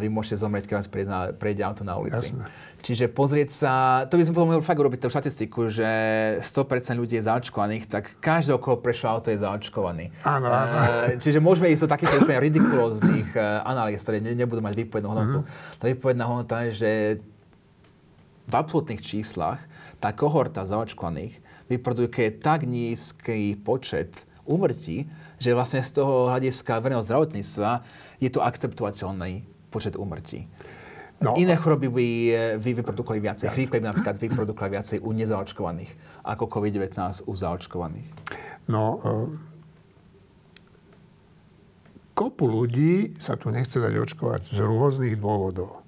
vy 0.00 0.08
môžete 0.08 0.40
zomrieť, 0.40 0.64
keď 0.72 0.74
vás 0.80 0.88
prejde, 0.88 1.10
na, 1.12 1.20
prejde 1.36 1.60
auto 1.60 1.84
na 1.84 2.00
ulici. 2.00 2.32
Jasné. 2.32 2.48
Čiže 2.80 3.12
pozrieť 3.12 3.50
sa, 3.52 3.72
to 4.08 4.16
by 4.16 4.24
som 4.24 4.32
potom 4.32 4.48
mohol 4.56 4.64
fakt 4.64 4.80
urobiť 4.80 5.04
tú 5.04 5.12
štatistiku, 5.12 5.68
že 5.68 5.88
100% 6.40 6.96
ľudí 6.96 7.20
je 7.20 7.28
zaočkovaných, 7.28 7.84
tak 7.92 8.16
každý 8.24 8.56
okolo 8.56 8.80
prešlo 8.80 9.20
auto 9.20 9.28
je 9.28 9.36
zaočkovaný. 9.36 10.08
Áno, 10.24 10.48
áno. 10.48 10.76
Čiže 11.24 11.44
môžeme 11.44 11.68
ísť 11.68 11.84
do 11.84 11.92
takýchto 11.92 12.24
úplne 12.24 12.40
ridikulóznych 12.40 13.36
uh, 13.36 13.60
analýz, 13.68 14.00
ktoré 14.00 14.24
ne, 14.24 14.32
nebudú 14.32 14.64
mať 14.64 14.74
výpovednú 14.80 15.08
hodnotu. 15.12 15.44
Tá 15.76 15.84
výpovedná 15.92 16.24
hodnota 16.24 16.64
je, 16.68 16.70
že 16.72 16.90
v 18.48 18.54
absolútnych 18.56 19.04
číslach 19.04 19.60
tá 20.00 20.16
kohorta 20.16 20.64
zaočkovaných 20.64 21.36
vyprodukuje 21.68 22.40
tak 22.40 22.64
nízky 22.64 23.60
počet 23.60 24.24
úmrtí, 24.48 25.04
že 25.36 25.52
vlastne 25.52 25.84
z 25.84 26.00
toho 26.00 26.32
hľadiska 26.32 26.80
verejného 26.80 27.04
zdravotníctva 27.04 27.84
je 28.24 28.28
to 28.32 28.40
akceptovateľný 28.40 29.46
počet 29.70 29.94
úmrtí. 29.96 30.50
No, 31.20 31.36
Iné 31.36 31.52
choroby 31.52 31.92
by, 31.92 32.08
eh, 32.32 32.56
by 32.56 32.70
vyprodukovali 32.80 33.20
viacej. 33.20 33.52
Chrípka 33.52 33.76
by 33.76 33.92
napríklad 33.92 34.16
vyprodukovali 34.16 34.72
viacej 34.80 34.98
u 35.04 35.10
nezaočkovaných 35.12 35.90
ako 36.24 36.48
COVID-19 36.48 36.96
u 37.28 37.32
zaočkovaných. 37.36 38.08
No, 38.72 38.84
e, 39.00 39.12
kopu 42.16 42.48
ľudí 42.48 43.20
sa 43.20 43.36
tu 43.36 43.52
nechce 43.52 43.76
dať 43.76 44.00
očkovať 44.00 44.40
z 44.48 44.58
rôznych 44.64 45.20
dôvodov. 45.20 45.84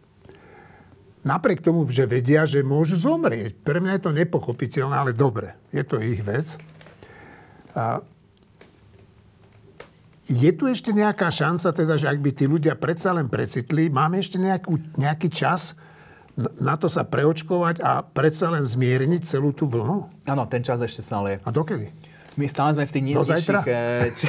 Napriek 1.23 1.63
tomu, 1.65 1.87
že 1.89 2.05
vedia, 2.05 2.45
že 2.45 2.67
môžu 2.67 2.99
zomrieť. 2.99 3.57
Pre 3.63 3.79
mňa 3.79 3.93
je 3.97 4.03
to 4.03 4.13
nepochopiteľné, 4.13 4.97
ale 5.01 5.13
dobre, 5.15 5.55
je 5.71 5.81
to 5.87 6.03
ich 6.03 6.21
vec. 6.21 6.59
A 7.73 8.05
je 10.23 10.51
tu 10.55 10.71
ešte 10.71 10.95
nejaká 10.95 11.35
šanca, 11.35 11.75
teda, 11.75 11.99
že 11.99 12.07
ak 12.07 12.19
by 12.23 12.31
tí 12.31 12.45
ľudia 12.47 12.79
predsa 12.79 13.11
len 13.11 13.27
precitli, 13.27 13.91
máme 13.91 14.23
ešte 14.23 14.39
nejakú, 14.39 14.79
nejaký 14.95 15.27
čas 15.27 15.75
na 16.37 16.81
to 16.81 16.89
sa 16.89 17.05
preočkovať 17.05 17.85
a 17.85 18.01
predsa 18.01 18.49
len 18.49 18.65
zmierniť 18.65 19.23
celú 19.27 19.53
tú 19.53 19.69
vlnu? 19.69 20.09
Áno, 20.25 20.43
ten 20.49 20.65
čas 20.65 20.81
ešte 20.81 21.05
stále 21.05 21.37
je. 21.37 21.39
A 21.45 21.51
dokedy? 21.53 21.93
My 22.41 22.49
stále 22.49 22.73
sme 22.73 22.89
v 22.89 22.93
tých 22.93 23.05
zajtra? 23.21 23.61
eh, 23.69 24.09
či, 24.17 24.27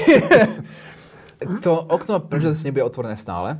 to 1.64 1.72
okno 1.72 2.20
príležitosti 2.20 2.68
nebude 2.68 2.84
otvorené 2.84 3.16
stále. 3.16 3.56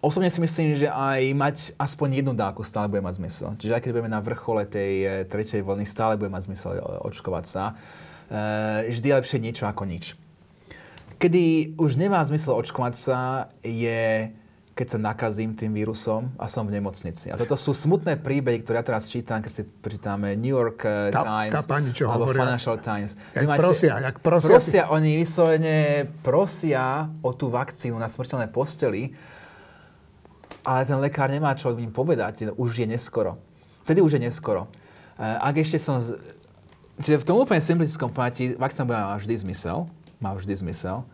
Osobne 0.00 0.32
si 0.32 0.40
myslím, 0.40 0.80
že 0.80 0.88
aj 0.88 1.20
mať 1.36 1.56
aspoň 1.76 2.24
jednu 2.24 2.32
dávku 2.32 2.64
stále 2.64 2.88
bude 2.88 3.04
mať 3.04 3.20
zmysel. 3.20 3.52
Čiže 3.60 3.76
aj 3.76 3.82
keď 3.84 3.90
budeme 3.92 4.08
na 4.16 4.24
vrchole 4.24 4.64
tej 4.64 4.92
eh, 5.04 5.10
tretej 5.28 5.60
vlny, 5.60 5.84
stále 5.84 6.16
bude 6.16 6.32
mať 6.32 6.48
zmysel 6.48 6.70
eh, 6.78 6.80
očkovať 7.04 7.44
sa. 7.44 7.64
Vždy 8.86 9.10
je 9.10 9.18
lepšie 9.18 9.42
niečo 9.42 9.66
ako 9.66 9.90
nič. 9.90 10.14
Kedy 11.20 11.76
už 11.76 12.00
nemá 12.00 12.24
zmysel 12.24 12.56
očkovať 12.56 12.94
sa, 12.96 13.18
je 13.60 14.32
keď 14.70 14.96
sa 14.96 14.98
nakazím 15.12 15.52
tým 15.52 15.76
vírusom 15.76 16.32
a 16.40 16.48
som 16.48 16.64
v 16.64 16.72
nemocnici. 16.72 17.28
A 17.28 17.36
toto 17.36 17.52
sú 17.52 17.76
smutné 17.76 18.16
príbehy, 18.16 18.64
ktoré 18.64 18.80
ja 18.80 18.86
teraz 18.88 19.12
čítam, 19.12 19.44
keď 19.44 19.52
si 19.52 19.62
prečítame 19.68 20.32
New 20.40 20.56
York 20.56 20.88
eh, 20.88 21.12
Tá- 21.12 21.20
Times 21.20 21.52
tá 21.52 21.62
pani, 21.68 21.92
čo 21.92 22.08
alebo 22.08 22.24
hovoria. 22.24 22.48
Financial 22.48 22.80
Times. 22.80 23.12
Jak 23.36 23.44
máte- 23.44 23.60
prosia, 23.60 23.92
jak 24.00 24.16
prosia. 24.24 24.48
prosia. 24.48 24.82
Oni 24.88 25.20
vyslovene 25.20 25.76
prosia 26.24 27.12
o 27.20 27.36
tú 27.36 27.52
vakcínu 27.52 28.00
na 28.00 28.08
smrteľné 28.08 28.48
posteli, 28.48 29.12
ale 30.64 30.88
ten 30.88 30.96
lekár 30.96 31.28
nemá 31.28 31.52
čo 31.52 31.76
im 31.76 31.92
povedať, 31.92 32.48
už 32.56 32.70
je 32.80 32.86
neskoro. 32.88 33.36
Vtedy 33.84 34.00
už 34.00 34.16
je 34.16 34.20
neskoro. 34.24 34.64
Eh, 35.20 35.28
Ak 35.44 35.60
ešte 35.60 35.76
som... 35.76 36.00
Z... 36.00 36.16
Čiže 37.04 37.20
v 37.20 37.24
tom 37.28 37.36
úplne 37.36 37.60
simplistickom 37.60 38.08
poňatí 38.08 38.56
vakcína 38.56 38.88
mať 38.88 39.28
vždy 39.28 39.34
zmysel, 39.44 39.92
má 40.24 40.32
vždy 40.32 40.56
zmysel. 40.56 41.04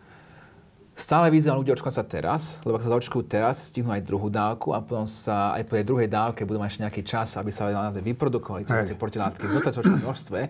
Stále 0.97 1.29
vyzývam 1.29 1.61
ľudí 1.61 1.77
očkovať 1.77 1.93
sa 1.93 2.05
teraz, 2.09 2.43
lebo 2.65 2.81
ak 2.81 2.85
sa 2.89 2.97
zaočkujú 2.97 3.29
teraz, 3.29 3.69
stihnú 3.69 3.93
aj 3.93 4.01
druhú 4.01 4.33
dávku 4.33 4.73
a 4.73 4.81
potom 4.81 5.05
sa 5.05 5.53
aj 5.53 5.69
po 5.69 5.77
tej 5.77 5.85
druhej 5.85 6.09
dávke 6.09 6.49
budú 6.49 6.57
mať 6.57 6.89
nejaký 6.89 7.05
čas, 7.05 7.37
aby 7.37 7.53
sa 7.53 7.69
naozaj 7.69 8.01
vyprodukovali 8.01 8.65
tie, 8.65 8.97
protilátky 8.97 9.45
v 9.45 9.53
dostatočnom 9.61 10.01
množstve. 10.01 10.41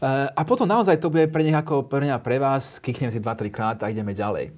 Eh, 0.00 0.26
A 0.30 0.40
potom 0.46 0.64
naozaj 0.64 0.96
to 0.96 1.10
bude 1.10 1.26
pre 1.28 1.42
nich 1.42 1.52
ako 1.52 1.90
pre 1.90 2.06
mňa 2.06 2.22
pre 2.22 2.38
vás, 2.38 2.78
kýchneme 2.78 3.10
si 3.10 3.18
2-3 3.18 3.50
krát 3.50 3.76
a 3.82 3.90
ideme 3.90 4.14
ďalej. 4.14 4.54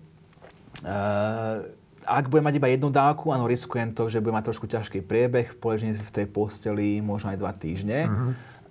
Eh, 0.84 1.56
Ak 2.02 2.26
bude 2.28 2.42
mať 2.42 2.58
iba 2.58 2.66
jednu 2.66 2.90
dávku, 2.90 3.30
áno, 3.30 3.46
riskujem 3.46 3.94
to, 3.94 4.10
že 4.10 4.18
bude 4.18 4.34
mať 4.34 4.50
trošku 4.50 4.66
ťažký 4.66 5.06
priebeh, 5.06 5.54
poležím 5.56 5.94
v 5.94 6.10
tej 6.10 6.26
posteli 6.26 6.98
možno 6.98 7.30
aj 7.30 7.38
dva 7.38 7.54
týždne. 7.54 8.10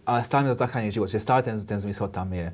ale 0.03 0.19
stále 0.25 0.43
mi 0.43 0.51
to 0.51 0.59
zachráni 0.59 0.91
život, 0.91 1.07
že 1.07 1.21
stále 1.21 1.39
ten, 1.39 1.55
ten 1.63 1.79
zmysel 1.79 2.11
tam 2.11 2.27
je. 2.33 2.51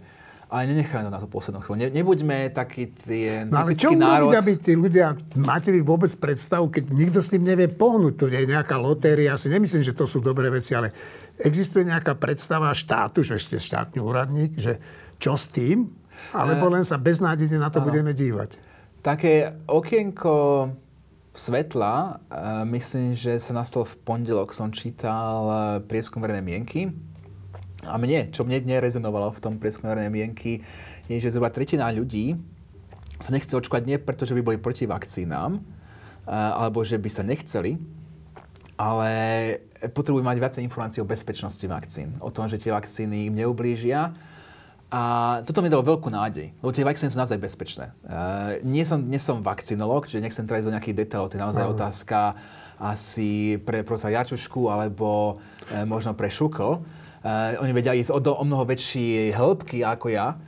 Ale 0.47 0.71
nenechajme 0.71 1.07
to 1.07 1.11
na 1.11 1.19
tú 1.19 1.27
poslednú 1.27 1.59
chvíľu. 1.59 1.77
Ne, 1.83 1.87
nebuďme 1.91 2.55
taký 2.55 2.87
tie 2.95 3.43
No 3.51 3.67
ale 3.67 3.75
čo 3.75 3.91
národ. 3.91 4.31
urobiť, 4.31 4.39
aby 4.39 4.53
tí 4.55 4.73
ľudia, 4.79 5.11
máte 5.35 5.75
vy 5.75 5.83
vôbec 5.83 6.07
predstavu, 6.15 6.71
keď 6.71 6.87
nikto 6.95 7.19
s 7.19 7.35
tým 7.35 7.43
nevie 7.43 7.67
pohnúť, 7.67 8.13
to 8.15 8.25
je 8.31 8.47
nejaká 8.47 8.79
lotéria, 8.79 9.35
ja 9.35 9.35
si 9.35 9.51
nemyslím, 9.51 9.83
že 9.83 9.91
to 9.91 10.07
sú 10.07 10.23
dobré 10.23 10.47
veci, 10.47 10.71
ale 10.71 10.95
existuje 11.35 11.83
nejaká 11.83 12.15
predstava 12.15 12.71
štátu, 12.71 13.27
že 13.27 13.43
ste 13.43 13.59
štátny 13.59 13.99
úradník, 13.99 14.55
že 14.55 14.79
čo 15.19 15.35
s 15.35 15.51
tým, 15.51 15.91
alebo 16.31 16.71
len 16.71 16.87
sa 16.87 16.95
beznádejne 16.95 17.59
na 17.59 17.67
to 17.67 17.83
budeme 17.83 18.15
dívať. 18.15 18.55
Také 19.03 19.51
okienko 19.67 20.71
svetla, 21.37 22.17
eh, 22.17 22.65
myslím, 22.65 23.13
že 23.13 23.37
sa 23.37 23.53
nastal 23.53 23.85
v 23.85 23.95
pondelok, 24.01 24.51
som 24.51 24.73
čítal 24.73 25.37
eh, 25.45 25.57
prieskum 25.85 26.19
verejnej 26.19 26.43
mienky. 26.43 26.89
A 27.87 27.95
mne, 27.95 28.29
čo 28.35 28.43
mne 28.43 28.61
nerezonovalo 28.67 29.31
v 29.33 29.39
tom 29.39 29.53
verejnej 29.57 30.11
mienky, 30.11 30.61
je, 31.07 31.17
že 31.17 31.31
zhruba 31.31 31.49
tretina 31.49 31.87
ľudí 31.89 32.35
sa 33.17 33.33
nechce 33.33 33.49
očkovať 33.57 33.83
nie 33.87 33.97
preto, 33.97 34.29
že 34.29 34.37
by 34.37 34.41
boli 34.45 34.57
proti 34.61 34.85
vakcínám, 34.85 35.57
eh, 35.57 36.31
alebo 36.31 36.85
že 36.85 37.01
by 37.01 37.09
sa 37.09 37.23
nechceli, 37.25 37.81
ale 38.77 39.09
potrebujú 39.93 40.21
mať 40.25 40.37
viacej 40.37 40.61
informácií 40.65 40.99
o 41.01 41.09
bezpečnosti 41.09 41.65
vakcín. 41.65 42.17
O 42.21 42.29
tom, 42.33 42.49
že 42.49 42.61
tie 42.61 42.73
vakcíny 42.73 43.29
im 43.29 43.37
neublížia. 43.37 44.13
A 44.87 45.01
toto 45.43 45.59
mi 45.59 45.67
dalo 45.67 45.83
veľkú 45.83 46.07
nádej, 46.07 46.55
lebo 46.63 46.71
tie 46.71 46.87
vakcíny 46.87 47.11
sú 47.11 47.19
naozaj 47.19 47.43
bezpečné. 47.43 47.91
Uh, 48.07 48.55
nie, 48.63 48.87
som, 48.87 49.03
nie 49.03 49.19
som 49.19 49.43
vakcinológ, 49.43 50.07
čiže 50.07 50.23
nechcem 50.23 50.47
teraz 50.47 50.63
do 50.63 50.71
nejakých 50.71 51.03
detailov, 51.03 51.27
to 51.27 51.35
je 51.35 51.43
naozaj 51.43 51.65
otázka 51.67 52.39
asi 52.79 53.59
pre 53.67 53.83
profesora 53.83 54.23
Jačušku 54.23 54.71
alebo 54.71 55.35
uh, 55.35 55.83
možno 55.83 56.15
pre 56.15 56.31
Šukl. 56.31 56.79
Uh, 57.27 57.59
oni 57.59 57.75
vedia 57.75 57.91
ísť 57.91 58.15
o, 58.15 58.23
do, 58.23 58.31
o 58.39 58.43
mnoho 58.47 58.63
väčšie 58.63 59.35
hĺbky 59.35 59.83
ako 59.83 60.07
ja. 60.15 60.39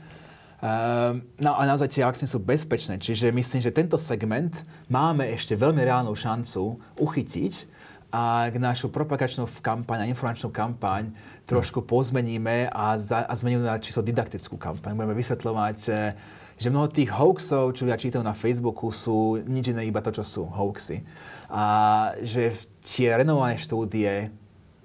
Uh, 0.64 1.20
no 1.36 1.52
a 1.60 1.68
naozaj 1.68 1.92
tie 1.92 2.08
vakcíny 2.08 2.24
sú 2.24 2.40
bezpečné, 2.40 2.96
čiže 2.96 3.28
myslím, 3.28 3.60
že 3.60 3.68
tento 3.68 4.00
segment 4.00 4.64
máme 4.88 5.28
ešte 5.36 5.60
veľmi 5.60 5.84
reálnu 5.84 6.16
šancu 6.16 6.80
uchytiť 6.96 7.68
ak 8.10 8.58
našu 8.58 8.90
propagačnú 8.90 9.46
kampaň 9.62 10.02
a 10.02 10.10
informačnú 10.10 10.50
kampaň 10.50 11.14
trošku 11.46 11.86
pozmeníme 11.86 12.66
a, 12.66 12.98
za, 12.98 13.22
a 13.22 13.32
zmeníme 13.38 13.62
na 13.62 13.78
čisto 13.78 14.02
didaktickú 14.02 14.58
kampaň. 14.58 14.98
Budeme 14.98 15.14
vysvetľovať, 15.14 15.78
eh, 15.94 16.18
že 16.58 16.68
mnoho 16.74 16.90
tých 16.90 17.14
hoaxov, 17.14 17.70
čo 17.72 17.86
ja 17.86 17.94
čítam 17.94 18.26
na 18.26 18.34
Facebooku, 18.34 18.90
sú 18.90 19.38
nič 19.46 19.70
iné 19.70 19.86
iba 19.86 20.02
to, 20.02 20.10
čo 20.10 20.26
sú 20.26 20.42
hoaxy. 20.50 21.06
A 21.46 21.64
že 22.20 22.50
tie 22.82 23.14
renovované 23.14 23.56
štúdie 23.62 24.34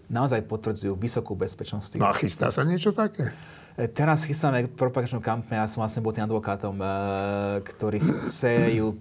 naozaj 0.10 0.46
potvrdzujú 0.46 0.94
vysokú 0.96 1.34
bezpečnosť. 1.34 1.98
No 1.98 2.10
a 2.10 2.16
chystá 2.16 2.50
sa 2.54 2.62
niečo 2.62 2.94
také? 2.94 3.34
Eh, 3.76 3.90
Teraz 3.92 4.24
chystáme 4.24 4.72
propagačnú 4.72 5.20
kampaň, 5.20 5.64
ja 5.64 5.68
som 5.68 5.84
vlastne 5.84 6.00
bol 6.00 6.16
tým 6.16 6.26
advokátom, 6.26 6.76
eh, 6.80 6.88
ktorý 7.64 8.00
chce 8.00 8.80
ju 8.80 8.96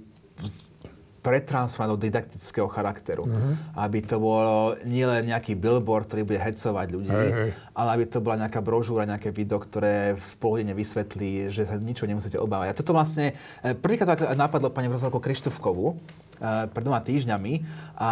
pretransformovať 1.25 1.89
do 1.89 1.99
didaktického 2.05 2.69
charakteru. 2.69 3.25
Aby 3.73 4.05
to 4.05 4.21
bolo 4.21 4.77
nielen 4.85 5.33
nejaký 5.33 5.57
billboard, 5.57 6.05
ktorý 6.05 6.23
bude 6.29 6.37
hecovať 6.37 6.87
ľudí, 6.93 7.09
Hej, 7.09 7.31
hej. 7.33 7.51
ale 7.73 7.89
aby 7.97 8.05
to 8.05 8.21
bola 8.21 8.45
nejaká 8.45 8.61
brožúra, 8.61 9.09
nejaké 9.09 9.33
video, 9.33 9.57
ktoré 9.57 10.21
v 10.21 10.33
pohodine 10.37 10.77
vysvetlí, 10.77 11.49
že 11.49 11.65
sa 11.65 11.81
ničo 11.81 12.05
nemusíte 12.05 12.37
obávať. 12.37 12.77
A 12.77 12.77
toto 12.77 12.93
vlastne 12.93 13.33
eh, 13.65 13.73
prvýkrát 13.73 14.37
napadlo 14.37 14.69
pani 14.69 14.93
profesorku 14.93 15.17
Krištofkovú 15.17 15.97
eh, 15.97 15.97
pred 16.43 16.83
dvoma 16.83 17.01
týždňami. 17.01 17.53
A 17.99 18.11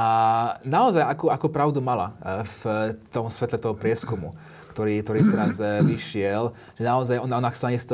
naozaj 0.62 1.02
ako, 1.02 1.34
ako 1.34 1.46
pravdu 1.50 1.78
mala 1.82 2.14
eh, 2.22 2.46
v 2.46 2.62
tom 3.10 3.26
svetle 3.28 3.58
toho 3.58 3.74
prieskumu 3.74 4.34
ktorý, 4.72 5.04
ktorý 5.04 5.20
teraz 5.28 5.60
eh, 5.60 5.84
vyšiel, 5.84 6.56
že 6.80 6.82
naozaj 6.82 7.20
ona, 7.20 7.44
ona 7.44 7.52
chce 7.52 7.76
s 7.76 7.86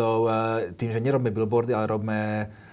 tým, 0.79 0.95
že 0.95 1.03
nerobíme 1.03 1.35
billboardy, 1.35 1.75
ale 1.75 1.91
robíme 1.91 2.47
uh, 2.47 2.68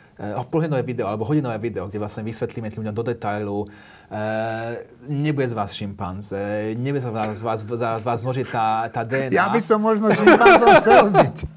polhodinové 0.48 0.82
video 0.82 1.06
alebo 1.06 1.24
hodinové 1.24 1.60
video, 1.60 1.86
kde 1.86 2.00
vlastne 2.00 2.24
vysvetlíme 2.24 2.72
tým 2.72 2.82
ľuďom 2.82 2.96
do 2.96 3.04
detailu. 3.04 3.60
Uh, 4.06 4.78
nebude 5.10 5.50
z 5.50 5.58
vás 5.58 5.74
šimpanze, 5.74 6.38
nebude 6.78 7.02
sa 7.02 7.10
vás, 7.10 7.42
vás, 7.42 7.66
vás, 7.66 8.00
vás 8.00 8.20
množiť 8.22 8.46
tá, 8.48 8.86
tá 8.88 9.02
DNA. 9.02 9.34
Ja 9.34 9.50
by 9.50 9.58
som 9.58 9.82
možno 9.82 10.14
šimpanzom 10.14 10.70
chcel 10.78 11.04
byť. 11.10 11.38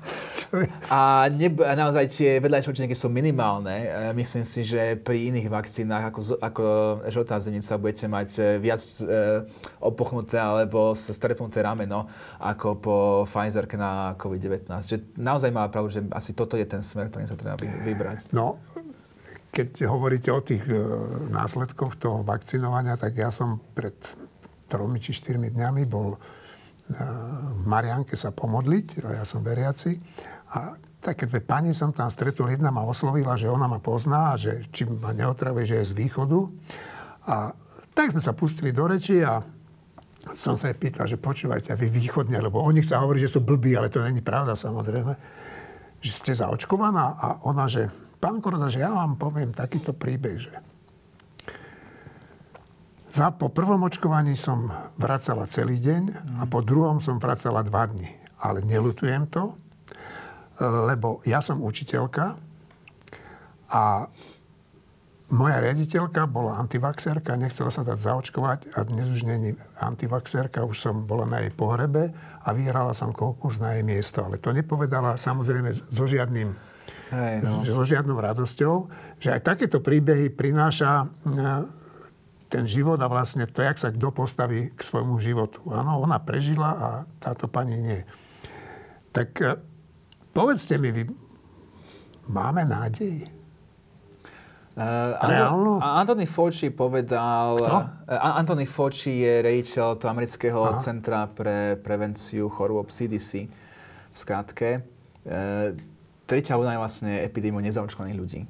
A, 0.88 1.28
neb- 1.28 1.60
a 1.60 1.76
naozaj 1.76 2.08
tie 2.08 2.40
vedľajšie 2.40 2.72
účinky 2.72 2.96
sú 2.96 3.12
minimálne. 3.12 3.84
E, 3.84 4.16
Myslím 4.16 4.48
si, 4.48 4.64
že 4.64 4.96
pri 4.96 5.28
iných 5.28 5.44
vakcínach 5.44 6.08
ako, 6.08 6.20
z- 6.24 6.40
ako 6.40 6.64
žltá 7.04 7.36
zenica 7.36 7.76
budete 7.76 8.08
mať 8.08 8.28
viac 8.56 8.80
e, 8.80 9.44
opuchnuté 9.76 10.40
alebo 10.40 10.96
strepnuté 10.96 11.60
rameno 11.60 12.08
ako 12.40 12.68
po 12.80 12.94
Pfizerke 13.28 13.76
na 13.76 14.16
COVID-19. 14.16 14.64
Že 14.88 14.96
naozaj 15.20 15.52
má 15.52 15.68
pravdu, 15.68 15.92
že 15.92 16.00
asi 16.16 16.32
toto 16.32 16.56
je 16.56 16.64
ten 16.64 16.80
smer, 16.80 17.12
ktorým 17.12 17.28
sa 17.28 17.36
treba 17.36 17.60
vy- 17.60 17.84
vybrať. 17.84 18.32
No, 18.32 18.47
keď 19.52 19.90
hovoríte 19.90 20.30
o 20.30 20.44
tých 20.44 20.62
e, 20.70 20.76
následkoch 21.32 21.98
toho 21.98 22.22
vakcinovania, 22.22 22.94
tak 22.94 23.18
ja 23.18 23.34
som 23.34 23.58
pred 23.74 23.96
tromi 24.68 25.00
či 25.02 25.16
štyrmi 25.16 25.50
dňami 25.50 25.82
bol 25.88 26.14
e, 26.14 26.18
v 27.58 27.64
Marianke 27.66 28.14
sa 28.14 28.30
pomodliť, 28.30 29.02
ja 29.02 29.24
som 29.26 29.42
veriaci. 29.42 29.98
A 30.54 30.78
také 31.02 31.26
dve 31.26 31.40
pani 31.42 31.74
som 31.74 31.90
tam 31.90 32.06
stretol. 32.06 32.52
Jedna 32.52 32.70
ma 32.70 32.86
oslovila, 32.86 33.34
že 33.34 33.50
ona 33.50 33.66
ma 33.66 33.82
pozná, 33.82 34.38
že 34.38 34.62
či 34.70 34.86
ma 34.86 35.10
neotravuje, 35.10 35.64
že 35.66 35.76
je 35.82 35.90
z 35.90 35.98
východu. 36.06 36.38
A 37.26 37.50
tak 37.96 38.14
sme 38.14 38.22
sa 38.22 38.36
pustili 38.36 38.70
do 38.70 38.86
reči 38.86 39.26
a 39.26 39.42
som 40.36 40.60
sa 40.60 40.68
jej 40.68 40.76
pýtal, 40.76 41.08
že 41.08 41.16
počúvajte, 41.16 41.72
a 41.72 41.80
vy 41.80 41.88
východne, 41.88 42.36
lebo 42.36 42.60
o 42.60 42.70
nich 42.70 42.84
sa 42.84 43.00
hovorí, 43.00 43.18
že 43.18 43.32
sú 43.32 43.40
blbí, 43.40 43.72
ale 43.74 43.88
to 43.88 44.04
není 44.04 44.20
pravda 44.20 44.52
samozrejme, 44.52 45.16
že 46.04 46.12
ste 46.12 46.32
zaočkovaná 46.36 47.16
a 47.16 47.26
ona, 47.48 47.64
že 47.64 47.88
pán 48.18 48.42
že 48.70 48.82
ja 48.82 48.90
vám 48.90 49.14
poviem 49.14 49.54
takýto 49.54 49.94
príbeh, 49.94 50.38
že 50.38 50.54
za, 53.08 53.32
po 53.32 53.48
prvom 53.48 53.88
očkovaní 53.88 54.36
som 54.36 54.68
vracala 55.00 55.48
celý 55.48 55.80
deň 55.80 56.02
a 56.38 56.46
po 56.46 56.60
druhom 56.60 57.00
som 57.00 57.16
vracala 57.16 57.64
dva 57.64 57.88
dni. 57.88 58.04
Ale 58.38 58.62
nelutujem 58.62 59.26
to, 59.32 59.56
lebo 60.60 61.24
ja 61.24 61.40
som 61.40 61.64
učiteľka 61.64 62.36
a 63.72 64.06
moja 65.28 65.60
riaditeľka 65.60 66.24
bola 66.24 66.56
antivaxerka, 66.56 67.36
nechcela 67.36 67.68
sa 67.68 67.84
dať 67.84 67.98
zaočkovať 68.00 68.58
a 68.76 68.86
dnes 68.88 69.12
už 69.12 69.28
není 69.28 69.52
antivaxerka, 69.76 70.64
už 70.64 70.76
som 70.76 71.04
bola 71.04 71.28
na 71.28 71.44
jej 71.44 71.52
pohrebe 71.52 72.12
a 72.44 72.48
vyhrala 72.56 72.96
som 72.96 73.12
konkurs 73.12 73.60
na 73.60 73.76
jej 73.76 73.84
miesto. 73.84 74.24
Ale 74.24 74.40
to 74.40 74.56
nepovedala 74.56 75.20
samozrejme 75.20 75.74
so 75.74 76.08
žiadnym 76.08 76.56
Hej, 77.08 77.40
no. 77.40 77.64
so 77.64 77.84
žiadnou 77.88 78.20
radosťou, 78.20 78.74
že 79.16 79.32
aj 79.32 79.40
takéto 79.40 79.80
príbehy 79.80 80.28
prináša 80.28 81.08
e, 81.24 81.36
ten 82.52 82.64
život 82.68 83.00
a 83.00 83.08
vlastne 83.08 83.48
to, 83.48 83.64
jak 83.64 83.80
sa 83.80 83.88
kto 83.88 84.12
postaví 84.12 84.72
k 84.76 84.80
svojmu 84.80 85.16
životu. 85.16 85.64
Áno, 85.72 86.04
ona 86.04 86.20
prežila 86.20 86.70
a 86.76 86.88
táto 87.16 87.48
pani 87.48 87.80
nie. 87.80 88.00
Tak 89.12 89.28
e, 89.40 89.56
povedzte 90.36 90.76
mi, 90.76 90.92
vy, 90.92 91.08
máme 92.28 92.68
nádej? 92.68 93.38
Uh, 94.78 95.18
Reálnu? 95.26 95.82
Anthony 95.82 96.22
Fauci 96.30 96.70
povedal... 96.70 97.58
Kto? 97.58 97.78
Uh, 98.06 98.38
Anthony 98.38 98.62
Fauci 98.62 99.26
je 99.26 99.42
riaditeľ 99.42 99.98
toho 99.98 100.10
amerického 100.14 100.60
Aha. 100.70 100.78
centra 100.78 101.26
pre 101.26 101.74
prevenciu 101.82 102.46
chorôb 102.46 102.86
CDC 102.86 103.50
v 103.50 104.16
skratke. 104.16 104.86
Uh, 105.26 105.74
tretia 106.28 106.60
je 106.60 106.76
vlastne 106.76 107.24
epidémiou 107.24 107.64
nezaočkovaných 107.64 108.18
ľudí. 108.20 108.40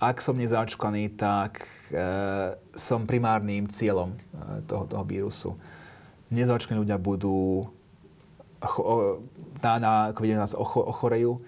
Ak 0.00 0.20
som 0.20 0.36
nezaočkovaný, 0.36 1.16
tak 1.16 1.64
uh, 1.92 2.56
som 2.76 3.08
primárnym 3.08 3.68
cieľom 3.68 4.12
uh, 4.12 4.60
toho, 4.68 4.84
toho 4.84 5.04
vírusu. 5.04 5.50
Nezaočkovaní 6.28 6.84
ľudia 6.84 7.00
budú 7.00 7.68
cho- 8.60 8.84
o- 8.84 9.16
na, 9.64 9.72
na 9.80 9.92
COVID-19 10.12 10.56
ocho- 10.56 10.84
ochorejú, 10.88 11.40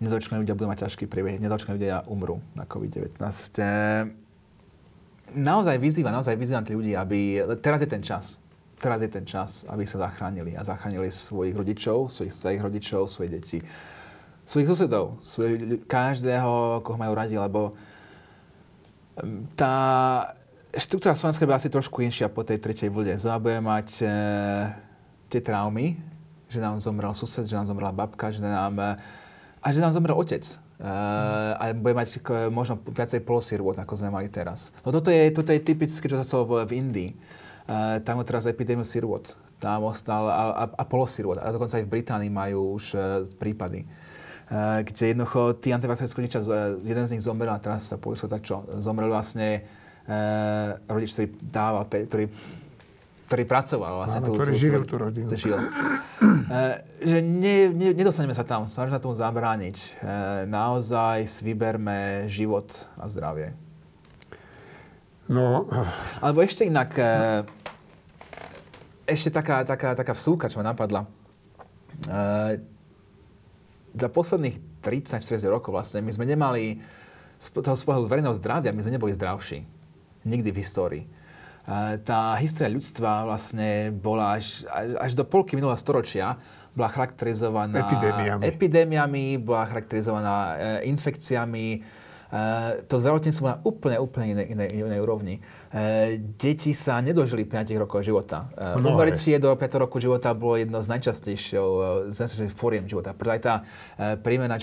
nezaočkovaní 0.00 0.44
ľudia 0.44 0.56
budú 0.56 0.68
mať 0.68 0.88
ťažký 0.88 1.04
priebeh, 1.04 1.40
nezaočkovaní 1.40 1.80
ľudia 1.80 2.04
umrú 2.08 2.40
na 2.52 2.68
COVID-19. 2.68 3.16
Eh, 3.60 4.08
Naozaj 5.28 5.76
vyzývam, 5.76 6.08
naozaj 6.08 6.40
vyzývam 6.40 6.64
tých 6.64 6.72
ľudí, 6.80 6.96
aby... 6.96 7.44
Teraz 7.60 7.84
je 7.84 7.90
ten 7.92 8.00
čas. 8.00 8.40
Teraz 8.80 9.04
je 9.04 9.12
ten 9.12 9.28
čas, 9.28 9.68
aby 9.68 9.84
sa 9.84 10.00
zachránili 10.00 10.56
a 10.56 10.64
zachránili 10.64 11.12
svojich 11.12 11.52
rodičov, 11.52 12.08
svojich 12.08 12.32
starých 12.32 12.62
rodičov, 12.64 13.12
svoje 13.12 13.36
deti, 13.36 13.58
svojich 14.48 14.68
susedov, 14.72 15.20
svojich, 15.20 15.84
každého, 15.84 16.80
koho 16.80 16.96
majú 16.96 17.12
radi, 17.12 17.36
lebo 17.36 17.76
tá 19.52 19.76
štruktúra 20.72 21.12
Slovenska 21.12 21.44
by 21.44 21.60
asi 21.60 21.68
trošku 21.68 22.00
inšia 22.00 22.32
po 22.32 22.40
tej 22.46 22.56
tretej 22.56 22.88
vlne. 22.88 23.20
Bude 23.20 23.60
mať 23.60 23.88
e, 24.00 24.08
tie 25.28 25.40
traumy, 25.44 26.00
že 26.48 26.64
nám 26.64 26.80
zomrel 26.80 27.12
sused, 27.12 27.44
že 27.44 27.52
nám 27.58 27.68
zomrela 27.68 27.92
babka, 27.92 28.32
že 28.32 28.40
nám, 28.40 28.72
e, 28.78 28.96
a 29.60 29.66
že 29.68 29.84
nám 29.84 29.92
zomrel 29.92 30.16
otec. 30.16 30.44
Uh, 30.78 31.58
a 31.58 31.74
bude 31.74 31.90
mať 31.90 32.22
k, 32.22 32.54
možno 32.54 32.78
viacej 32.78 33.26
polosirôt, 33.26 33.74
ako 33.74 33.98
sme 33.98 34.14
mali 34.14 34.30
teraz. 34.30 34.70
No 34.86 34.94
toto 34.94 35.10
je, 35.10 35.26
toto 35.34 35.50
je 35.50 35.58
typické, 35.58 36.06
čo 36.06 36.14
sa 36.14 36.22
stalo 36.22 36.46
v, 36.46 36.70
v 36.70 36.72
Indii. 36.78 37.10
Uh, 37.66 37.98
tam 38.06 38.22
teraz 38.22 38.46
epidémiu 38.46 38.86
sirôt. 38.86 39.26
tam 39.58 39.90
ostal 39.90 40.30
a, 40.30 40.42
a, 40.54 40.64
a 40.70 40.84
polosirot. 40.86 41.42
A 41.42 41.50
dokonca 41.50 41.82
aj 41.82 41.84
v 41.84 41.92
Británii 41.98 42.30
majú 42.30 42.78
už 42.78 42.94
uh, 42.94 43.26
prípady. 43.42 43.90
Uh, 44.48 44.80
kde 44.80 45.12
jednoducho 45.12 45.60
tí 45.60 45.76
antivaxeri 45.76 46.08
skôr 46.08 46.24
jeden 46.80 47.04
z 47.04 47.12
nich 47.12 47.20
zomrel 47.20 47.52
a 47.52 47.60
teraz 47.60 47.84
sa 47.84 48.00
povie 48.00 48.16
tak 48.16 48.40
čo, 48.40 48.64
zomrel 48.80 49.12
vlastne 49.12 49.60
uh, 50.08 50.72
rodič, 50.88 51.12
ktorý 51.12 51.28
dával, 51.44 51.84
ktorý 51.84 52.32
ktorý 53.28 53.44
pracoval 53.44 53.92
vlastne. 54.00 54.24
Áno, 54.24 54.32
tú, 54.32 54.40
ktorý 54.40 54.56
tú, 54.56 54.60
živil 54.64 54.82
tú 54.88 54.96
rodinu. 54.96 55.28
Žil. 55.36 55.52
Uh, 55.52 56.80
že 56.96 57.20
ne, 57.20 57.68
ne, 57.76 57.92
nedostaneme 57.92 58.32
sa 58.32 58.40
tam, 58.40 58.64
snažíme 58.72 58.96
sa 58.96 59.04
tomu 59.04 59.12
zabrániť. 59.12 60.00
Naozaj 60.48 61.28
si 61.28 61.44
vyberme 61.44 62.24
život 62.32 62.72
a 62.96 63.04
zdravie. 63.04 63.52
No. 65.28 65.68
Alebo 66.24 66.40
ešte 66.40 66.64
inak, 66.64 66.96
uh, 66.96 67.44
ešte 69.04 69.28
taká, 69.28 69.60
taká, 69.68 69.92
taká 69.92 70.16
vsúka, 70.16 70.48
čo 70.48 70.64
ma 70.64 70.72
napadla. 70.72 71.04
Za 73.94 74.08
posledných 74.08 74.82
30-40 74.84 75.44
rokov 75.48 75.72
vlastne 75.72 76.04
my 76.04 76.12
sme 76.12 76.28
nemali 76.28 76.80
z 77.38 77.46
toho 77.54 77.76
z 77.78 77.84
pohľadu 77.86 78.10
verejného 78.10 78.36
zdravia, 78.36 78.74
my 78.74 78.82
sme 78.82 78.98
neboli 78.98 79.14
zdravší. 79.14 79.62
Nikdy 80.26 80.48
v 80.50 80.58
histórii 80.58 81.04
tá 82.04 82.32
história 82.40 82.72
ľudstva 82.72 83.28
vlastne 83.28 83.92
bola 83.92 84.40
až, 84.40 84.64
až 84.96 85.12
do 85.12 85.24
polky 85.28 85.52
minulého 85.52 85.76
storočia 85.76 86.40
bola 86.72 86.88
charakterizovaná 86.88 87.84
epidémiami, 87.84 88.42
epidémiami 88.48 89.24
bola 89.36 89.68
charakterizovaná 89.68 90.36
e, 90.56 90.88
infekciami, 90.88 91.84
to 92.84 93.00
zdravotníctvo 93.00 93.44
na 93.48 93.56
úplne, 93.64 93.96
úplne 93.96 94.36
inej, 94.36 94.46
inej, 94.52 94.68
inej 94.84 95.00
úrovni. 95.00 95.40
Eh, 95.72 96.20
deti 96.36 96.76
sa 96.76 97.00
nedožili 97.00 97.48
5 97.48 97.72
rokov 97.80 98.04
života. 98.04 98.52
Eh, 98.52 98.76
umrtie 98.84 99.40
do 99.40 99.48
5 99.56 99.80
roku 99.80 99.96
života 99.96 100.36
bolo 100.36 100.60
jedno 100.60 100.84
z 100.84 100.92
najčastejších 100.92 102.52
fóriem 102.52 102.84
života. 102.84 103.16
Preto 103.16 103.32
aj 103.32 103.40
tá 103.40 103.54
prímerná, 104.20 104.60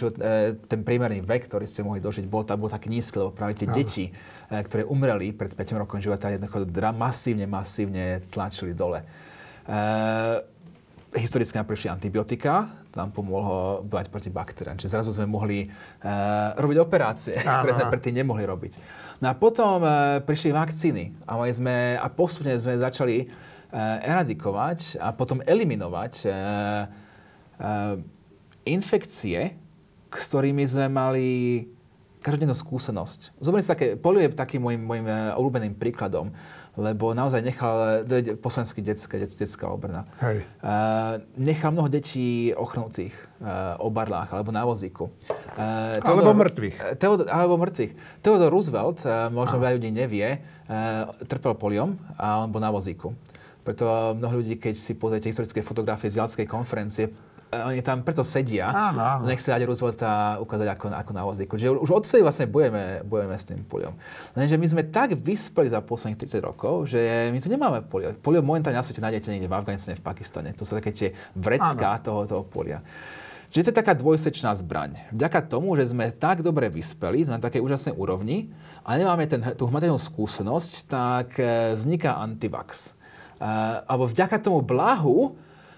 ten 0.70 0.80
prímerný 0.86 1.26
vek, 1.26 1.50
ktorý 1.50 1.66
ste 1.66 1.82
mohli 1.82 2.02
dožiť, 2.02 2.30
bol, 2.30 2.46
bol 2.46 2.70
taký 2.70 2.94
nízky, 2.94 3.18
lebo 3.18 3.34
práve 3.34 3.58
tie 3.58 3.66
deti, 3.70 4.14
ktoré 4.50 4.86
umreli 4.86 5.34
pred 5.34 5.54
5 5.58 5.82
rokom 5.82 5.98
života, 5.98 6.30
jednoducho 6.30 6.70
masívne, 6.94 7.50
masívne 7.50 8.22
tlačili 8.30 8.78
dole. 8.78 9.02
Historicky 11.16 11.56
nám 11.56 11.68
prišli 11.70 11.88
antibiotika, 11.90 12.85
nám 12.96 13.12
pomohlo 13.12 13.84
bojať 13.84 14.08
proti 14.08 14.30
baktériám. 14.32 14.80
Čiže 14.80 14.94
zrazu 14.96 15.12
sme 15.12 15.28
mohli 15.28 15.68
uh, 15.68 16.56
robiť 16.56 16.78
operácie, 16.80 17.36
Aha. 17.38 17.60
ktoré 17.62 17.72
sme 17.76 17.92
predtým 17.92 18.16
nemohli 18.24 18.48
robiť. 18.48 18.74
No 19.20 19.30
a 19.30 19.34
potom 19.36 19.84
uh, 19.84 20.24
prišli 20.24 20.56
vakcíny 20.56 21.28
a, 21.28 21.36
sme, 21.52 22.00
a 22.00 22.08
postupne 22.08 22.56
sme 22.56 22.80
začali 22.80 23.28
uh, 23.28 24.00
eradikovať 24.00 25.04
a 25.04 25.12
potom 25.12 25.44
eliminovať 25.44 26.14
uh, 26.24 26.32
uh, 27.60 27.96
infekcie, 28.64 29.60
s 30.16 30.24
ktorými 30.32 30.64
sme 30.64 30.88
mali 30.88 31.28
každodennú 32.26 32.58
skúsenosť. 32.58 33.38
Zoberiem 33.38 33.62
si 33.62 33.70
také, 33.70 33.88
polio 33.94 34.26
je 34.26 34.34
takým 34.34 34.66
môjim, 34.66 34.82
môjim 34.82 35.06
obľúbeným 35.38 35.78
príkladom 35.78 36.34
lebo 36.76 37.16
naozaj 37.16 37.40
nechal, 37.40 38.04
po 38.44 38.52
slovensky 38.52 38.84
detská, 38.84 39.16
detská 39.16 39.72
obrna, 39.72 40.04
Hej. 40.20 40.44
Uh, 40.60 41.24
nechal 41.40 41.72
mnoho 41.72 41.88
detí 41.88 42.52
ochrnutých 42.52 43.16
uh, 43.40 43.80
o 43.80 43.88
barlách 43.88 44.36
alebo 44.36 44.52
na 44.52 44.68
vozíku. 44.68 45.08
Uh, 45.56 45.96
Teodor, 46.04 46.12
alebo 46.12 46.36
mŕtvych. 46.36 46.76
Teodor, 47.00 47.26
alebo 47.32 47.56
mŕtvych. 47.56 47.92
Theodor 48.20 48.50
Roosevelt, 48.52 49.00
uh, 49.08 49.32
možno 49.32 49.64
veľa 49.64 49.80
ľudí 49.80 49.92
nevie, 49.96 50.44
uh, 50.68 51.16
trpel 51.24 51.56
poliom 51.56 51.96
a 52.20 52.44
on 52.44 52.52
bol 52.52 52.60
na 52.60 52.72
vozíku. 52.76 53.16
Preto 53.64 54.14
mnoho 54.20 54.44
ľudí, 54.44 54.60
keď 54.60 54.76
si 54.76 54.94
pozriete 55.00 55.32
historické 55.32 55.64
fotografie 55.64 56.12
z 56.12 56.22
Jalskej 56.22 56.46
konferencie, 56.46 57.10
oni 57.64 57.80
tam 57.80 58.04
preto 58.04 58.26
sedia. 58.26 58.68
Áno, 58.68 59.00
áno. 59.00 59.24
Nechce 59.24 59.48
dať 59.48 59.64
Roosevelta 59.64 60.42
ukázať 60.44 60.68
ako, 60.76 60.86
ako 60.92 61.12
na 61.16 61.24
vozíku. 61.24 61.54
Čiže 61.56 61.80
už 61.80 61.90
odtedy 62.04 62.22
vlastne 62.26 62.52
bojujeme, 62.52 63.08
bojujeme 63.08 63.36
s 63.36 63.46
tým 63.48 63.62
poliom. 63.64 63.94
Lenže 64.36 64.60
my 64.60 64.68
sme 64.68 64.84
tak 64.92 65.16
vyspeli 65.16 65.72
za 65.72 65.80
posledných 65.80 66.20
30 66.20 66.44
rokov, 66.44 66.92
že 66.92 67.00
my 67.32 67.40
tu 67.40 67.48
nemáme 67.48 67.86
polio. 67.88 68.12
Polio 68.20 68.44
momentálne 68.44 68.76
na 68.76 68.84
svete 68.84 69.00
nájdete 69.00 69.32
niekde 69.32 69.48
v 69.48 69.56
Afganistane, 69.56 69.96
v 69.96 70.04
Pakistane. 70.04 70.50
To 70.58 70.68
sú 70.68 70.76
také 70.76 70.92
tie 70.92 71.16
vrecká 71.38 72.04
toho, 72.04 72.28
toho 72.28 72.44
polia. 72.44 72.84
Čiže 73.56 73.72
to 73.72 73.72
je 73.72 73.80
taká 73.80 73.94
dvojsečná 73.96 74.52
zbraň. 74.60 75.16
Vďaka 75.16 75.40
tomu, 75.48 75.80
že 75.80 75.88
sme 75.88 76.12
tak 76.12 76.44
dobre 76.44 76.68
vyspeli, 76.68 77.24
sme 77.24 77.40
na 77.40 77.44
takej 77.44 77.64
úžasnej 77.64 77.96
úrovni 77.96 78.52
a 78.84 79.00
nemáme 79.00 79.32
ten, 79.32 79.40
tú 79.56 79.72
hmatateľnú 79.72 79.96
skúsenosť, 79.96 80.72
tak 80.92 81.40
e, 81.40 81.72
vzniká 81.72 82.20
antivax. 82.20 83.00
Uh, 83.36 83.84
alebo 83.84 84.08
vďaka 84.08 84.40
tomu 84.40 84.64
blahu 84.64 85.36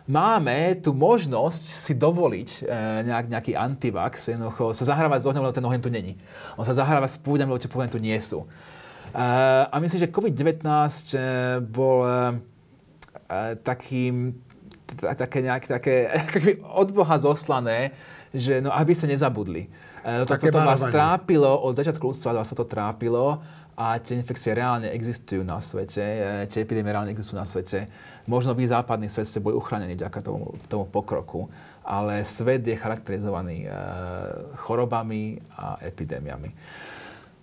máme 0.07 0.79
tu 0.79 0.95
možnosť 0.95 1.63
si 1.83 1.93
dovoliť 1.93 2.49
e, 2.63 2.71
nejak, 3.03 3.25
nejaký 3.27 3.53
antivax, 3.59 4.31
jednoducho 4.31 4.71
sa 4.71 4.95
zahrávať 4.95 5.19
s 5.21 5.27
ohňom, 5.27 5.43
lebo 5.43 5.55
ten 5.55 5.67
oheň 5.67 5.81
tu 5.83 5.91
není. 5.91 6.15
On 6.55 6.63
sa 6.63 6.73
zahráva 6.73 7.05
s 7.11 7.19
púďami, 7.19 7.51
lebo 7.51 7.59
tie 7.59 7.67
púďami 7.67 7.91
tu 7.91 7.99
nie 7.99 8.15
sú. 8.23 8.47
E, 8.47 8.47
a 9.67 9.75
myslím, 9.83 10.07
že 10.07 10.13
COVID-19 10.15 10.63
e, 10.63 11.19
bol 11.61 12.07
takým 13.67 14.39
také 15.03 15.43
nejaké 15.43 15.67
také, 15.67 15.95
od 16.81 16.95
Boha 16.95 17.19
zoslané, 17.19 17.91
že 18.31 18.63
no, 18.63 18.71
aby 18.71 18.95
sa 18.95 19.03
nezabudli. 19.03 19.67
Toto 20.23 20.39
to, 20.39 20.47
to 20.47 20.63
vás 20.63 20.79
trápilo, 20.87 21.51
od 21.59 21.75
začiatku 21.75 21.99
ľudstva 21.99 22.39
vás 22.39 22.47
to 22.55 22.63
trápilo 22.63 23.43
a 23.77 24.01
tie 24.01 24.17
infekcie 24.17 24.57
reálne 24.57 24.89
existujú 24.89 25.45
na 25.45 25.61
svete, 25.61 26.01
e, 26.01 26.49
tie 26.49 26.65
epidémie 26.65 26.89
reálne 26.89 27.13
existujú 27.13 27.37
na 27.37 27.45
svete. 27.45 27.85
Možno 28.25 28.57
vy 28.57 28.65
západný 28.65 29.05
svet 29.05 29.29
ste 29.29 29.37
boli 29.37 29.53
uchránení 29.53 29.93
vďaka 29.93 30.19
tomu, 30.25 30.57
tomu 30.65 30.89
pokroku, 30.89 31.45
ale 31.85 32.25
svet 32.25 32.65
je 32.65 32.73
charakterizovaný 32.73 33.69
e, 33.69 33.71
chorobami 34.65 35.37
a 35.53 35.77
epidémiami. 35.85 36.49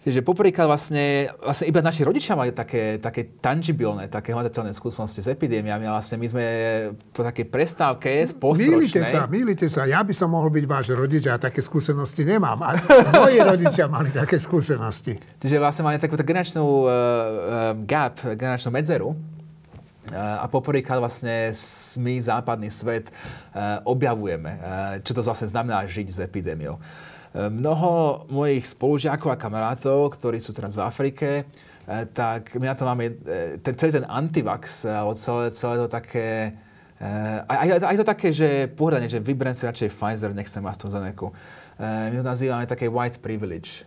Čiže 0.05 0.21
poprvýkrát 0.21 0.69
vlastne, 0.69 1.33
vlastne 1.41 1.65
iba 1.65 1.81
naši 1.81 2.05
rodičia 2.05 2.37
mali 2.37 2.53
také, 2.53 3.01
také 3.01 3.41
tangibilné, 3.41 4.13
také 4.13 4.37
hmatateľné 4.37 4.77
skúsenosti 4.77 5.25
s 5.25 5.33
epidémiami 5.33 5.89
a 5.89 5.97
vlastne 5.97 6.21
my 6.21 6.27
sme 6.29 6.45
po 7.09 7.25
takej 7.25 7.49
prestávke 7.49 8.21
z 8.29 8.37
Mýlite 8.37 9.01
sa, 9.09 9.25
mýlite 9.25 9.67
sa. 9.73 9.89
Ja 9.89 10.05
by 10.05 10.13
som 10.13 10.37
mohol 10.37 10.53
byť 10.53 10.65
váš 10.69 10.93
rodič 10.93 11.25
a 11.25 11.41
také 11.41 11.65
skúsenosti 11.65 12.21
nemám. 12.29 12.61
A 12.61 12.77
moji 13.17 13.41
rodičia 13.41 13.89
mali 13.89 14.13
také 14.13 14.37
skúsenosti. 14.37 15.17
Čiže 15.41 15.57
vlastne 15.57 15.89
máme 15.89 15.97
takúto 15.97 16.21
generačnú 16.21 16.85
uh, 16.85 16.91
gap, 17.89 18.21
generačnú 18.21 18.77
medzeru, 18.77 19.17
a 20.13 20.45
poprvýkrát 20.53 21.01
vlastne 21.01 21.57
my, 21.97 22.21
západný 22.21 22.69
svet, 22.69 23.09
objavujeme, 23.89 24.53
čo 25.01 25.17
to 25.17 25.25
vlastne 25.25 25.49
znamená 25.49 25.81
žiť 25.89 26.07
s 26.13 26.19
epidémiou. 26.21 26.77
Mnoho 27.35 28.23
mojich 28.31 28.63
spolužiakov 28.63 29.35
a 29.35 29.41
kamarátov, 29.41 30.15
ktorí 30.15 30.39
sú 30.39 30.55
teraz 30.55 30.79
v 30.79 30.87
Afrike, 30.87 31.29
eh, 31.43 32.07
tak 32.15 32.55
my 32.55 32.71
na 32.71 32.75
to 32.79 32.87
máme 32.87 33.11
eh, 33.11 33.59
ten, 33.59 33.75
celý 33.75 33.99
ten 33.99 34.07
antivax, 34.07 34.87
eh, 34.87 34.95
alebo 34.95 35.19
celé, 35.19 35.51
celé 35.51 35.75
to 35.83 35.89
také, 35.91 36.55
aj, 37.51 37.59
aj, 37.59 37.69
aj 37.91 37.97
to 38.01 38.07
také, 38.07 38.29
že 38.31 38.71
pohľadne, 38.71 39.11
že 39.11 39.19
vyberiem 39.19 39.53
si 39.53 39.67
radšej 39.67 39.93
Pfizer, 39.93 40.31
nechcem 40.31 40.63
AstraZeneca. 40.63 41.35
My 41.83 42.15
to 42.17 42.25
nazývame 42.25 42.65
také 42.71 42.87
white 42.87 43.19
privilege. 43.19 43.83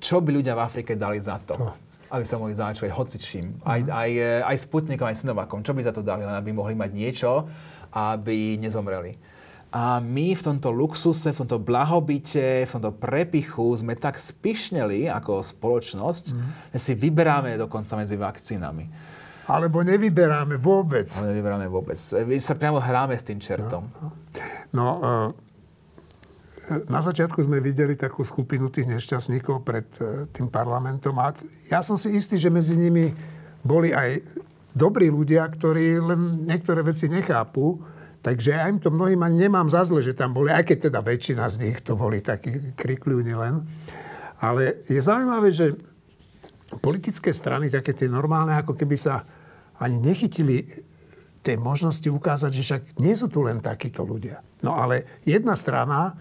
Čo 0.00 0.22
by 0.22 0.30
ľudia 0.30 0.56
v 0.56 0.62
Afrike 0.62 0.94
dali 0.94 1.20
za 1.20 1.42
to? 1.42 1.58
to 1.58 1.68
aby 2.12 2.24
sa 2.28 2.36
mohli 2.36 2.52
začať 2.52 2.92
hocičím. 2.92 3.56
Uh-huh. 3.56 3.72
Aj, 3.72 3.80
aj, 3.88 4.10
aj 4.44 4.56
Sputnikom, 4.68 5.08
aj 5.08 5.16
Sinovakom. 5.24 5.64
Čo 5.64 5.72
by 5.72 5.80
za 5.80 5.96
to 5.96 6.04
dali, 6.04 6.28
len 6.28 6.36
aby 6.36 6.52
mohli 6.52 6.76
mať 6.76 6.92
niečo, 6.92 7.48
aby 7.88 8.60
nezomreli. 8.60 9.16
A 9.72 10.04
my 10.04 10.36
v 10.36 10.42
tomto 10.44 10.68
luxuse, 10.68 11.32
v 11.32 11.38
tomto 11.44 11.56
blahobite, 11.56 12.68
v 12.68 12.70
tomto 12.70 12.92
prepichu 12.92 13.72
sme 13.72 13.96
tak 13.96 14.20
spišneli 14.20 15.08
ako 15.08 15.40
spoločnosť, 15.40 16.24
mm. 16.28 16.48
že 16.76 16.78
si 16.78 16.92
vyberáme 16.92 17.56
dokonca 17.56 17.96
medzi 17.96 18.20
vakcínami. 18.20 18.84
Alebo 19.48 19.80
nevyberáme 19.80 20.60
vôbec. 20.60 21.08
Ale 21.18 21.32
nevyberáme 21.32 21.66
vôbec. 21.72 21.96
My 21.98 22.36
sa 22.36 22.52
priamo 22.52 22.78
hráme 22.78 23.16
s 23.16 23.24
tým 23.24 23.40
čertom. 23.40 23.88
No, 23.96 24.04
no. 24.04 24.10
no 24.76 24.86
uh, 25.00 26.82
na 26.92 27.00
začiatku 27.00 27.40
sme 27.40 27.58
videli 27.58 27.96
takú 27.96 28.22
skupinu 28.22 28.68
tých 28.68 28.86
nešťastníkov 28.92 29.64
pred 29.64 29.88
uh, 29.98 30.28
tým 30.30 30.52
parlamentom 30.52 31.16
a 31.16 31.32
ja 31.72 31.80
som 31.80 31.96
si 31.96 32.12
istý, 32.12 32.38
že 32.38 32.52
medzi 32.52 32.76
nimi 32.78 33.10
boli 33.64 33.90
aj 33.90 34.20
dobrí 34.72 35.08
ľudia, 35.08 35.48
ktorí 35.48 36.00
len 36.00 36.46
niektoré 36.46 36.80
veci 36.86 37.08
nechápu 37.08 37.82
Takže 38.22 38.54
ja 38.54 38.70
im 38.70 38.78
to 38.78 38.94
mnohým 38.94 39.18
ani 39.26 39.50
nemám 39.50 39.66
za 39.66 39.82
zle, 39.82 39.98
že 39.98 40.14
tam 40.14 40.30
boli, 40.30 40.54
aj 40.54 40.62
keď 40.62 40.78
teda 40.88 41.00
väčšina 41.02 41.44
z 41.50 41.56
nich 41.58 41.82
to 41.82 41.98
boli 41.98 42.22
takí 42.22 42.74
krikľúni 42.78 43.34
len. 43.34 43.66
Ale 44.38 44.86
je 44.86 45.02
zaujímavé, 45.02 45.50
že 45.50 45.74
politické 46.78 47.34
strany, 47.34 47.66
také 47.66 47.92
tie 47.92 48.06
normálne, 48.06 48.54
ako 48.54 48.78
keby 48.78 48.94
sa 48.94 49.26
ani 49.82 49.98
nechytili 49.98 50.62
tej 51.42 51.58
možnosti 51.58 52.06
ukázať, 52.06 52.50
že 52.54 52.62
však 52.62 52.82
nie 53.02 53.18
sú 53.18 53.26
tu 53.26 53.42
len 53.42 53.58
takíto 53.58 54.06
ľudia. 54.06 54.38
No 54.62 54.78
ale 54.78 55.18
jedna 55.26 55.58
strana 55.58 56.14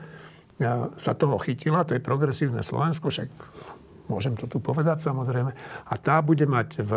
e, 0.58 0.89
sa 0.97 1.14
toho 1.14 1.38
chytila, 1.38 1.86
to 1.86 1.93
je 1.93 2.02
progresívne 2.02 2.66
Slovensko, 2.66 3.14
však 3.14 3.30
môžem 4.10 4.34
to 4.34 4.49
tu 4.49 4.58
povedať 4.58 4.97
samozrejme, 5.06 5.54
a 5.86 5.93
tá 6.02 6.18
bude 6.26 6.49
mať 6.49 6.82
v, 6.82 6.91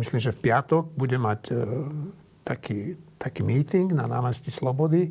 myslím, 0.00 0.24
že 0.24 0.32
v 0.32 0.40
piatok 0.40 0.88
bude 0.96 1.20
mať 1.20 1.40
e, 1.52 1.54
taký, 2.48 2.96
taký 3.18 3.42
meeting 3.42 3.92
na 3.92 4.06
námestí 4.06 4.48
Slobody 4.54 5.10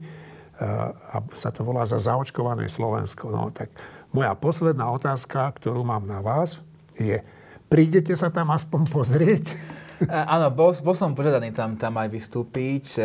a 1.14 1.22
sa 1.38 1.54
to 1.54 1.62
volá 1.62 1.86
za 1.86 2.02
zaočkované 2.02 2.66
Slovensko. 2.66 3.30
No, 3.30 3.54
tak 3.54 3.70
moja 4.10 4.34
posledná 4.34 4.90
otázka, 4.90 5.54
ktorú 5.54 5.86
mám 5.86 6.10
na 6.10 6.24
vás, 6.24 6.66
je, 6.98 7.22
prídete 7.70 8.18
sa 8.18 8.34
tam 8.34 8.50
aspoň 8.50 8.82
pozrieť? 8.90 9.54
Áno, 10.34 10.50
bol, 10.50 10.74
bol 10.82 10.96
som 10.98 11.14
požiadaný 11.14 11.54
tam, 11.54 11.78
tam 11.78 11.94
aj 12.02 12.10
vystúpiť, 12.10 13.02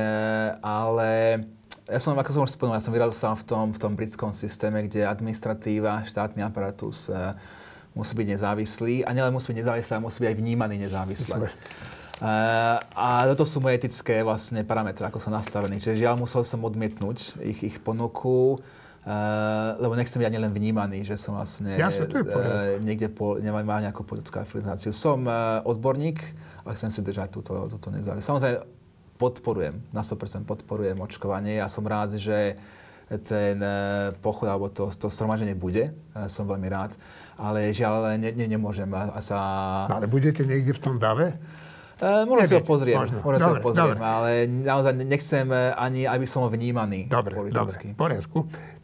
ale 0.65 1.41
ja 1.89 1.99
som, 2.01 2.17
ako 2.17 2.31
som 2.33 2.45
už 2.45 2.57
spomenul, 2.57 2.77
ja 2.81 2.85
som 2.85 2.93
vyrastal 2.93 3.37
v 3.37 3.45
tom, 3.45 3.65
v 3.73 3.79
tom 3.81 3.93
britskom 3.93 4.33
systéme, 4.33 4.89
kde 4.89 5.05
administratíva, 5.05 6.09
štátny 6.09 6.41
aparatus 6.41 7.13
musí 7.93 8.13
byť 8.17 8.29
nezávislý 8.37 8.95
a 9.05 9.13
nielen 9.13 9.33
musí 9.33 9.53
byť 9.53 9.61
nezávislý, 9.61 9.91
ale 9.93 10.05
musí 10.09 10.19
byť 10.25 10.31
aj 10.33 10.39
vnímaný 10.41 10.77
nezávisle. 10.81 11.37
Uh, 11.45 11.92
a 12.93 13.25
toto 13.33 13.49
sú 13.49 13.59
moje 13.59 13.81
etické 13.81 14.21
vlastne 14.21 14.63
parametre, 14.63 15.03
ako 15.09 15.19
som 15.19 15.33
nastavený. 15.33 15.81
Čiže 15.81 16.05
žiaľ, 16.07 16.21
musel 16.21 16.45
som 16.45 16.61
odmietnúť 16.63 17.41
ich, 17.41 17.61
ich 17.65 17.77
ponuku, 17.81 18.59
uh, 18.59 19.75
lebo 19.81 19.97
nechcem 19.99 20.23
byť 20.23 20.29
ani 20.29 20.39
len 20.39 20.53
vnímaný, 20.53 20.99
že 21.03 21.17
som 21.19 21.35
vlastne 21.35 21.75
Jasne, 21.75 22.07
to 22.07 22.21
je 22.21 22.25
uh, 22.29 22.79
niekde 22.85 23.11
po, 23.11 23.41
nemám 23.43 23.67
nejakú 23.83 24.07
politickú 24.07 24.39
afilizáciu. 24.39 24.95
Som 24.95 25.27
uh, 25.27 25.65
odborník 25.67 26.23
a 26.63 26.77
chcem 26.79 26.93
si 26.93 27.01
držať 27.03 27.33
túto, 27.33 27.67
túto 27.67 27.89
nezávislosť. 27.91 28.29
Samozrejme, 28.29 28.59
podporujem, 29.19 29.75
na 29.91 30.03
100% 30.03 30.47
podporujem 30.47 30.99
očkovanie. 30.99 31.59
Ja 31.59 31.67
som 31.67 31.87
rád, 31.87 32.19
že 32.19 32.59
ten 33.13 33.61
pochod 34.25 34.49
alebo 34.49 34.73
to, 34.73 34.89
to 34.89 35.13
stromaženie 35.13 35.53
bude. 35.53 35.93
Som 36.33 36.49
veľmi 36.49 36.65
rád. 36.65 36.97
Ale 37.37 37.69
žiaľ, 37.69 38.17
ne, 38.17 38.33
ne, 38.33 38.47
nemôžem 38.49 38.89
a, 38.97 39.13
a 39.13 39.21
sa... 39.21 39.39
Ale 39.93 40.09
budete 40.09 40.49
niekde 40.49 40.73
v 40.73 40.81
tom 40.81 40.97
dave? 40.97 41.37
Uh, 42.03 42.27
možno 42.27 42.51
si 42.51 42.55
ho 42.59 42.67
pozriem, 42.67 42.99
možno, 42.99 43.23
možno 43.23 43.39
si 43.39 43.47
ho 43.47 43.57
pozriem, 43.63 43.95
dobre. 43.95 44.03
ale 44.03 44.31
naozaj 44.51 45.07
nechcem 45.07 45.47
e, 45.55 45.71
ani, 45.79 46.03
aby 46.03 46.27
som 46.27 46.43
vnímaný 46.51 47.07
dobre, 47.07 47.31
politicky. 47.31 47.95
Dobre, 47.95 47.95
v 47.95 47.99
poriadku. 48.03 48.39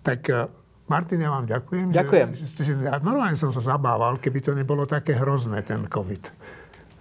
Tak 0.07 0.21
uh, 0.31 0.47
Martin, 0.87 1.27
ja 1.27 1.35
vám 1.35 1.51
ďakujem. 1.51 1.91
Ďakujem. 1.91 2.29
Že, 2.39 2.39
že 2.39 2.47
ste 2.47 2.63
si, 2.63 2.73
normálne 2.79 3.35
som 3.35 3.51
sa 3.51 3.59
zabával, 3.59 4.23
keby 4.23 4.39
to 4.39 4.55
nebolo 4.55 4.87
také 4.87 5.19
hrozné, 5.19 5.67
ten 5.67 5.83
COVID. 5.91 6.31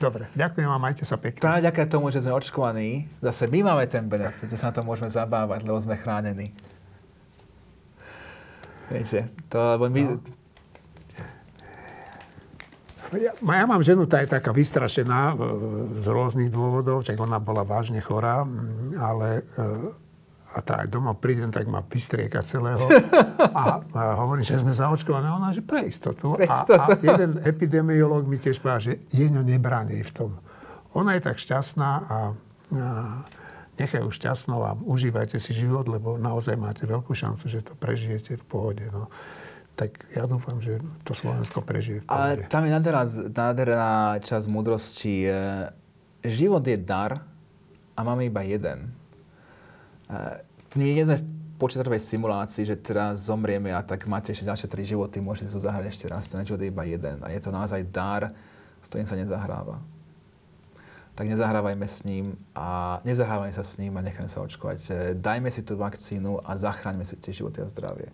Dobre, 0.01 0.25
ďakujem 0.33 0.65
vám, 0.65 0.81
majte 0.81 1.05
sa 1.05 1.21
pekne. 1.21 1.37
Práve 1.37 1.61
ďaká 1.65 1.85
tomu, 1.85 2.09
že 2.09 2.25
sme 2.25 2.33
očkovaní, 2.33 3.05
zase 3.21 3.45
my 3.45 3.69
máme 3.69 3.85
ten 3.85 4.09
benefit, 4.09 4.49
že 4.49 4.57
sa 4.57 4.69
na 4.69 4.73
to 4.73 4.81
môžeme 4.81 5.13
zabávať, 5.13 5.69
lebo 5.69 5.77
sme 5.77 6.01
chránení. 6.01 6.49
Viete, 8.89 9.29
to, 9.53 9.57
lebo 9.57 9.85
my, 9.85 10.01
no. 10.01 10.21
Ja, 13.15 13.31
ja 13.39 13.65
mám 13.65 13.79
ženu, 13.79 14.03
tá 14.03 14.19
je 14.19 14.27
taká 14.27 14.51
vystrašená 14.51 15.39
z 16.03 16.05
rôznych 16.11 16.51
dôvodov, 16.51 17.07
čak 17.07 17.15
ona 17.15 17.39
bola 17.39 17.63
vážne 17.63 18.03
chorá, 18.03 18.43
ale 18.99 19.47
e, 19.55 19.61
a 20.55 20.63
tá 20.63 20.83
aj 20.83 20.91
doma 20.91 21.15
prídem, 21.15 21.51
tak 21.51 21.67
ma 21.71 21.83
vystrieka 21.83 22.43
celého. 22.43 22.83
A, 23.51 23.83
a 23.83 24.01
hovorím, 24.19 24.47
že 24.47 24.59
sme 24.59 24.71
zaočkovaní. 24.71 25.27
Ona, 25.27 25.51
že 25.51 25.63
pre 25.63 25.87
istotu. 25.87 26.35
Pre 26.35 26.47
istotu. 26.47 26.79
A, 26.79 26.95
a 26.95 26.99
jeden 26.99 27.39
epidemiológ 27.43 28.27
mi 28.27 28.39
tiež 28.39 28.59
povedal, 28.59 28.91
že 28.91 28.93
je 29.11 29.27
ňo 29.27 29.43
nebráni 29.43 30.03
v 30.03 30.11
tom. 30.11 30.31
Ona 30.95 31.19
je 31.19 31.21
tak 31.27 31.37
šťastná 31.39 31.91
a, 31.91 32.01
a 32.07 32.19
nechaj 33.75 34.01
ju 34.03 34.09
šťastnou 34.09 34.59
a 34.63 34.71
užívajte 34.73 35.37
si 35.37 35.51
život, 35.51 35.85
lebo 35.85 36.15
naozaj 36.15 36.57
máte 36.57 36.83
veľkú 36.87 37.11
šancu, 37.11 37.45
že 37.51 37.61
to 37.61 37.75
prežijete 37.77 38.39
v 38.39 38.45
pohode. 38.47 38.83
No 38.89 39.11
tak 39.77 40.09
ja 40.09 40.25
dúfam, 40.25 40.57
že 40.57 40.81
to 41.05 41.13
Slovensko 41.13 41.61
prežije 41.61 42.01
v 42.01 42.09
pohode. 42.09 42.41
Ale 42.41 42.49
tam 42.49 42.65
je 42.65 42.71
nádherná, 42.73 43.03
nádherná 43.29 44.17
časť 44.25 44.49
múdrosti. 44.49 45.29
Život 46.25 46.65
je 46.65 46.77
dar 46.81 47.21
a 47.93 47.99
máme 48.01 48.25
iba 48.25 48.41
jeden. 48.41 48.89
My 50.73 50.81
nie 50.81 51.05
sme 51.05 51.21
v 51.21 51.25
počítačovej 51.61 52.01
simulácii, 52.01 52.65
že 52.65 52.75
teraz 52.81 53.29
zomrieme 53.29 53.69
a 53.69 53.85
tak 53.85 54.09
máte 54.09 54.33
ešte 54.33 54.49
ďalšie 54.49 54.65
tri 54.65 54.81
životy, 54.81 55.21
môžete 55.21 55.53
to 55.53 55.61
zahrať 55.61 55.93
ešte 55.93 56.05
raz. 56.09 56.25
Ten 56.25 56.41
život 56.41 56.61
je 56.61 56.73
iba 56.73 56.81
jeden 56.81 57.21
a 57.21 57.29
je 57.29 57.37
to 57.37 57.53
naozaj 57.53 57.85
dar, 57.93 58.33
s 58.81 58.85
ktorým 58.89 59.05
sa 59.05 59.13
nezahráva. 59.13 59.77
Tak 61.17 61.25
nezahrávajme 61.25 61.85
s 61.85 62.05
ním 62.05 62.37
a 62.53 62.97
nezahrávajme 63.05 63.53
sa 63.53 63.65
s 63.65 63.77
ním 63.81 63.93
a 63.97 64.05
nechajme 64.05 64.29
sa 64.29 64.41
očkovať. 64.41 65.13
Dajme 65.17 65.49
si 65.53 65.61
tú 65.61 65.77
vakcínu 65.77 66.45
a 66.45 66.53
zachráňme 66.57 67.05
si 67.05 67.17
tie 67.17 67.33
životy 67.33 67.61
a 67.61 67.69
zdravie. 67.69 68.09